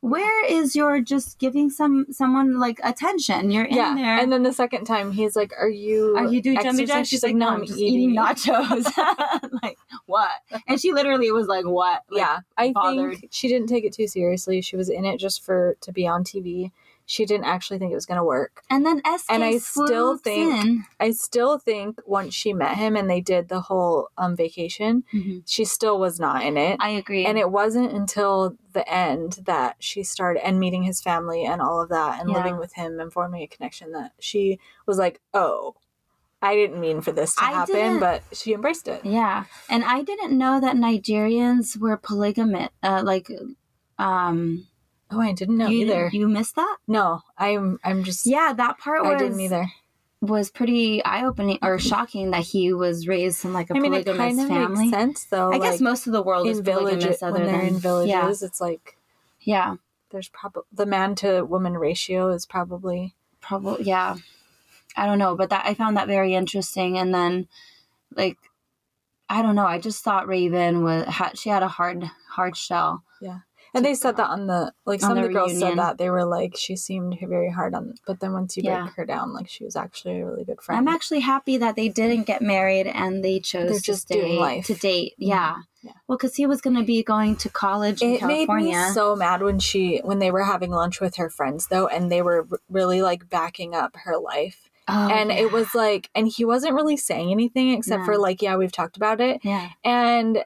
where 0.00 0.44
is 0.46 0.76
your 0.76 1.00
just 1.00 1.38
giving 1.38 1.70
some 1.70 2.06
someone 2.10 2.58
like 2.60 2.78
attention 2.84 3.50
you're 3.50 3.64
in 3.64 3.74
Yeah. 3.76 3.94
there 3.96 4.18
And 4.18 4.30
then 4.32 4.44
the 4.44 4.52
second 4.52 4.84
time 4.84 5.10
he's 5.12 5.34
like, 5.34 5.52
Are 5.58 5.68
you 5.68 6.16
are 6.16 6.26
you 6.26 6.40
doing 6.40 6.60
jumping 6.62 6.86
jacks? 6.86 7.08
She's 7.08 7.22
like, 7.24 7.34
No, 7.34 7.48
I'm 7.48 7.64
eating. 7.64 7.78
eating 7.78 8.16
nachos. 8.16 8.86
like 9.62 9.76
what? 10.06 10.30
And 10.68 10.80
she 10.80 10.92
literally 10.92 11.30
was 11.32 11.46
like, 11.48 11.64
"What?" 11.64 12.02
Like, 12.10 12.20
yeah. 12.20 12.38
I 12.56 12.72
bothered. 12.72 13.18
think 13.18 13.28
she 13.32 13.48
didn't 13.48 13.68
take 13.68 13.84
it 13.84 13.92
too 13.92 14.06
seriously. 14.06 14.60
She 14.62 14.76
was 14.76 14.88
in 14.88 15.04
it 15.04 15.18
just 15.18 15.44
for 15.44 15.76
to 15.80 15.92
be 15.92 16.06
on 16.06 16.24
TV. 16.24 16.70
She 17.10 17.24
didn't 17.24 17.46
actually 17.46 17.78
think 17.78 17.90
it 17.90 17.94
was 17.94 18.04
gonna 18.04 18.22
work. 18.24 18.62
And 18.68 18.84
then 18.84 19.00
SK 19.06 19.30
And 19.32 19.42
I 19.42 19.56
still 19.56 20.18
think- 20.18 20.52
in. 20.64 20.84
I 21.00 21.12
still 21.12 21.58
think 21.58 22.00
once 22.04 22.34
she 22.34 22.52
met 22.52 22.76
him 22.76 22.96
and 22.96 23.08
they 23.08 23.22
did 23.22 23.48
the 23.48 23.62
whole 23.62 24.10
um 24.18 24.36
vacation, 24.36 25.04
she 25.46 25.64
still 25.64 25.98
was 25.98 26.20
not 26.20 26.42
in 26.44 26.58
it. 26.58 26.76
I 26.80 26.90
agree. 26.90 27.24
and 27.24 27.38
it 27.38 27.50
wasn't 27.50 27.92
until 27.92 28.56
the 28.74 28.86
end 28.92 29.40
that 29.46 29.76
she 29.78 30.02
started 30.02 30.46
and 30.46 30.60
meeting 30.60 30.82
his 30.82 31.00
family 31.00 31.44
and 31.46 31.62
all 31.62 31.80
of 31.80 31.88
that 31.88 32.20
and 32.20 32.28
Yeah. 32.28 32.36
living 32.36 32.58
with 32.58 32.74
him 32.74 33.00
and 33.00 33.10
forming 33.10 33.40
a 33.42 33.46
connection 33.46 33.92
that 33.92 34.12
she 34.20 34.60
was 34.86 34.98
like 34.98 35.20
oh 35.34 35.74
i 36.42 36.54
didn't 36.54 36.78
mean 36.78 37.00
for 37.00 37.10
this 37.10 37.34
to 37.34 37.42
I 37.42 37.52
happen 37.52 37.74
didn't- 37.74 38.00
but 38.00 38.22
she 38.32 38.52
embraced 38.52 38.86
it 38.86 39.04
yeah, 39.04 39.44
and 39.70 39.82
I 39.82 40.02
didn't 40.02 40.36
know 40.36 40.60
that 40.60 40.76
Nigerians 40.76 41.76
were 41.78 41.96
polygamous. 41.96 42.68
Uh, 42.82 43.02
like, 43.04 43.28
um, 43.98 44.67
oh 45.10 45.20
i 45.20 45.32
didn't 45.32 45.56
know 45.58 45.68
you, 45.68 45.86
either 45.86 46.10
You 46.12 46.28
missed 46.28 46.56
that? 46.56 46.76
no 46.86 47.22
i'm 47.36 47.78
i'm 47.84 48.04
just 48.04 48.26
Yeah, 48.26 48.52
that 48.52 48.78
part 48.78 49.02
was 49.02 49.14
i 49.14 49.18
didn't 49.18 49.40
either 49.40 49.66
was 50.20 50.50
pretty 50.50 51.04
eye 51.04 51.24
opening 51.24 51.58
or 51.62 51.78
shocking 51.78 52.32
that 52.32 52.42
he 52.42 52.72
was 52.72 53.06
raised 53.06 53.44
in 53.44 53.52
like 53.52 53.70
a 53.70 53.76
i 53.76 53.78
mean 53.78 53.94
it 53.94 54.04
polygamous 54.04 54.36
kind 54.36 54.40
of 54.40 54.48
family. 54.48 54.84
makes 54.86 54.96
sense 54.96 55.24
though 55.24 55.52
I 55.52 55.58
guess 55.58 55.80
most 55.80 56.06
of 56.08 56.12
the 56.12 56.22
world 56.22 56.46
is 56.48 56.60
polygamous. 56.60 57.22
Other 57.22 57.34
when 57.34 57.46
they're 57.46 57.56
than 57.58 57.66
in 57.68 57.78
villages 57.78 58.42
it's 58.42 58.60
like 58.60 58.96
yeah, 59.40 59.76
there's 60.10 60.28
probably 60.28 60.62
the 60.72 60.84
man 60.86 61.14
to 61.16 61.42
woman 61.42 61.74
ratio 61.74 62.30
is 62.30 62.44
probably 62.44 63.14
probably 63.40 63.84
yeah. 63.84 64.16
I 64.96 65.06
don't 65.06 65.18
know, 65.18 65.36
but 65.36 65.50
that 65.50 65.64
I 65.64 65.74
found 65.74 65.96
that 65.96 66.08
very 66.08 66.34
interesting. 66.34 66.98
And 66.98 67.14
then, 67.14 67.46
like, 68.16 68.36
I 69.28 69.42
don't 69.42 69.54
know. 69.54 69.66
I 69.66 69.78
just 69.78 70.02
thought 70.02 70.26
Raven 70.26 70.82
was 70.82 71.06
had 71.06 71.38
she 71.38 71.50
had 71.50 71.62
a 71.62 71.68
hard 71.68 72.10
hard 72.30 72.56
shell. 72.56 73.04
And 73.74 73.84
they 73.84 73.94
said 73.94 74.16
that 74.16 74.30
on 74.30 74.46
the 74.46 74.72
like 74.86 75.00
some 75.00 75.12
of 75.12 75.16
the 75.22 75.28
the 75.28 75.32
girls 75.34 75.50
reunion. 75.52 75.70
said 75.70 75.78
that 75.78 75.98
they 75.98 76.08
were 76.10 76.24
like 76.24 76.56
she 76.56 76.74
seemed 76.76 77.18
very 77.20 77.50
hard 77.50 77.74
on, 77.74 77.94
but 78.06 78.20
then 78.20 78.32
once 78.32 78.56
you 78.56 78.62
Yeah. 78.64 78.82
break 78.84 78.94
her 78.94 79.04
down, 79.04 79.32
like 79.34 79.48
she 79.48 79.64
was 79.64 79.76
actually 79.76 80.20
a 80.20 80.26
really 80.26 80.44
good 80.44 80.60
friend. 80.62 80.78
I'm 80.78 80.88
actually 80.94 81.20
happy 81.20 81.56
that 81.58 81.76
they 81.76 81.88
didn't 81.88 82.24
get 82.24 82.40
married 82.42 82.86
and 82.86 83.22
they 83.24 83.40
chose 83.40 83.70
They're 83.70 83.80
just 83.80 84.08
doing 84.08 84.24
stay 84.24 84.38
life. 84.38 84.66
to 84.66 84.74
date. 84.74 85.12
Mm-hmm. 85.20 85.28
Yeah. 85.30 85.56
Yeah. 85.82 85.92
Well, 86.08 86.18
because 86.18 86.34
he 86.34 86.46
was 86.46 86.60
going 86.60 86.76
to 86.76 86.82
be 86.82 87.02
going 87.04 87.36
to 87.36 87.48
college 87.48 88.02
in 88.02 88.14
it 88.14 88.22
made 88.24 88.48
me 88.48 88.74
so 88.92 89.14
mad 89.14 89.42
when 89.42 89.58
she 89.60 89.98
when 90.02 90.18
they 90.18 90.30
were 90.32 90.42
having 90.44 90.70
lunch 90.70 91.00
with 91.00 91.16
her 91.16 91.30
friends 91.30 91.68
though, 91.68 91.86
and 91.86 92.10
they 92.10 92.20
were 92.22 92.46
r- 92.50 92.58
really 92.68 93.00
like 93.00 93.28
backing 93.30 93.74
up 93.76 93.94
her 94.04 94.16
life, 94.18 94.68
Oh, 94.88 95.08
and 95.08 95.30
yeah. 95.30 95.36
it 95.36 95.52
was 95.52 95.74
like, 95.74 96.08
and 96.16 96.26
he 96.26 96.44
wasn't 96.44 96.74
really 96.74 96.96
saying 96.96 97.30
anything 97.30 97.70
except 97.74 98.00
No. 98.00 98.06
for 98.06 98.18
like, 98.18 98.40
yeah, 98.42 98.56
we've 98.56 98.72
talked 98.72 98.96
about 98.96 99.20
it, 99.20 99.40
yeah. 99.44 99.68
and. 99.84 100.42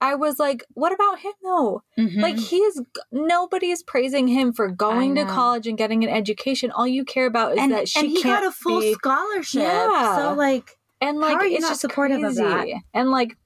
I 0.00 0.14
was 0.14 0.38
like, 0.38 0.64
what 0.74 0.92
about 0.92 1.18
him 1.18 1.32
though? 1.42 1.82
Mhm. 1.98 2.22
Like 2.22 2.38
he's 2.38 2.80
nobody's 3.12 3.82
praising 3.82 4.28
him 4.28 4.52
for 4.52 4.68
going 4.68 5.14
to 5.16 5.24
college 5.26 5.66
and 5.66 5.76
getting 5.76 6.02
an 6.02 6.10
education. 6.10 6.70
All 6.70 6.86
you 6.86 7.04
care 7.04 7.26
about 7.26 7.52
is 7.52 7.58
and, 7.58 7.72
that 7.72 7.88
she 7.88 8.00
and 8.00 8.08
he 8.08 8.22
got 8.22 8.44
a 8.44 8.50
full 8.50 8.80
be, 8.80 8.94
scholarship. 8.94 9.62
Yeah. 9.62 10.16
So 10.16 10.34
like, 10.34 10.78
and 11.00 11.18
like 11.18 11.38
it's 11.42 11.68
just 11.68 11.82
supportive 11.82 12.22
of 12.22 12.34
that? 12.36 12.66
And 12.94 13.10
like 13.10 13.36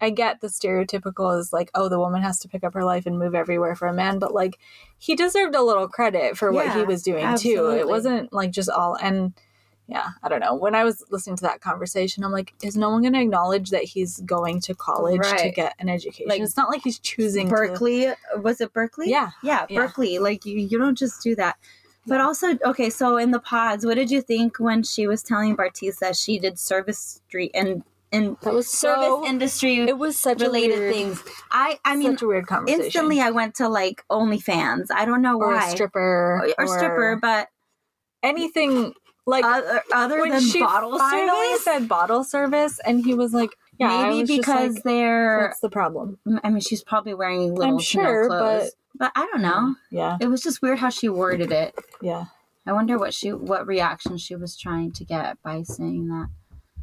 I 0.00 0.10
get 0.10 0.40
the 0.40 0.48
stereotypical 0.48 1.38
is 1.38 1.52
like, 1.52 1.70
oh, 1.76 1.88
the 1.88 2.00
woman 2.00 2.22
has 2.22 2.40
to 2.40 2.48
pick 2.48 2.64
up 2.64 2.74
her 2.74 2.84
life 2.84 3.06
and 3.06 3.16
move 3.16 3.36
everywhere 3.36 3.76
for 3.76 3.86
a 3.86 3.94
man, 3.94 4.18
but 4.18 4.34
like 4.34 4.58
he 4.98 5.14
deserved 5.14 5.54
a 5.54 5.62
little 5.62 5.86
credit 5.86 6.36
for 6.36 6.50
what 6.50 6.74
he 6.74 6.82
was 6.82 7.02
doing 7.02 7.36
too. 7.36 7.70
It 7.70 7.86
wasn't 7.86 8.32
like 8.32 8.50
just 8.50 8.68
all 8.68 8.96
and 8.96 9.34
yeah, 9.88 10.10
I 10.22 10.28
don't 10.28 10.40
know. 10.40 10.54
When 10.54 10.74
I 10.74 10.84
was 10.84 11.04
listening 11.10 11.36
to 11.36 11.42
that 11.42 11.60
conversation, 11.60 12.24
I'm 12.24 12.32
like, 12.32 12.54
is 12.62 12.76
no 12.76 12.90
one 12.90 13.02
going 13.02 13.12
to 13.14 13.20
acknowledge 13.20 13.70
that 13.70 13.84
he's 13.84 14.20
going 14.20 14.60
to 14.62 14.74
college 14.74 15.20
to 15.38 15.50
get 15.50 15.74
an 15.78 15.88
education? 15.88 16.28
Like, 16.28 16.40
it's 16.40 16.56
not 16.56 16.68
like 16.70 16.82
he's 16.82 16.98
choosing 16.98 17.48
to- 17.48 17.54
Berkeley 17.54 18.08
was 18.38 18.60
it 18.60 18.72
Berkeley? 18.72 19.10
Yeah. 19.10 19.30
yeah, 19.42 19.66
Yeah. 19.68 19.80
Berkeley. 19.80 20.18
Like 20.18 20.46
you, 20.46 20.58
you 20.58 20.78
don't 20.78 20.96
just 20.96 21.22
do 21.22 21.34
that. 21.36 21.56
But 22.06 22.20
also, 22.20 22.58
okay, 22.64 22.90
so 22.90 23.16
in 23.16 23.30
the 23.30 23.38
pods, 23.38 23.84
what 23.86 23.94
did 23.94 24.10
you 24.10 24.22
think 24.22 24.58
when 24.58 24.82
she 24.82 25.06
was 25.06 25.22
telling 25.22 25.56
Bartise 25.56 25.98
that 26.00 26.16
she 26.16 26.38
did 26.38 26.58
service 26.58 27.20
street 27.26 27.50
and 27.54 27.84
in 28.10 28.36
That 28.42 28.52
was 28.54 28.68
service 28.68 29.06
so. 29.06 29.24
industry 29.26 29.78
it 29.78 29.96
was 29.96 30.18
such 30.18 30.40
related 30.40 30.78
weird, 30.80 30.94
things? 30.94 31.22
I, 31.50 31.78
I 31.84 31.96
mean, 31.96 32.12
such 32.12 32.22
a 32.22 32.26
weird 32.26 32.46
conversation. 32.46 32.84
instantly 32.86 33.20
I 33.20 33.30
went 33.30 33.54
to 33.56 33.68
like 33.68 34.04
OnlyFans. 34.10 34.86
I 34.94 35.04
don't 35.04 35.22
know 35.22 35.38
or 35.38 35.48
why, 35.54 35.68
stripper, 35.70 36.42
or, 36.58 36.64
or 36.64 36.66
stripper, 36.66 37.18
but 37.22 37.48
anything 38.22 38.94
like 39.26 39.44
other, 39.44 39.66
uh, 39.76 39.80
other 39.94 40.20
when 40.20 40.30
than 40.30 40.40
she 40.42 40.60
bottle 40.60 40.98
finally 40.98 41.46
service. 41.48 41.64
said 41.64 41.88
bottle 41.88 42.24
service, 42.24 42.80
and 42.84 43.04
he 43.04 43.14
was 43.14 43.32
like, 43.32 43.50
"Yeah, 43.78 44.02
Maybe 44.08 44.20
was 44.20 44.30
because 44.38 44.74
like, 44.74 44.82
they're. 44.84 45.42
what's 45.48 45.60
the 45.60 45.70
problem?" 45.70 46.18
I 46.42 46.50
mean, 46.50 46.60
she's 46.60 46.82
probably 46.82 47.14
wearing 47.14 47.54
little 47.54 47.78
sure, 47.78 48.02
Chanel 48.24 48.28
but- 48.28 48.38
clothes, 48.58 48.72
but, 48.98 49.12
I 49.16 49.26
don't 49.32 49.42
know. 49.42 49.74
Yeah, 49.90 50.18
It 50.20 50.26
was 50.28 50.42
just 50.42 50.60
weird 50.62 50.78
how 50.78 50.90
she 50.90 51.08
worded 51.08 51.50
it. 51.52 51.74
yeah. 52.00 52.26
I 52.66 52.72
wonder 52.72 52.96
what 52.98 53.12
she 53.14 53.32
what 53.32 53.66
reaction 53.66 54.18
she 54.18 54.36
was 54.36 54.56
trying 54.56 54.92
to 54.92 55.04
get 55.04 55.42
by 55.42 55.62
saying 55.64 56.08
that. 56.08 56.28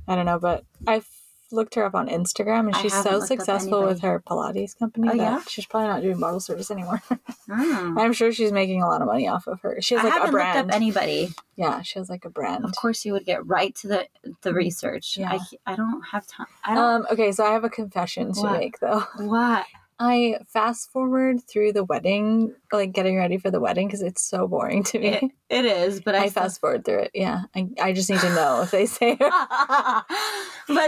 I 0.10 0.16
don't 0.16 0.26
know, 0.26 0.40
but 0.40 0.66
I 0.88 0.98
f- 0.98 1.19
looked 1.52 1.76
her 1.76 1.84
up 1.84 1.96
on 1.96 2.08
Instagram, 2.08 2.68
and 2.68 2.76
I 2.76 2.82
she's 2.82 2.94
so 3.04 3.20
successful 3.20 3.84
with 3.84 4.02
her 4.02 4.22
Pilates 4.26 4.78
company 4.78 5.08
Oh, 5.10 5.18
that 5.18 5.18
yeah? 5.18 5.42
she's 5.48 5.66
probably 5.66 5.88
not 5.90 6.02
doing 6.02 6.20
bottle 6.20 6.40
service 6.40 6.70
anymore. 6.72 7.02
Oh. 7.12 7.96
I'm 7.98 8.14
sure 8.14 8.32
she's 8.32 8.52
making 8.52 8.82
a 8.84 8.88
lot 8.88 9.02
of 9.02 9.08
money 9.08 9.28
off 9.28 9.48
of 9.48 9.62
her. 9.62 9.78
She 9.82 9.96
has 9.96 10.04
like 10.04 10.12
a 10.12 10.14
haven't 10.14 10.26
looked 10.34 10.34
brand. 10.44 10.70
up 10.70 10.76
anybody. 10.76 11.30
yeah, 11.56 11.82
she 11.82 11.98
has 12.00 12.10
like 12.10 12.26
a 12.26 12.30
brand. 12.30 12.66
Of 12.66 12.76
course, 12.76 13.04
you 13.06 13.14
would 13.14 13.26
get 13.26 13.46
right 13.48 13.74
to 13.78 13.88
the 13.88 14.08
the 14.42 14.54
research. 14.54 15.18
Yeah. 15.18 15.34
I, 15.66 15.74
I 15.74 15.76
don't 15.76 16.02
have 16.12 16.28
time. 16.28 16.48
I 16.64 16.76
don't. 16.76 17.02
Um. 17.02 17.08
Okay, 17.12 17.32
so 17.32 17.46
I 17.46 17.52
have 17.54 17.64
a 17.64 17.70
confession 17.70 18.34
to 18.34 18.42
What? 18.42 18.60
make 18.60 18.80
though. 18.80 19.04
what? 19.18 19.66
I 20.02 20.38
fast 20.48 20.92
forward 20.92 21.42
through 21.44 21.74
the 21.74 21.84
wedding, 21.84 22.56
like 22.72 22.94
getting 22.94 23.18
ready 23.18 23.38
for 23.38 23.52
the 23.52 23.60
wedding, 23.60 23.88
because 23.88 24.02
it's 24.02 24.22
so 24.24 24.48
boring 24.48 24.84
to 24.86 25.00
me. 25.00 25.08
It, 25.10 25.32
it 25.50 25.66
is, 25.66 26.00
but 26.00 26.16
I, 26.16 26.20
I 26.24 26.28
still- 26.30 26.44
fast 26.44 26.62
forward 26.62 26.86
through 26.86 27.00
it. 27.00 27.12
Yeah, 27.14 27.44
I, 27.54 27.68
I 27.82 27.92
just 27.94 28.10
need 28.10 28.22
to 28.22 28.34
know 28.34 28.62
if 28.62 28.72
they 28.72 28.86
say. 28.86 29.16
but 29.20 30.06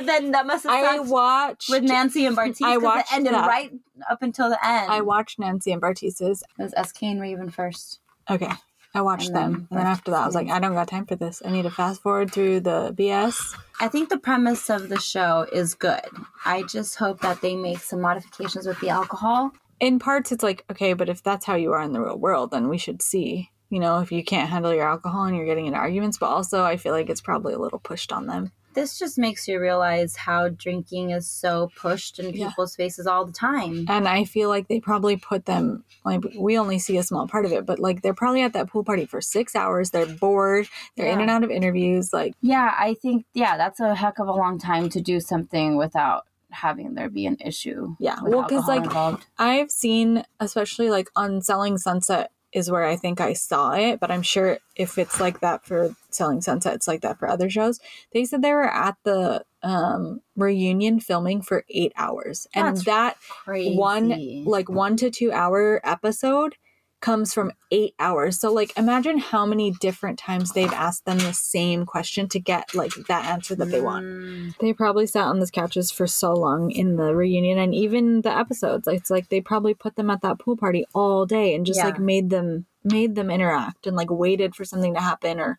then 0.05 0.31
that 0.31 0.45
must 0.47 0.65
have 0.65 0.73
I 0.73 0.99
watched. 0.99 1.69
with 1.69 1.83
Nancy 1.83 2.25
and 2.25 2.37
Bartise. 2.37 2.61
I 2.63 2.77
watched 2.77 3.11
it 3.11 3.15
ended 3.15 3.33
that. 3.33 3.47
right 3.47 3.71
up 4.09 4.21
until 4.21 4.49
the 4.49 4.65
end. 4.65 4.89
I 4.91 5.01
watched 5.01 5.39
Nancy 5.39 5.71
and 5.73 5.81
Bartise's. 5.81 6.43
it 6.57 6.61
was 6.61 6.73
SK 6.87 7.03
and 7.03 7.21
Raven 7.21 7.49
first. 7.49 7.99
Okay, 8.29 8.51
I 8.93 9.01
watched 9.01 9.27
And 9.27 9.35
them, 9.35 9.51
then 9.51 9.67
and 9.69 9.79
then 9.79 9.87
after 9.87 10.11
that, 10.11 10.23
I 10.23 10.25
was 10.25 10.35
like, 10.35 10.49
I 10.49 10.59
don't 10.59 10.73
got 10.73 10.87
time 10.89 11.05
for 11.05 11.15
this. 11.15 11.41
I 11.45 11.51
need 11.51 11.63
to 11.63 11.71
fast 11.71 12.01
forward 12.01 12.31
through 12.31 12.61
the 12.61 12.93
BS. 12.97 13.55
I 13.79 13.87
think 13.87 14.09
the 14.09 14.17
premise 14.17 14.69
of 14.69 14.89
the 14.89 14.99
show 14.99 15.47
is 15.51 15.75
good. 15.75 16.01
I 16.45 16.63
just 16.63 16.97
hope 16.97 17.21
that 17.21 17.41
they 17.41 17.55
make 17.55 17.79
some 17.79 18.01
modifications 18.01 18.67
with 18.67 18.79
the 18.81 18.89
alcohol. 18.89 19.51
In 19.79 19.97
parts, 19.97 20.31
it's 20.31 20.43
like, 20.43 20.65
okay, 20.69 20.93
but 20.93 21.09
if 21.09 21.23
that's 21.23 21.45
how 21.45 21.55
you 21.55 21.71
are 21.71 21.81
in 21.81 21.93
the 21.93 22.01
real 22.01 22.17
world, 22.17 22.51
then 22.51 22.67
we 22.67 22.77
should 22.77 23.01
see. 23.01 23.49
You 23.69 23.79
know, 23.79 24.01
if 24.01 24.11
you 24.11 24.23
can't 24.23 24.49
handle 24.49 24.73
your 24.73 24.87
alcohol 24.87 25.23
and 25.23 25.35
you're 25.35 25.45
getting 25.45 25.67
into 25.67 25.79
arguments, 25.79 26.17
but 26.17 26.27
also 26.27 26.63
I 26.63 26.75
feel 26.75 26.91
like 26.91 27.09
it's 27.09 27.21
probably 27.21 27.53
a 27.53 27.59
little 27.59 27.79
pushed 27.79 28.11
on 28.11 28.27
them. 28.27 28.51
This 28.73 28.97
just 28.97 29.17
makes 29.17 29.47
you 29.47 29.59
realize 29.59 30.15
how 30.15 30.49
drinking 30.49 31.09
is 31.11 31.27
so 31.27 31.69
pushed 31.75 32.19
in 32.19 32.33
Yeah. 32.33 32.49
people's 32.49 32.75
faces 32.75 33.05
all 33.07 33.25
the 33.25 33.31
time. 33.33 33.85
And 33.89 34.07
I 34.07 34.23
feel 34.23 34.49
like 34.49 34.67
they 34.67 34.79
probably 34.79 35.17
put 35.17 35.45
them 35.45 35.83
like 36.05 36.21
we 36.37 36.57
only 36.57 36.79
see 36.79 36.97
a 36.97 37.03
small 37.03 37.27
part 37.27 37.45
of 37.45 37.51
it, 37.51 37.65
but 37.65 37.79
like 37.79 38.01
they're 38.01 38.13
probably 38.13 38.41
at 38.41 38.53
that 38.53 38.67
pool 38.69 38.83
party 38.83 39.05
for 39.05 39.21
six 39.21 39.55
hours. 39.55 39.91
They're 39.91 40.05
bored. 40.05 40.67
They're 40.95 41.07
in 41.11 41.21
and 41.21 41.29
out 41.29 41.43
of 41.43 41.51
interviews. 41.51 42.11
Like 42.13 42.33
Yeah, 42.41 42.73
I 42.77 42.93
think 42.95 43.25
yeah, 43.33 43.57
that's 43.57 43.79
a 43.79 43.93
heck 43.93 44.19
of 44.19 44.27
a 44.27 44.33
long 44.33 44.57
time 44.57 44.89
to 44.89 45.01
do 45.01 45.19
something 45.19 45.77
without 45.77 46.25
having 46.49 46.95
there 46.95 47.09
be 47.09 47.25
an 47.25 47.37
issue. 47.39 47.95
Yeah, 47.99 48.17
well, 48.23 48.43
'cause, 48.43 48.51
alcohol 48.67 48.75
like, 48.75 48.83
involved. 48.85 49.25
I've 49.37 49.71
seen, 49.71 50.23
especially 50.39 50.89
like 50.89 51.07
on 51.15 51.41
Selling 51.41 51.77
Sunset 51.77 52.31
is 52.51 52.69
where 52.69 52.83
I 52.83 52.97
think 52.97 53.21
I 53.21 53.31
saw 53.33 53.71
it, 53.71 53.99
but 54.01 54.11
I'm 54.11 54.21
sure 54.23 54.57
if 54.75 54.97
it's 54.97 55.19
like 55.21 55.39
that 55.39 55.65
for 55.65 55.95
Selling 56.13 56.41
Sunsets 56.41 56.87
like 56.87 57.01
that 57.01 57.19
for 57.19 57.27
other 57.29 57.49
shows. 57.49 57.79
They 58.13 58.25
said 58.25 58.41
they 58.41 58.53
were 58.53 58.69
at 58.71 58.95
the 59.03 59.43
um 59.63 60.21
reunion 60.35 60.99
filming 60.99 61.41
for 61.41 61.63
eight 61.69 61.93
hours. 61.95 62.47
And 62.55 62.67
That's 62.67 62.85
that 62.85 63.17
crazy. 63.29 63.75
one 63.77 64.43
like 64.45 64.69
one 64.69 64.97
to 64.97 65.11
two 65.11 65.31
hour 65.31 65.79
episode 65.83 66.55
comes 66.99 67.33
from 67.33 67.51
eight 67.71 67.95
hours. 67.97 68.39
So 68.39 68.53
like 68.53 68.77
imagine 68.77 69.17
how 69.17 69.43
many 69.45 69.71
different 69.71 70.19
times 70.19 70.51
they've 70.53 70.71
asked 70.71 71.05
them 71.05 71.17
the 71.17 71.33
same 71.33 71.83
question 71.83 72.27
to 72.29 72.39
get 72.39 72.75
like 72.75 72.91
that 73.07 73.25
answer 73.25 73.55
that 73.55 73.71
they 73.71 73.81
want. 73.81 74.05
Mm, 74.05 74.57
They 74.59 74.71
probably 74.73 75.07
sat 75.07 75.25
on 75.25 75.39
those 75.39 75.49
couches 75.49 75.89
for 75.89 76.05
so 76.05 76.31
long 76.33 76.69
in 76.69 76.97
the 76.97 77.15
reunion 77.15 77.57
and 77.57 77.73
even 77.73 78.21
the 78.21 78.35
episodes. 78.35 78.87
It's 78.87 79.09
like 79.09 79.29
they 79.29 79.41
probably 79.41 79.73
put 79.73 79.95
them 79.95 80.11
at 80.11 80.21
that 80.21 80.37
pool 80.37 80.55
party 80.55 80.85
all 80.93 81.25
day 81.25 81.55
and 81.55 81.65
just 81.65 81.79
Yeah. 81.79 81.85
like 81.85 81.99
made 81.99 82.29
them 82.29 82.65
made 82.83 83.15
them 83.15 83.29
interact 83.31 83.85
and 83.87 83.95
like 83.97 84.09
waited 84.11 84.55
for 84.55 84.63
something 84.65 84.93
to 84.93 84.99
happen 85.01 85.39
or 85.39 85.57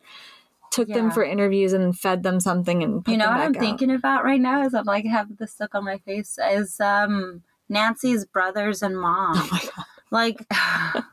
took 0.73 0.87
them 0.87 1.11
for 1.11 1.23
interviews 1.23 1.71
and 1.73 1.97
fed 1.97 2.23
them 2.23 2.39
something 2.39 2.83
and 2.83 3.05
put 3.05 3.11
You 3.11 3.17
know 3.17 3.27
what 3.29 3.39
I'm 3.39 3.55
out. 3.55 3.59
thinking 3.59 3.91
about 3.91 4.23
right 4.23 4.41
now 4.41 4.63
is 4.65 4.73
I'm 4.73 4.85
like 4.85 5.05
have 5.05 5.37
this 5.37 5.59
look 5.59 5.73
on 5.75 5.85
my 5.85 5.99
face 5.99 6.37
is 6.51 6.79
um 6.79 7.43
Nancy's 7.69 8.25
brothers 8.25 8.81
and 8.81 8.99
mom. 8.99 9.33
Oh 9.37 9.49
my 9.51 9.59
god. 9.75 9.85
Like 10.11 10.45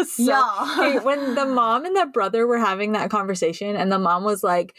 so 0.06 0.22
y'all. 0.22 0.78
Okay, 0.78 0.98
when 0.98 1.34
the 1.34 1.46
mom 1.46 1.84
and 1.84 1.96
the 1.96 2.06
brother 2.06 2.46
were 2.46 2.58
having 2.58 2.92
that 2.92 3.10
conversation, 3.10 3.76
and 3.76 3.90
the 3.90 3.98
mom 3.98 4.24
was 4.24 4.42
like, 4.42 4.74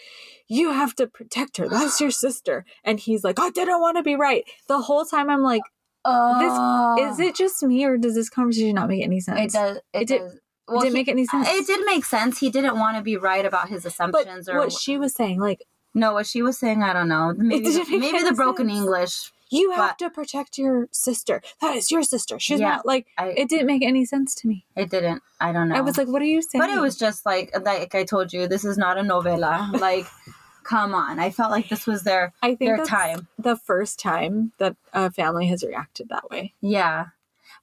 You 0.48 0.72
have 0.72 0.94
to 0.96 1.08
protect 1.08 1.58
her. 1.58 1.68
That's 1.68 2.00
your 2.00 2.12
sister. 2.26 2.66
And 2.84 3.00
he's 3.00 3.24
like, 3.24 3.40
I 3.40 3.50
didn't 3.50 3.82
want 3.82 3.98
to 3.98 4.04
be 4.04 4.16
right. 4.16 4.44
The 4.68 4.80
whole 4.82 5.06
time 5.06 5.30
I'm 5.30 5.42
like, 5.42 5.64
oh, 6.06 6.98
Is 7.00 7.20
it 7.20 7.36
just 7.36 7.64
me 7.64 7.86
or 7.86 7.98
does 7.98 8.16
this 8.16 8.30
conversation 8.30 8.76
not 8.76 8.90
make 8.90 9.04
any 9.04 9.20
sense? 9.20 9.40
It 9.56 9.58
does. 9.58 9.78
It, 9.78 9.84
It 10.02 10.08
did- 10.08 10.32
does. 10.68 10.72
It 10.72 10.76
Well, 10.76 10.82
didn't 10.82 10.96
he- 10.96 11.00
make 11.02 11.08
any 11.10 11.26
sense. 11.26 11.48
It 11.50 11.68
did 11.68 11.86
make 11.86 12.06
sense. 12.06 12.40
He 12.40 12.50
didn't 12.50 12.78
want 12.80 12.98
to 12.98 13.04
be 13.04 13.18
right 13.18 13.46
about 13.46 13.70
his 13.70 13.84
but 13.84 13.92
assumptions 13.92 14.50
or 14.50 14.58
what 14.58 14.72
she 14.72 14.98
was 14.98 15.14
saying, 15.14 15.40
like, 15.40 15.64
no. 15.96 16.14
What 16.14 16.26
she 16.26 16.42
was 16.42 16.58
saying, 16.58 16.82
I 16.82 16.92
don't 16.94 17.08
know. 17.08 17.34
Maybe 17.38 17.70
maybe 17.90 18.24
the 18.24 18.34
broken 18.36 18.68
sense. 18.68 18.78
English. 18.80 19.32
you 19.52 19.70
have 19.74 19.96
to 19.98 20.10
protect 20.10 20.58
your 20.58 20.88
sister. 20.92 21.40
That 21.62 21.76
is 21.76 21.92
your 21.92 22.02
sister. 22.02 22.40
She's 22.40 22.60
Yeah, 22.60 22.78
not 22.78 22.86
like 22.88 23.06
I 23.16 23.28
it 23.28 23.48
didn't 23.48 23.68
make 23.68 23.84
any 23.84 24.04
sense 24.04 24.34
to 24.36 24.48
me. 24.48 24.66
it 24.76 24.90
didn't. 24.90 25.22
I 25.40 25.52
don't 25.52 25.70
know. 25.70 25.76
I 25.76 25.82
was 25.82 25.96
like, 25.98 26.08
What 26.08 26.22
are 26.24 26.26
you 26.26 26.42
saying? 26.42 26.62
but 26.62 26.72
it 26.72 26.82
was 26.82 26.98
just 26.98 27.26
like 27.28 27.54
like 27.64 27.94
I 27.94 28.04
told 28.06 28.34
you, 28.34 28.48
this 28.48 28.66
is 28.66 28.76
not 28.78 28.98
a 28.98 29.02
novela. 29.02 29.72
Like, 29.80 30.08
come 30.64 30.96
on. 30.96 31.20
I 31.20 31.30
felt 31.30 31.52
like 31.52 31.70
this 31.70 31.86
was 31.86 32.02
their 32.02 32.34
I 32.42 32.56
think 32.56 32.76
their 32.76 32.86
time. 32.86 33.28
the 33.38 33.56
first 33.56 34.00
time 34.00 34.54
that 34.58 34.76
a 34.94 35.12
family 35.12 35.46
has 35.50 35.62
reacted 35.64 36.10
that 36.10 36.32
way. 36.32 36.54
Yeah. 36.60 37.08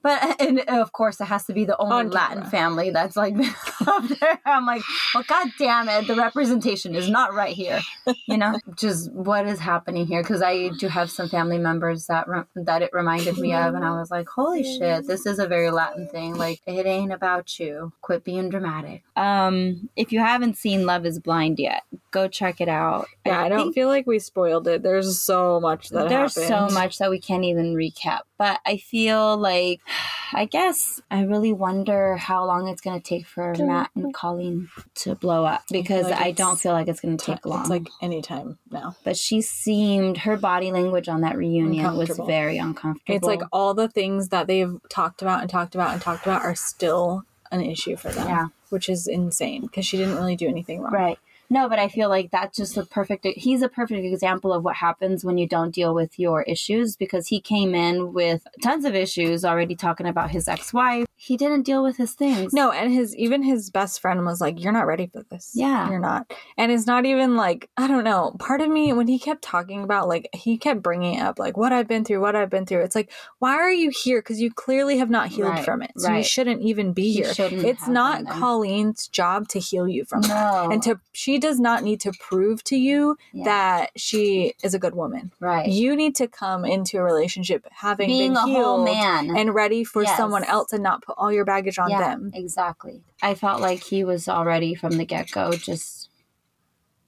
But 0.02 0.40
and 0.40 0.60
of 0.60 0.92
course, 0.92 1.20
it 1.20 1.26
has 1.26 1.44
to 1.46 1.52
be 1.52 1.64
the 1.64 1.76
only 1.78 1.94
On 1.94 2.10
Latin 2.10 2.38
camera. 2.38 2.50
family 2.50 2.90
that's 2.90 3.16
like 3.16 3.34
up 3.86 4.04
there. 4.20 4.40
I'm 4.44 4.66
like, 4.66 4.82
well, 5.14 5.24
god 5.28 5.48
damn 5.58 5.88
it, 5.88 6.06
the 6.06 6.14
representation 6.16 6.94
is 6.94 7.08
not 7.08 7.34
right 7.34 7.54
here. 7.54 7.80
You 8.26 8.38
know, 8.38 8.58
just 8.76 9.12
what 9.12 9.46
is 9.46 9.58
happening 9.60 10.06
here? 10.06 10.22
Because 10.22 10.42
I 10.42 10.68
do 10.78 10.88
have 10.88 11.10
some 11.10 11.28
family 11.28 11.58
members 11.58 12.06
that 12.06 12.28
re- 12.28 12.44
that 12.56 12.82
it 12.82 12.90
reminded 12.92 13.38
me 13.38 13.52
of, 13.52 13.74
and 13.74 13.84
I 13.84 13.92
was 13.98 14.10
like, 14.10 14.28
holy 14.28 14.62
shit, 14.62 15.06
this 15.06 15.26
is 15.26 15.38
a 15.38 15.46
very 15.46 15.70
Latin 15.70 16.08
thing. 16.08 16.34
Like, 16.34 16.60
it 16.66 16.86
ain't 16.86 17.12
about 17.12 17.58
you. 17.58 17.92
Quit 18.00 18.24
being 18.24 18.48
dramatic. 18.48 19.02
Um, 19.16 19.88
if 19.96 20.12
you 20.12 20.20
haven't 20.20 20.56
seen 20.56 20.86
Love 20.86 21.04
Is 21.04 21.18
Blind 21.18 21.58
yet, 21.58 21.82
go 22.10 22.26
check 22.28 22.60
it 22.60 22.68
out. 22.68 23.06
Yeah, 23.26 23.42
I, 23.42 23.48
don't 23.48 23.64
think- 23.64 23.74
feel 23.74 23.88
like 23.88 24.06
we 24.06 24.18
spoiled 24.18 24.66
it. 24.68 24.82
There's 24.82 25.20
so 25.20 25.60
much 25.60 25.90
that 25.90 26.08
there's 26.08 26.34
happened. 26.36 26.70
so 26.70 26.74
much 26.74 26.98
that 26.98 27.10
we 27.10 27.20
can't 27.20 27.44
even 27.44 27.74
recap 27.74 28.20
but 28.40 28.58
i 28.66 28.76
feel 28.76 29.36
like 29.36 29.80
I 30.32 30.44
guess 30.44 31.00
I 31.10 31.22
really 31.22 31.52
wonder 31.52 32.16
how 32.16 32.46
long 32.46 32.68
it's 32.68 32.80
going 32.80 33.00
to 33.00 33.02
take 33.02 33.26
for 33.26 33.54
Matt 33.58 33.90
and 33.94 34.14
Colleen 34.14 34.68
to 34.96 35.14
blow 35.14 35.44
up 35.44 35.64
because 35.70 36.04
like 36.04 36.20
I, 36.20 36.30
don't 36.30 36.58
feel 36.58 36.72
like 36.72 36.88
it's 36.88 37.00
going 37.00 37.16
to 37.16 37.24
take 37.24 37.44
long. 37.44 37.60
It's 37.62 37.70
like 37.70 37.88
any 38.00 38.22
time 38.22 38.58
now. 38.70 38.96
but 39.04 39.16
she 39.16 39.42
seemed 39.42 40.18
her 40.18 40.36
body 40.36 40.70
language 40.70 41.08
on 41.08 41.22
that 41.22 41.36
reunion 41.36 41.96
was 41.96 42.16
very 42.26 42.58
uncomfortable. 42.58 43.16
It's 43.16 43.26
like 43.26 43.42
all 43.52 43.74
the 43.74 43.88
things 43.88 44.28
that 44.28 44.46
they've 44.46 44.78
talked 44.88 45.22
about 45.22 45.40
and 45.40 45.50
talked 45.50 45.74
about 45.74 45.92
and 45.92 46.00
talked 46.00 46.24
about 46.26 46.42
are 46.42 46.54
still 46.54 47.24
an 47.50 47.60
issue 47.62 47.96
for 47.96 48.10
them. 48.10 48.28
Yeah. 48.28 48.46
Which 48.68 48.88
is 48.88 49.08
insane 49.08 49.62
because 49.62 49.84
she 49.84 49.96
didn't 49.96 50.14
really 50.14 50.36
do 50.36 50.46
anything 50.46 50.80
wrong. 50.80 50.92
Right. 50.92 51.18
No, 51.52 51.68
but 51.68 51.80
I 51.80 51.88
feel 51.88 52.08
like 52.08 52.30
that's 52.30 52.56
just 52.56 52.76
a 52.76 52.84
perfect. 52.84 53.26
He's 53.26 53.60
a 53.60 53.68
perfect 53.68 54.04
example 54.04 54.52
of 54.52 54.62
what 54.62 54.76
happens 54.76 55.24
when 55.24 55.36
you 55.36 55.48
don't 55.48 55.74
deal 55.74 55.92
with 55.92 56.16
your 56.16 56.42
issues 56.42 56.96
because 56.96 57.26
he 57.26 57.40
came 57.40 57.74
in 57.74 58.12
with 58.12 58.46
tons 58.62 58.84
of 58.84 58.94
issues 58.94 59.44
already 59.44 59.74
talking 59.74 60.06
about 60.06 60.30
his 60.30 60.46
ex 60.46 60.72
wife. 60.72 61.06
He 61.22 61.36
didn't 61.36 61.64
deal 61.64 61.82
with 61.82 61.98
his 61.98 62.14
things. 62.14 62.54
No, 62.54 62.70
and 62.72 62.90
his 62.90 63.14
even 63.14 63.42
his 63.42 63.68
best 63.68 64.00
friend 64.00 64.24
was 64.24 64.40
like, 64.40 64.58
"You're 64.58 64.72
not 64.72 64.86
ready 64.86 65.06
for 65.06 65.22
this. 65.30 65.50
Yeah. 65.54 65.90
you're 65.90 65.98
not." 65.98 66.32
And 66.56 66.72
it's 66.72 66.86
not 66.86 67.04
even 67.04 67.36
like 67.36 67.68
I 67.76 67.86
don't 67.88 68.04
know. 68.04 68.34
Part 68.38 68.62
of 68.62 68.70
me 68.70 68.94
when 68.94 69.06
he 69.06 69.18
kept 69.18 69.42
talking 69.42 69.82
about 69.84 70.08
like 70.08 70.30
he 70.32 70.56
kept 70.56 70.80
bringing 70.82 71.20
up 71.20 71.38
like 71.38 71.58
what 71.58 71.74
I've 71.74 71.86
been 71.86 72.06
through, 72.06 72.22
what 72.22 72.34
I've 72.36 72.48
been 72.48 72.64
through. 72.64 72.80
It's 72.84 72.94
like, 72.96 73.12
why 73.38 73.52
are 73.52 73.70
you 73.70 73.90
here? 73.90 74.20
Because 74.20 74.40
you 74.40 74.50
clearly 74.50 74.96
have 74.96 75.10
not 75.10 75.28
healed 75.28 75.50
Right, 75.50 75.64
from 75.64 75.82
it, 75.82 75.90
so 75.98 76.10
you 76.10 76.22
shouldn't 76.22 76.62
even 76.62 76.94
be 76.94 77.12
He 77.12 77.22
here. 77.22 77.32
It's 77.38 77.86
not 77.86 78.24
been. 78.24 78.32
Colleen's 78.38 79.06
job 79.08 79.46
to 79.48 79.58
heal 79.58 79.86
you 79.86 80.06
from 80.06 80.22
that. 80.22 80.64
No. 80.64 80.70
And 80.70 80.82
to 80.84 81.00
she 81.12 81.38
does 81.38 81.60
not 81.60 81.82
need 81.82 82.00
to 82.00 82.12
prove 82.18 82.64
to 82.64 82.76
you 82.76 83.18
Yeah. 83.34 83.44
that 83.44 83.90
she 83.94 84.54
is 84.62 84.72
a 84.72 84.78
good 84.78 84.94
woman. 84.94 85.32
right. 85.38 85.68
You 85.68 85.94
need 85.94 86.14
to 86.16 86.26
come 86.28 86.64
into 86.64 86.96
a 86.96 87.02
relationship 87.02 87.66
having 87.70 88.08
Being 88.08 88.32
been 88.32 88.36
a 88.38 88.40
whole 88.54 88.84
man. 88.84 89.36
and 89.36 89.54
ready 89.54 89.84
for 89.84 90.02
Yes. 90.02 90.16
someone 90.16 90.44
else 90.44 90.72
and 90.72 90.82
not 90.82 91.02
put 91.10 91.22
all 91.22 91.32
your 91.32 91.44
baggage 91.44 91.78
on 91.78 91.90
yeah, 91.90 92.00
them. 92.00 92.30
exactly. 92.34 93.02
I 93.22 93.34
felt 93.34 93.60
like 93.60 93.82
he 93.82 94.04
was 94.04 94.28
already 94.28 94.74
from 94.74 94.92
the 94.96 95.04
get 95.04 95.30
go 95.30 95.52
just 95.52 96.08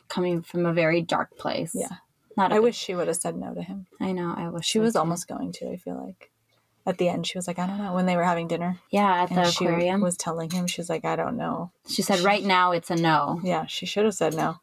coming 0.09 0.43
from 0.43 0.67
a 0.67 0.73
very 0.73 1.01
dark 1.03 1.37
place. 1.39 1.73
Yeah. 1.75 1.97
Not. 2.37 2.53
I 2.53 2.57
I 2.57 2.61
wish 2.61 2.77
she 2.77 2.95
would 2.95 3.09
have 3.09 3.17
said 3.17 3.37
no 3.37 3.53
to 3.55 3.63
him. 3.63 3.87
I 4.01 4.13
know. 4.13 4.35
I 4.37 4.49
wish 4.49 4.65
She 4.67 4.79
was 4.79 4.95
too. 4.95 4.99
almost 5.01 5.29
going 5.29 5.53
to, 5.53 5.71
I 5.71 5.77
feel 5.77 5.97
like. 5.97 6.31
At 6.85 6.99
the 6.99 7.09
end, 7.09 7.27
she 7.27 7.39
was 7.39 7.47
like, 7.47 7.59
I 7.59 7.67
don't 7.67 7.79
know. 7.79 7.95
When 7.95 8.07
they 8.07 8.17
were 8.17 8.25
having 8.25 8.49
dinner 8.49 8.79
Yeah, 8.91 9.23
at 9.23 9.31
and 9.31 9.39
the 9.39 9.51
she 9.51 9.67
aquarium. 9.67 10.01
was 10.01 10.17
telling 10.17 10.51
him, 10.51 10.67
she 10.67 10.81
was 10.81 10.89
like, 10.91 11.05
I 11.05 11.15
don't 11.15 11.37
know. 11.37 11.71
she 11.89 12.03
said, 12.03 12.21
"Right 12.21 12.43
now, 12.43 12.73
it's 12.73 12.91
a 12.91 12.97
no." 12.97 13.41
Yeah, 13.45 13.67
she 13.67 13.87
should 13.87 14.05
have 14.05 14.15
said 14.15 14.35
no. 14.35 14.57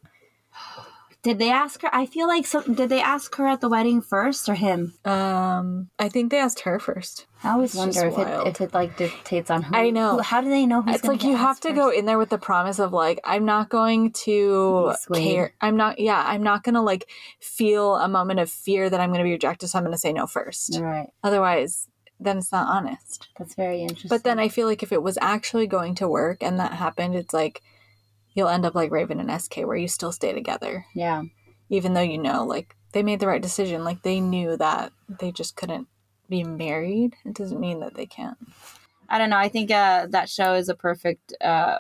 Did 1.22 1.38
they 1.38 1.52
ask 1.52 1.82
her? 1.82 1.90
I 1.94 2.06
feel 2.06 2.28
like 2.28 2.48
some. 2.48 2.74
Did 2.76 2.88
they 2.90 3.02
ask 3.02 3.36
her 3.36 3.46
at 3.48 3.60
the 3.60 3.68
wedding 3.68 4.02
first 4.02 4.48
or 4.48 4.54
him? 4.56 4.94
Um, 5.04 5.90
I 6.00 6.08
think 6.08 6.32
they 6.32 6.40
asked 6.40 6.62
her 6.62 6.80
first. 6.80 7.26
I 7.44 7.52
always 7.52 7.72
It's 7.72 7.78
wonder 7.78 7.94
just 8.10 8.18
if 8.18 8.28
it, 8.28 8.48
if 8.48 8.62
it 8.62 8.74
like 8.74 8.96
dictates 8.96 9.50
on 9.52 9.64
who. 9.64 9.76
I 9.76 9.90
know. 9.90 10.12
who- 10.14 10.20
how 10.22 10.40
do 10.40 10.50
they 10.50 10.66
know? 10.66 10.82
Who's 10.82 10.96
it's 10.96 11.04
like 11.06 11.24
you 11.26 11.36
have 11.36 11.60
to 11.62 11.70
first? 11.70 11.76
go 11.76 11.90
in 11.90 12.06
there 12.06 12.18
with 12.18 12.30
the 12.30 12.38
promise 12.38 12.80
of 12.80 12.94
like 12.94 13.20
i'm 13.26 13.44
not 13.46 13.70
going 13.70 14.12
to 14.12 14.94
care 15.14 15.54
i'm 15.62 15.76
not 15.78 16.00
yeah 16.00 16.24
i'm 16.28 16.44
not 16.44 16.64
gonna 16.64 16.82
like 16.82 17.10
feel 17.42 17.96
a 17.96 18.08
moment 18.08 18.40
of 18.40 18.50
fear 18.50 18.90
that 18.90 19.00
i'm 19.00 19.12
gonna 19.12 19.24
be 19.24 19.32
rejected 19.32 19.68
so 19.68 19.78
i'm 19.78 19.84
gonna 19.86 19.98
say 19.98 20.12
no 20.14 20.28
first 20.28 20.78
Right. 20.82 21.08
otherwise 21.24 21.88
then 22.20 22.38
it's 22.40 22.52
not 22.52 22.68
honest 22.68 23.28
That's 23.38 23.56
very 23.56 23.82
interesting. 23.82 24.10
but 24.10 24.24
then 24.24 24.40
i 24.40 24.48
feel 24.50 24.68
like 24.68 24.84
if 24.84 24.92
it 24.92 25.02
was 25.04 25.18
actually 25.22 25.68
going 25.68 25.96
to 25.96 26.08
work 26.08 26.44
and 26.44 26.60
that 26.60 26.74
happened 26.74 27.16
it's 27.16 27.34
like 27.34 27.62
you'll 28.34 28.48
end 28.50 28.66
up 28.66 28.76
like 28.76 28.92
raven 28.92 29.20
and 29.20 29.42
sk 29.42 29.58
where 29.58 29.78
you 29.78 29.88
still 29.88 30.12
stay 30.12 30.34
together 30.34 30.86
yeah, 30.94 31.24
even 31.70 31.94
though 31.94 32.02
you 32.02 32.18
know 32.18 32.44
like 32.46 32.76
they 32.92 33.04
made 33.04 33.20
the 33.20 33.28
right 33.28 33.42
decision 33.42 33.84
like 33.84 34.02
they 34.02 34.20
knew 34.20 34.58
that 34.58 34.92
they 35.08 35.32
just 35.32 35.56
couldn't 35.56 35.88
be 36.30 36.44
married 36.44 37.16
it 37.26 37.34
doesn't 37.34 37.60
mean 37.60 37.80
that 37.80 37.96
they 37.96 38.06
can't 38.06 38.38
I 39.10 39.18
don't 39.18 39.32
know. 39.32 39.38
I 39.38 39.50
think 39.50 39.72
uh, 39.72 40.06
that 40.12 40.30
show 40.30 40.54
is 40.54 40.70
a 40.70 40.76
perfect 40.76 41.34
uh, 41.42 41.80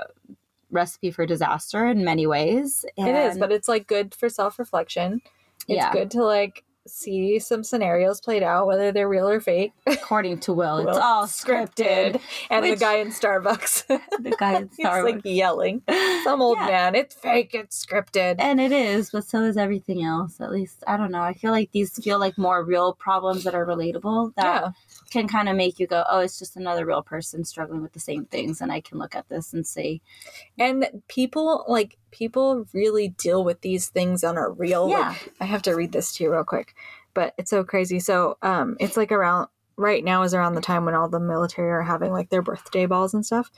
recipe 0.72 1.12
for 1.12 1.26
disaster 1.26 1.86
in 1.88 2.04
many 2.04 2.26
ways. 2.26 2.86
It 2.97 3.16
is, 3.16 3.38
but 3.38 3.52
it's 3.52 3.68
like 3.68 3.88
good 3.88 4.16
for 4.16 4.30
self 4.30 4.58
reflection. 4.58 5.22
It's 5.68 5.86
Yeah. 5.86 5.91
good 5.91 6.10
to 6.12 6.24
like 6.24 6.64
see 6.89 7.39
some 7.39 7.63
scenarios 7.63 8.19
played 8.21 8.43
out, 8.43 8.67
whether 8.67 8.91
they're 8.91 9.07
real 9.09 9.29
or 9.29 9.39
fake. 9.39 9.71
according 9.87 10.39
to 10.41 10.53
Will, 10.53 10.79
it's 10.79 10.97
all 11.01 11.25
scripted. 11.27 12.19
And 12.49 12.63
Which- 12.63 12.73
the 12.79 12.85
guy 12.85 12.95
in 12.95 13.09
Starbucks, 13.09 13.87
The 14.23 14.35
guy 14.39 14.57
in 14.57 14.69
he's 14.75 14.85
like 14.85 15.21
yelling, 15.23 15.81
"Some 16.23 16.41
old 16.41 16.57
Yeah. 16.57 16.65
man, 16.67 16.95
it's 16.95 17.15
fake, 17.15 17.51
it's 17.53 17.85
scripted." 17.85 18.35
And 18.39 18.59
it 18.59 18.71
is, 18.71 19.11
but 19.11 19.23
so 19.25 19.43
is 19.43 19.57
everything 19.57 20.03
else. 20.03 20.41
At 20.41 20.51
least 20.51 20.83
I 20.87 20.97
don't 20.97 21.11
know. 21.11 21.21
I 21.21 21.33
feel 21.33 21.51
like 21.51 21.71
these 21.71 21.93
feel 22.03 22.19
like 22.19 22.37
more 22.37 22.63
real 22.63 22.93
problems 22.93 23.43
that 23.43 23.53
are 23.55 23.65
relatable 23.65 24.33
that 24.35 24.43
yeah, 24.63 24.69
can 25.11 25.27
kind 25.27 25.47
of 25.49 25.55
make 25.55 25.79
you 25.79 25.87
go, 25.87 26.03
"Oh, 26.09 26.19
it's 26.19 26.39
just 26.39 26.57
another 26.57 26.85
real 26.85 27.03
person 27.03 27.45
struggling 27.45 27.81
with 27.81 27.93
the 27.93 27.99
same 27.99 28.25
things," 28.25 28.61
and 28.61 28.71
I 28.71 28.81
can 28.81 28.97
look 28.97 29.15
at 29.15 29.29
this 29.29 29.53
and 29.53 29.65
say, 29.67 30.01
and 30.57 30.87
people 31.07 31.65
like 31.67 31.97
people 32.12 32.66
really 32.74 33.10
deal 33.10 33.43
with 33.43 33.62
these 33.62 33.89
things 33.89 34.24
on 34.24 34.38
a 34.38 34.49
real. 34.49 34.89
"Yeah, 34.89 35.10
like, 35.10 35.34
I 35.41 35.45
have 35.45 35.62
to 35.64 35.76
read 35.76 35.91
this 35.91 36.14
to 36.16 36.24
you 36.24 36.32
real 36.32 36.43
quick, 36.43 36.76
but 37.14 37.34
it's 37.38 37.49
so 37.49 37.64
crazy. 37.64 37.99
So, 37.99 38.38
um, 38.41 38.78
it's 38.80 38.97
like 38.97 39.12
around 39.12 39.47
right 39.78 40.03
now 40.03 40.24
is 40.24 40.34
around 40.34 40.55
the 40.55 40.62
time 40.62 40.86
when 40.86 40.95
all 40.95 41.10
the 41.10 41.20
military 41.20 41.72
are 41.72 41.84
having 41.84 42.12
like 42.12 42.30
their 42.30 42.41
birthday 42.41 42.86
balls 42.86 43.14
and 43.14 43.26
stuff. 43.26 43.49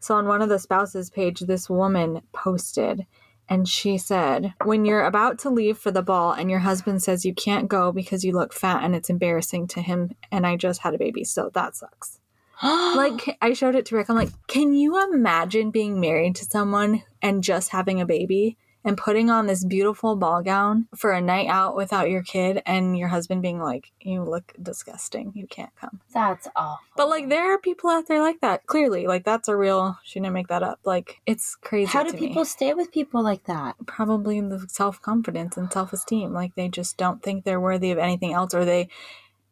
So 0.00 0.16
on 0.16 0.26
one 0.26 0.42
of 0.42 0.48
the 0.48 0.58
spouses 0.58 1.08
page, 1.08 1.40
this 1.40 1.70
woman 1.70 2.20
posted 2.32 3.06
and 3.48 3.68
she 3.68 3.98
said, 3.98 4.54
When 4.64 4.84
you're 4.84 5.04
about 5.04 5.38
to 5.40 5.50
leave 5.50 5.78
for 5.78 5.90
the 5.90 6.02
ball 6.02 6.32
and 6.32 6.50
your 6.50 6.60
husband 6.60 7.02
says 7.02 7.24
you 7.24 7.34
can't 7.34 7.68
go 7.68 7.92
because 7.92 8.24
you 8.24 8.32
look 8.32 8.52
fat 8.52 8.82
and 8.82 8.94
it's 8.94 9.10
embarrassing 9.10 9.66
to 9.68 9.82
him, 9.82 10.12
and 10.32 10.46
I 10.46 10.56
just 10.56 10.80
had 10.80 10.94
a 10.94 10.98
baby, 10.98 11.24
so 11.24 11.50
that 11.54 11.76
sucks. 11.76 12.20
Like, 12.62 13.36
I 13.42 13.52
showed 13.52 13.74
it 13.74 13.86
to 13.86 13.96
Rick. 13.96 14.08
I'm 14.10 14.16
like, 14.16 14.30
Can 14.46 14.74
you 14.74 15.02
imagine 15.12 15.70
being 15.70 16.00
married 16.00 16.36
to 16.36 16.44
someone 16.44 17.02
and 17.22 17.42
just 17.42 17.70
having 17.70 18.00
a 18.00 18.06
baby 18.06 18.56
and 18.86 18.98
putting 18.98 19.30
on 19.30 19.46
this 19.46 19.64
beautiful 19.64 20.14
ball 20.14 20.42
gown 20.42 20.86
for 20.94 21.12
a 21.12 21.20
night 21.20 21.48
out 21.48 21.74
without 21.74 22.10
your 22.10 22.22
kid 22.22 22.60
and 22.66 22.98
your 22.98 23.08
husband 23.08 23.40
being 23.40 23.58
like, 23.58 23.92
You 24.00 24.22
look 24.22 24.52
disgusting. 24.62 25.32
You 25.34 25.46
can't 25.46 25.74
come. 25.80 26.00
that's 26.12 26.46
awful." 26.54 26.84
But 26.96 27.08
like 27.08 27.28
there 27.30 27.52
are 27.52 27.58
people 27.58 27.88
out 27.90 28.06
there 28.08 28.20
like 28.20 28.40
that. 28.42 28.66
Clearly, 28.66 29.06
like 29.06 29.24
that's 29.24 29.48
a 29.48 29.56
real. 29.56 29.98
She 30.04 30.20
didn't 30.20 30.34
make 30.34 30.48
that 30.48 30.62
up. 30.62 30.80
Like 30.84 31.20
it's 31.26 31.56
crazy. 31.56 31.90
how 31.90 32.04
do 32.04 32.12
people 32.12 32.42
Me. 32.42 32.44
stay 32.48 32.74
with 32.74 32.92
people 32.92 33.22
like 33.22 33.44
that? 33.44 33.74
Probably 33.86 34.40
the 34.40 34.66
self 34.68 35.00
confidence 35.00 35.56
and 35.56 35.72
self 35.72 35.92
esteem. 35.92 36.32
Like 36.34 36.54
they 36.54 36.68
just 36.68 36.96
don't 36.98 37.22
think 37.22 37.44
they're 37.44 37.60
worthy 37.60 37.90
of 37.90 37.98
anything 37.98 38.32
else, 38.34 38.54
or 38.54 38.64
they 38.66 38.88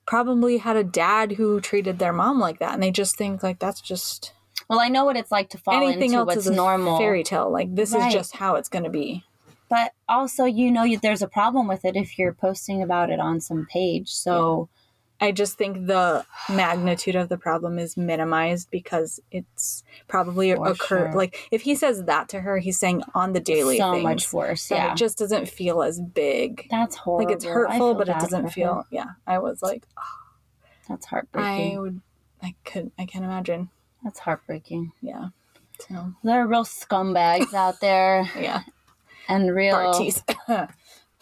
probably 0.06 0.58
had 0.58 0.76
a 0.76 0.84
dad 0.84 1.32
who 1.32 1.60
treated 1.60 1.98
their 1.98 2.12
mom 2.12 2.38
like 2.40 2.58
that, 2.58 2.74
and 2.74 2.82
they 2.82 2.90
just 2.90 3.16
think 3.16 3.42
like 3.42 3.58
that's 3.58 3.80
just 3.80 4.32
Well, 4.68 4.80
I 4.80 4.88
know 4.88 5.04
what 5.04 5.16
it's 5.16 5.30
like 5.32 5.50
to 5.50 5.58
fall 5.58 5.74
anything 5.74 6.10
into 6.10 6.18
else 6.18 6.26
what's 6.26 6.36
is 6.38 6.46
a 6.48 6.54
normal, 6.54 6.98
fairy 6.98 7.24
tale. 7.24 7.50
Like 7.50 7.74
this 7.74 7.92
Right. 7.92 8.08
is 8.08 8.12
just 8.14 8.36
how 8.36 8.56
it's 8.56 8.68
going 8.68 8.84
to 8.84 8.90
be. 8.90 9.24
but 9.70 9.92
also 10.08 10.44
you 10.44 10.70
know 10.70 10.86
there's 11.02 11.22
a 11.22 11.28
problem 11.28 11.66
with 11.66 11.84
it 11.84 11.96
if 11.96 12.18
you're 12.18 12.34
posting 12.34 12.82
about 12.82 13.10
it 13.10 13.20
on 13.20 13.40
some 13.40 13.66
page. 13.70 14.10
So 14.10 14.68
I 15.22 15.30
just 15.30 15.56
think 15.56 15.86
the 15.86 16.26
magnitude 16.50 17.14
of 17.14 17.28
the 17.28 17.38
problem 17.38 17.78
is 17.78 17.96
minimized 17.96 18.70
because 18.72 19.20
it's 19.30 19.84
probably 20.08 20.52
For 20.52 20.66
occurred. 20.66 21.10
sure. 21.10 21.12
Like 21.14 21.48
if 21.52 21.62
he 21.62 21.76
says 21.76 22.04
that 22.04 22.28
to 22.30 22.40
her, 22.40 22.58
he's 22.58 22.78
saying 22.78 23.04
on 23.14 23.32
the 23.32 23.38
daily 23.40 23.78
so 23.78 23.92
things. 23.92 24.02
much 24.02 24.32
worse. 24.32 24.68
Yeah, 24.70 24.92
it 24.92 24.96
just 24.96 25.18
doesn't 25.18 25.48
feel 25.48 25.82
as 25.82 26.00
big. 26.00 26.66
that's 26.70 26.96
horrible. 26.96 27.26
Like 27.28 27.36
it's 27.36 27.44
hurtful, 27.44 27.94
but 27.94 28.08
it 28.08 28.18
doesn't 28.18 28.48
feel. 28.50 28.74
her. 28.74 28.82
Yeah, 28.90 29.10
I 29.26 29.38
was 29.38 29.62
like, 29.62 29.84
That's 30.88 31.06
heartbreaking. 31.06 31.76
I 31.76 31.80
would, 31.80 32.00
I 32.42 32.54
could, 32.64 32.90
I 32.98 33.06
can't 33.06 33.24
imagine. 33.24 33.70
That's 34.02 34.18
heartbreaking. 34.18 34.90
Yeah. 35.00 35.28
So 35.88 36.12
There 36.24 36.40
are 36.42 36.46
real 36.48 36.64
scumbags 36.64 37.54
out 37.54 37.80
there, 37.80 38.28
yeah, 38.36 38.62
and 39.28 39.54
real 39.54 39.76
Barties. 39.76 40.22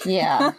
Yeah. 0.06 0.52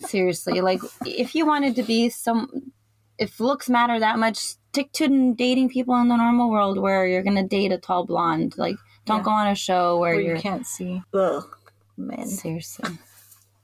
Seriously, 0.00 0.62
like 0.62 0.80
if 1.04 1.34
you 1.34 1.44
wanted 1.44 1.76
to 1.76 1.82
be 1.82 2.08
some 2.08 2.72
if 3.18 3.40
looks 3.40 3.68
matter 3.68 3.98
that 3.98 4.18
much, 4.18 4.36
stick 4.36 4.92
to 4.92 5.34
dating 5.34 5.68
people 5.70 5.94
in 5.96 6.08
the 6.08 6.16
normal 6.16 6.50
world 6.50 6.78
where 6.78 7.06
you're 7.06 7.22
going 7.22 7.36
to 7.36 7.42
date 7.46 7.72
a 7.72 7.78
tall 7.78 8.04
blonde. 8.06 8.54
Like 8.56 8.76
don't 9.06 9.18
Yeah. 9.18 9.24
go 9.24 9.30
on 9.30 9.46
a 9.48 9.54
show 9.54 9.98
where, 9.98 10.12
where 10.14 10.20
you're 10.20 10.36
you 10.36 10.42
can't 10.42 10.66
see. 10.66 11.02
Ugh, 11.14 11.44
man, 11.96 12.26
seriously 12.26 12.98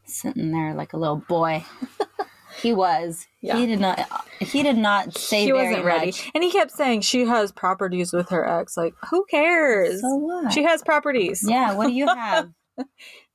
sitting 0.07 0.53
there 0.53 0.75
like 0.75 0.93
a 0.93 0.97
little 0.97 1.17
boy. 1.29 1.65
he 2.63 2.73
was. 2.73 3.27
Yeah. 3.41 3.57
He 3.57 3.67
did 3.67 3.81
not 3.81 4.01
he 4.41 4.63
did 4.63 4.77
not 4.77 5.17
say 5.17 5.45
She 5.47 5.53
wasn't 5.53 5.85
ready, 5.85 6.07
much. 6.07 6.31
and 6.35 6.43
he 6.45 6.51
kept 6.53 6.71
saying 6.73 7.01
she 7.03 7.27
has 7.27 7.53
properties 7.53 8.13
with 8.13 8.29
her 8.31 8.47
ex. 8.47 8.77
Like, 8.77 8.95
who 9.11 9.25
cares? 9.31 10.01
So 10.01 10.15
what? 10.17 10.53
She 10.53 10.63
has 10.65 10.83
properties. 10.83 11.45
yeah, 11.49 11.75
what 11.75 11.87
do 11.89 11.93
you 11.93 12.07
have? 12.07 12.51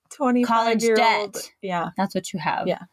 twenty 0.09 0.43
College 0.43 0.83
year 0.83 0.95
debt. 0.95 1.19
old. 1.19 1.37
Yeah, 1.61 1.89
That's 1.97 2.15
what 2.15 2.33
you 2.33 2.39
have. 2.39 2.67
Yeah. 2.67 2.83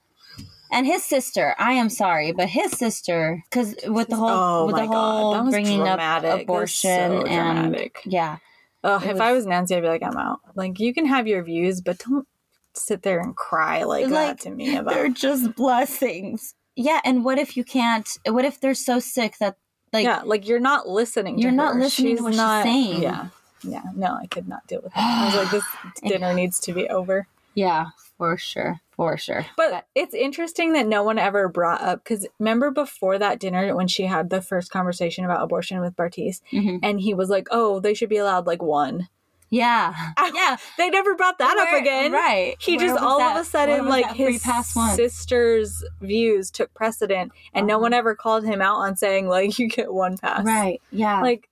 And 0.76 0.86
his 0.86 1.02
sister, 1.02 1.54
I 1.58 1.72
am 1.72 1.88
sorry, 1.88 2.32
but 2.32 2.48
his 2.48 2.70
sister, 2.72 3.42
because 3.50 3.74
with 3.86 4.08
the 4.08 4.16
whole 4.16 4.28
Oh 4.28 4.66
with 4.66 4.76
the 4.76 4.86
whole 4.86 5.32
that 5.32 5.44
was 5.44 5.52
bringing 5.52 5.78
dramatic. 5.78 6.30
up 6.30 6.46
That 6.46 6.46
was 6.48 6.72
so 6.74 6.88
abortion 6.88 7.12
and 7.26 7.70
dramatic. 7.70 8.02
yeah, 8.04 8.36
Ugh, 8.84 9.02
It 9.02 9.10
if 9.12 9.20
I 9.20 9.32
was- 9.32 9.40
was 9.44 9.46
Nancy, 9.46 9.74
I'd 9.74 9.80
be 9.80 9.88
like, 9.88 10.02
I'm 10.02 10.16
out. 10.18 10.40
Like, 10.54 10.78
you 10.78 10.92
can 10.92 11.06
have 11.06 11.26
your 11.26 11.42
views, 11.42 11.80
but 11.80 11.98
don't 11.98 12.28
sit 12.74 13.02
there 13.02 13.20
and 13.20 13.34
cry 13.34 13.84
like, 13.84 14.06
Like, 14.08 14.36
that 14.36 14.40
to 14.40 14.50
me 14.50 14.76
about. 14.80 14.92
they're 14.92 15.08
just 15.08 15.54
blessings. 15.56 16.54
Yeah, 16.76 17.00
and 17.04 17.24
what 17.24 17.38
if 17.38 17.56
you 17.56 17.64
can't? 17.64 18.06
What 18.26 18.44
if 18.44 18.60
they're 18.60 18.74
so 18.74 18.98
sick 19.00 19.38
that 19.38 19.56
Like 19.94 20.04
yeah, 20.04 20.20
like 20.26 20.46
you're 20.46 20.60
not 20.60 20.86
listening. 20.86 21.38
You're 21.38 21.52
to 21.52 21.56
not 21.56 21.76
listening 21.76 22.18
to 22.18 22.22
what 22.22 22.34
she's 22.34 22.62
saying. 22.64 23.02
Yeah, 23.02 23.28
yeah. 23.62 23.82
No, 23.94 24.08
I 24.22 24.26
could 24.26 24.46
not 24.46 24.66
deal 24.66 24.82
with 24.82 24.92
it. 24.94 24.98
I 24.98 25.24
was 25.24 25.36
like, 25.36 25.50
this 25.50 25.64
dinner 26.10 26.34
needs 26.34 26.60
to 26.60 26.74
be 26.74 26.86
over. 26.90 27.28
yeah, 27.54 27.86
for 28.18 28.36
sure, 28.36 28.80
for 28.96 29.16
sure. 29.18 29.46
But 29.56 29.86
it's 29.94 30.14
interesting 30.14 30.72
that 30.72 30.86
no 30.86 31.02
one 31.02 31.18
ever 31.18 31.48
brought 31.48 31.82
up 31.82 32.02
because 32.04 32.26
remember 32.38 32.70
before 32.70 33.18
that 33.18 33.38
dinner 33.38 33.74
when 33.76 33.88
she 33.88 34.04
had 34.06 34.30
the 34.30 34.40
first 34.42 34.70
conversation 34.70 35.24
about 35.24 35.42
abortion 35.42 35.80
with 35.80 35.94
Bartise, 35.96 36.40
Mhm. 36.52 36.80
and 36.82 37.00
he 37.00 37.12
was 37.14 37.28
like, 37.28 37.46
"Oh, 37.50 37.78
they 37.80 37.94
should 37.94 38.08
be 38.08 38.16
allowed 38.16 38.46
like 38.46 38.62
one." 38.62 39.08
Yeah, 39.48 39.94
yeah. 40.34 40.56
They 40.76 40.90
never 40.90 41.14
brought 41.14 41.38
that 41.38 41.54
Where- 41.54 41.76
up 41.76 41.80
again. 41.80 42.10
Right. 42.10 42.56
He 42.58 42.76
Where 42.76 42.88
just 42.88 43.00
all 43.02 43.18
that- 43.20 43.36
of 43.36 43.42
a 43.42 43.44
sudden 43.44 43.86
like 43.86 44.10
his 44.12 44.42
sister's 44.96 45.84
views 46.00 46.50
took 46.50 46.72
precedent, 46.74 47.32
and 47.54 47.66
no 47.66 47.74
Uh-huh. 47.74 47.82
one 47.82 47.92
ever 47.94 48.14
called 48.14 48.44
him 48.44 48.60
out 48.60 48.76
on 48.78 48.96
saying 48.96 49.28
like 49.28 49.56
you 49.58 49.68
get 49.68 49.92
one 49.92 50.18
pass. 50.18 50.44
Right. 50.44 50.80
Yeah. 50.90 51.20
Like, 51.22 51.48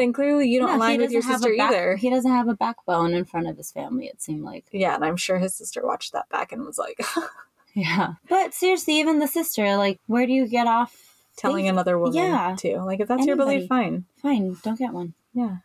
then 0.00 0.12
clearly 0.12 0.48
you 0.48 0.58
don't 0.60 0.70
No, 0.70 0.76
align 0.76 1.00
with 1.00 1.10
your 1.12 1.22
sister 1.22 1.54
back- 1.56 1.70
either. 1.70 1.96
He 1.96 2.10
doesn't 2.10 2.30
have 2.30 2.48
a 2.48 2.54
backbone 2.54 3.14
in 3.14 3.24
front 3.24 3.46
of 3.48 3.56
his 3.56 3.70
family. 3.70 4.06
It 4.06 4.20
seemed 4.20 4.42
like. 4.42 4.64
Yeah, 4.72 4.94
and 4.94 5.04
I'm 5.04 5.16
sure 5.16 5.38
his 5.38 5.54
sister 5.54 5.84
watched 5.84 6.12
that 6.12 6.28
back 6.28 6.50
and 6.52 6.64
was 6.64 6.78
like 6.78 7.00
Yeah. 7.74 8.14
But 8.28 8.52
seriously, 8.54 8.98
even 8.98 9.20
the 9.20 9.28
sister, 9.28 9.76
like, 9.76 10.00
where 10.08 10.26
do 10.26 10.32
you 10.32 10.48
get 10.48 10.66
off? 10.66 11.06
telling 11.36 11.64
Think- 11.64 11.72
another 11.72 11.98
woman 11.98 12.16
Yeah. 12.16 12.56
too. 12.58 12.78
Like 12.78 13.00
if 13.00 13.08
that's 13.08 13.24
your 13.24 13.36
belief, 13.36 13.66
fine. 13.68 14.04
Fine, 14.20 14.56
don't 14.62 14.78
get 14.78 14.92
one. 14.92 15.14
Yeah, 15.32 15.58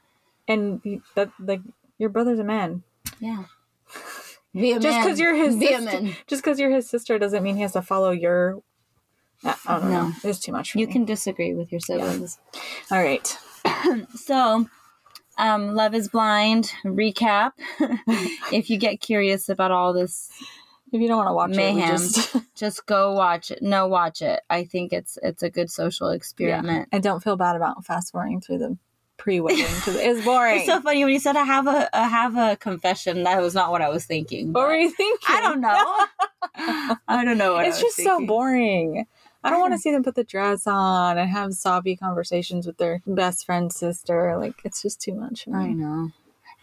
and 0.48 0.80
you- 0.84 1.02
that 1.16 1.32
like 1.40 1.62
your 1.98 2.10
brother's 2.10 2.40
a 2.40 2.44
man. 2.44 2.84
Yeah. 3.20 3.46
Be 4.54 4.72
a 4.72 4.80
Just 4.80 5.00
because 5.04 5.20
you're 5.20 5.36
his 5.36 5.58
Be 5.58 5.66
a 5.74 5.80
sister, 5.82 6.02
man. 6.02 6.16
just 6.28 6.42
because 6.44 6.60
you're 6.60 6.70
his 6.72 6.90
sister 6.90 7.20
doesn't 7.20 7.44
mean 7.44 7.56
he 7.58 7.62
has 7.64 7.74
to 7.74 7.82
follow 7.82 8.12
your. 8.12 8.62
I 9.44 9.56
I 9.68 9.80
don't 9.80 9.92
No. 9.92 10.08
know. 10.08 10.14
It's 10.24 10.40
too 10.40 10.54
much. 10.54 10.72
For 10.72 10.80
You 10.80 10.88
me. 10.88 10.94
can 10.94 11.04
disagree 11.04 11.54
with 11.54 11.72
your 11.74 11.82
siblings. 11.82 12.40
All 12.90 13.02
right. 13.04 13.38
So, 14.16 14.68
um, 15.38 15.76
Love 15.76 15.94
is 15.96 16.08
Blind 16.10 16.72
recap. 16.86 17.52
if 18.52 18.70
you 18.70 18.78
get 18.78 19.02
curious 19.02 19.50
about 19.50 19.72
all 19.72 19.94
this, 19.94 20.30
If 20.92 21.02
you 21.02 21.08
don't 21.08 21.18
want 21.18 21.30
to 21.30 21.34
watch 21.34 21.52
it, 21.52 21.58
Mayhem. 21.58 21.90
we 21.92 21.98
just 21.98 22.36
just 22.56 22.86
go 22.86 23.14
watch 23.14 23.52
it. 23.52 23.62
No, 23.62 23.88
watch 23.88 24.22
it. 24.22 24.42
I 24.50 24.64
think 24.64 24.94
it's 24.94 25.18
it's 25.22 25.44
a 25.44 25.50
good 25.50 25.70
social 25.70 26.10
experiment. 26.10 26.90
and 26.92 27.04
don't 27.04 27.22
feel 27.24 27.36
bad 27.36 27.56
about 27.56 27.84
fast 27.86 28.12
forwarding 28.12 28.42
through 28.42 28.60
the 28.60 28.78
pre-wedding 29.18 29.64
because 29.76 29.96
it's 30.00 30.24
boring. 30.26 30.58
It's 30.58 30.66
so 30.68 30.82
funny 30.82 31.04
when 31.04 31.14
you 31.14 31.20
said 31.20 31.36
I 31.36 31.44
have 31.44 31.68
a 31.68 31.90
I 31.96 32.08
have 32.08 32.38
a 32.38 32.56
confession. 32.56 33.24
That 33.24 33.42
was 33.42 33.54
not 33.54 33.72
what 33.72 33.82
I 33.82 33.90
was 33.90 34.06
thinking. 34.06 34.54
what 34.54 34.68
were 34.68 34.76
you 34.76 34.90
thinking? 34.92 35.28
I 35.36 35.42
don't 35.42 35.62
know. 35.62 36.06
I 37.08 37.26
don't 37.26 37.38
know 37.38 37.54
what 37.54 37.66
I 37.66 37.70
it's 37.70 37.82
just 37.82 37.98
so 37.98 38.26
boring. 38.26 39.06
I 39.46 39.52
don't 39.52 39.60
want 39.60 39.74
to 39.74 39.78
mm. 39.78 39.82
see 39.82 39.92
them 39.92 40.04
put 40.04 40.16
the 40.16 40.24
dress 40.24 40.66
on 40.66 41.20
and 41.20 41.30
have 41.30 41.54
soppy 41.54 41.96
conversations 41.96 42.66
with 42.66 42.78
their 42.78 43.02
best 43.06 43.46
friend's 43.46 43.76
sister. 43.76 44.38
Like 44.38 44.56
it's 44.64 44.82
just 44.82 45.00
too 45.00 45.14
much. 45.14 45.48
I 45.48 45.68
know. 45.68 46.10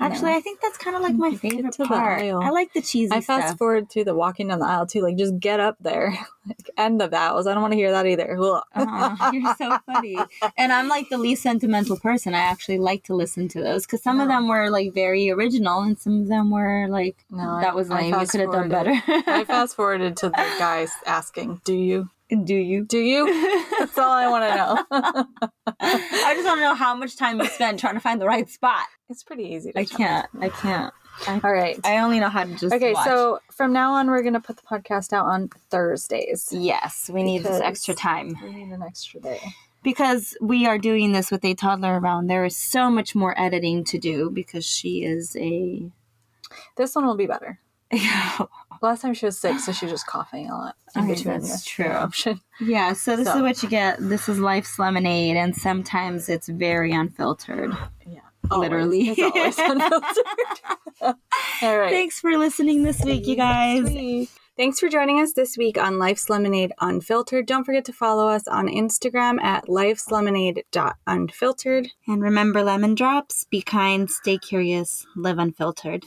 Actually, 0.00 0.32
I 0.32 0.40
think 0.40 0.60
that's 0.60 0.78
kind 0.78 0.96
of 0.96 1.02
like 1.02 1.14
my 1.14 1.34
favorite 1.36 1.76
part. 1.78 2.22
I 2.22 2.50
like 2.50 2.72
the 2.72 2.82
cheesy 2.82 3.12
I 3.12 3.20
fast 3.20 3.48
stuff. 3.48 3.58
forward 3.58 3.88
through 3.88 4.04
the 4.04 4.14
walking 4.14 4.48
down 4.48 4.58
the 4.58 4.66
aisle 4.66 4.86
too. 4.86 5.00
Like 5.00 5.16
just 5.16 5.38
get 5.38 5.60
up 5.60 5.76
there, 5.80 6.18
like 6.46 6.70
end 6.76 7.00
the 7.00 7.06
vows. 7.06 7.46
I 7.46 7.52
don't 7.52 7.62
want 7.62 7.72
to 7.72 7.76
hear 7.76 7.92
that 7.92 8.06
either. 8.06 8.36
Ugh. 8.74 9.34
You're 9.34 9.54
so 9.54 9.78
funny. 9.86 10.18
And 10.58 10.72
I'm 10.72 10.88
like 10.88 11.08
the 11.08 11.18
least 11.18 11.42
sentimental 11.42 11.96
person. 11.98 12.34
I 12.34 12.40
actually 12.40 12.78
like 12.78 13.04
to 13.04 13.14
listen 13.14 13.46
to 13.48 13.62
those 13.62 13.86
because 13.86 14.02
some 14.02 14.20
of 14.20 14.26
them 14.26 14.48
were 14.48 14.70
like 14.70 14.92
very 14.92 15.30
original 15.30 15.82
and 15.82 15.96
some 15.96 16.22
of 16.22 16.28
them 16.28 16.50
were 16.50 16.88
like, 16.88 17.24
No, 17.30 17.60
that 17.60 17.76
was 17.76 17.88
I 17.88 18.00
lame. 18.00 18.20
You 18.20 18.26
could 18.26 18.40
have 18.40 18.52
done 18.52 18.68
better. 18.68 19.00
I 19.06 19.44
fast 19.44 19.76
forwarded 19.76 20.16
to 20.18 20.30
the 20.30 20.54
guys 20.58 20.90
asking, 21.06 21.60
"Do 21.64 21.74
you? 21.74 22.10
Do 22.44 22.54
you? 22.54 22.84
Do 22.84 22.98
you?" 22.98 23.26
That's 23.78 23.98
all 23.98 24.10
I 24.10 24.28
want 24.28 24.44
to 24.44 24.56
know. 24.56 25.50
I 25.80 26.32
just 26.34 26.46
want 26.46 26.58
to 26.58 26.62
know 26.64 26.74
how 26.74 26.94
much 26.94 27.16
time 27.16 27.40
you 27.40 27.46
spent 27.46 27.78
trying 27.78 27.94
to 27.94 28.00
find 28.00 28.20
the 28.20 28.26
right 28.26 28.48
spot. 28.48 28.86
it's 29.08 29.22
pretty 29.22 29.44
easy. 29.44 29.72
To 29.72 29.78
I 29.78 29.84
can't. 29.84 30.26
I 30.40 30.48
can't. 30.48 30.92
All 31.28 31.40
right. 31.40 31.78
I 31.84 31.98
only 31.98 32.20
know 32.20 32.30
how 32.30 32.44
to 32.44 32.54
just 32.54 32.74
okay, 32.74 32.94
watch. 32.94 33.06
so 33.06 33.38
from 33.52 33.72
now 33.72 33.92
on, 33.94 34.08
we're 34.08 34.22
gonna 34.22 34.40
put 34.40 34.56
the 34.56 34.62
podcast 34.62 35.12
out 35.12 35.26
on 35.26 35.48
Thursdays. 35.70 36.48
yes, 36.52 37.10
we 37.12 37.22
need 37.22 37.42
this 37.42 37.60
extra 37.60 37.94
time 37.94 38.34
We 38.42 38.54
need 38.54 38.72
an 38.72 38.82
extra 38.82 39.20
day. 39.20 39.40
because 39.82 40.34
we 40.40 40.66
are 40.66 40.78
doing 40.78 41.12
this 41.12 41.30
with 41.30 41.44
a 41.44 41.54
toddler 41.54 41.98
around. 42.00 42.28
There 42.28 42.44
is 42.46 42.56
so 42.56 42.90
much 42.90 43.14
more 43.14 43.38
editing 43.38 43.84
to 43.84 43.98
do 43.98 44.30
because 44.30 44.64
she 44.64 45.04
is 45.04 45.36
a. 45.36 45.90
This 46.76 46.94
one 46.94 47.04
will 47.06 47.16
be 47.16 47.26
better. 47.26 47.58
Last 48.82 49.02
time 49.02 49.14
she 49.14 49.26
was 49.26 49.38
sick, 49.38 49.60
so 49.60 49.70
she 49.72 49.84
was 49.84 49.92
just 49.92 50.06
coughing 50.08 50.50
a 50.50 50.54
lot 50.56 50.74
in 50.96 51.04
Okay, 51.04 51.14
between 51.14 51.40
that's 51.40 51.64
true. 51.64 51.86
option. 51.90 52.40
Yeah, 52.60 52.94
so 52.94 53.14
this 53.16 53.26
So- 53.28 53.36
is 53.36 53.42
what 53.42 53.62
you 53.62 53.68
get. 53.68 53.98
This 54.00 54.28
is 54.28 54.38
Life's 54.40 54.76
Lemonade, 54.78 55.36
and 55.36 55.54
sometimes 55.54 56.28
it's 56.28 56.48
very 56.48 56.90
unfiltered. 56.92 57.70
Yeah, 58.06 58.20
Literally. 58.50 59.10
Always. 59.10 59.18
It's 59.18 59.36
always 59.36 59.58
unfiltered. 59.82 60.24
All 61.62 61.78
right. 61.78 61.90
Thanks 61.90 62.18
for 62.20 62.36
listening 62.38 62.82
this 62.82 63.00
week, 63.04 63.26
you 63.28 63.36
guys. 63.36 63.86
Sweet. 63.86 64.28
Thanks 64.56 64.78
for 64.80 64.88
joining 64.90 65.18
us 65.20 65.32
this 65.32 65.56
week 65.56 65.78
on 65.78 65.98
Life's 65.98 66.28
Lemonade 66.28 66.72
Unfiltered. 66.80 67.46
Don't 67.46 67.64
forget 67.64 67.84
to 67.86 67.92
follow 67.92 68.28
us 68.28 68.46
on 68.46 68.68
Instagram 68.68 69.40
at 69.40 69.64
lifeslemonade.unfiltered. 69.66 71.88
And 72.06 72.22
remember, 72.22 72.62
lemon 72.62 72.94
drops, 72.94 73.46
be 73.50 73.62
kind, 73.62 74.10
stay 74.10 74.36
curious, 74.38 75.06
live 75.16 75.38
unfiltered. 75.38 76.04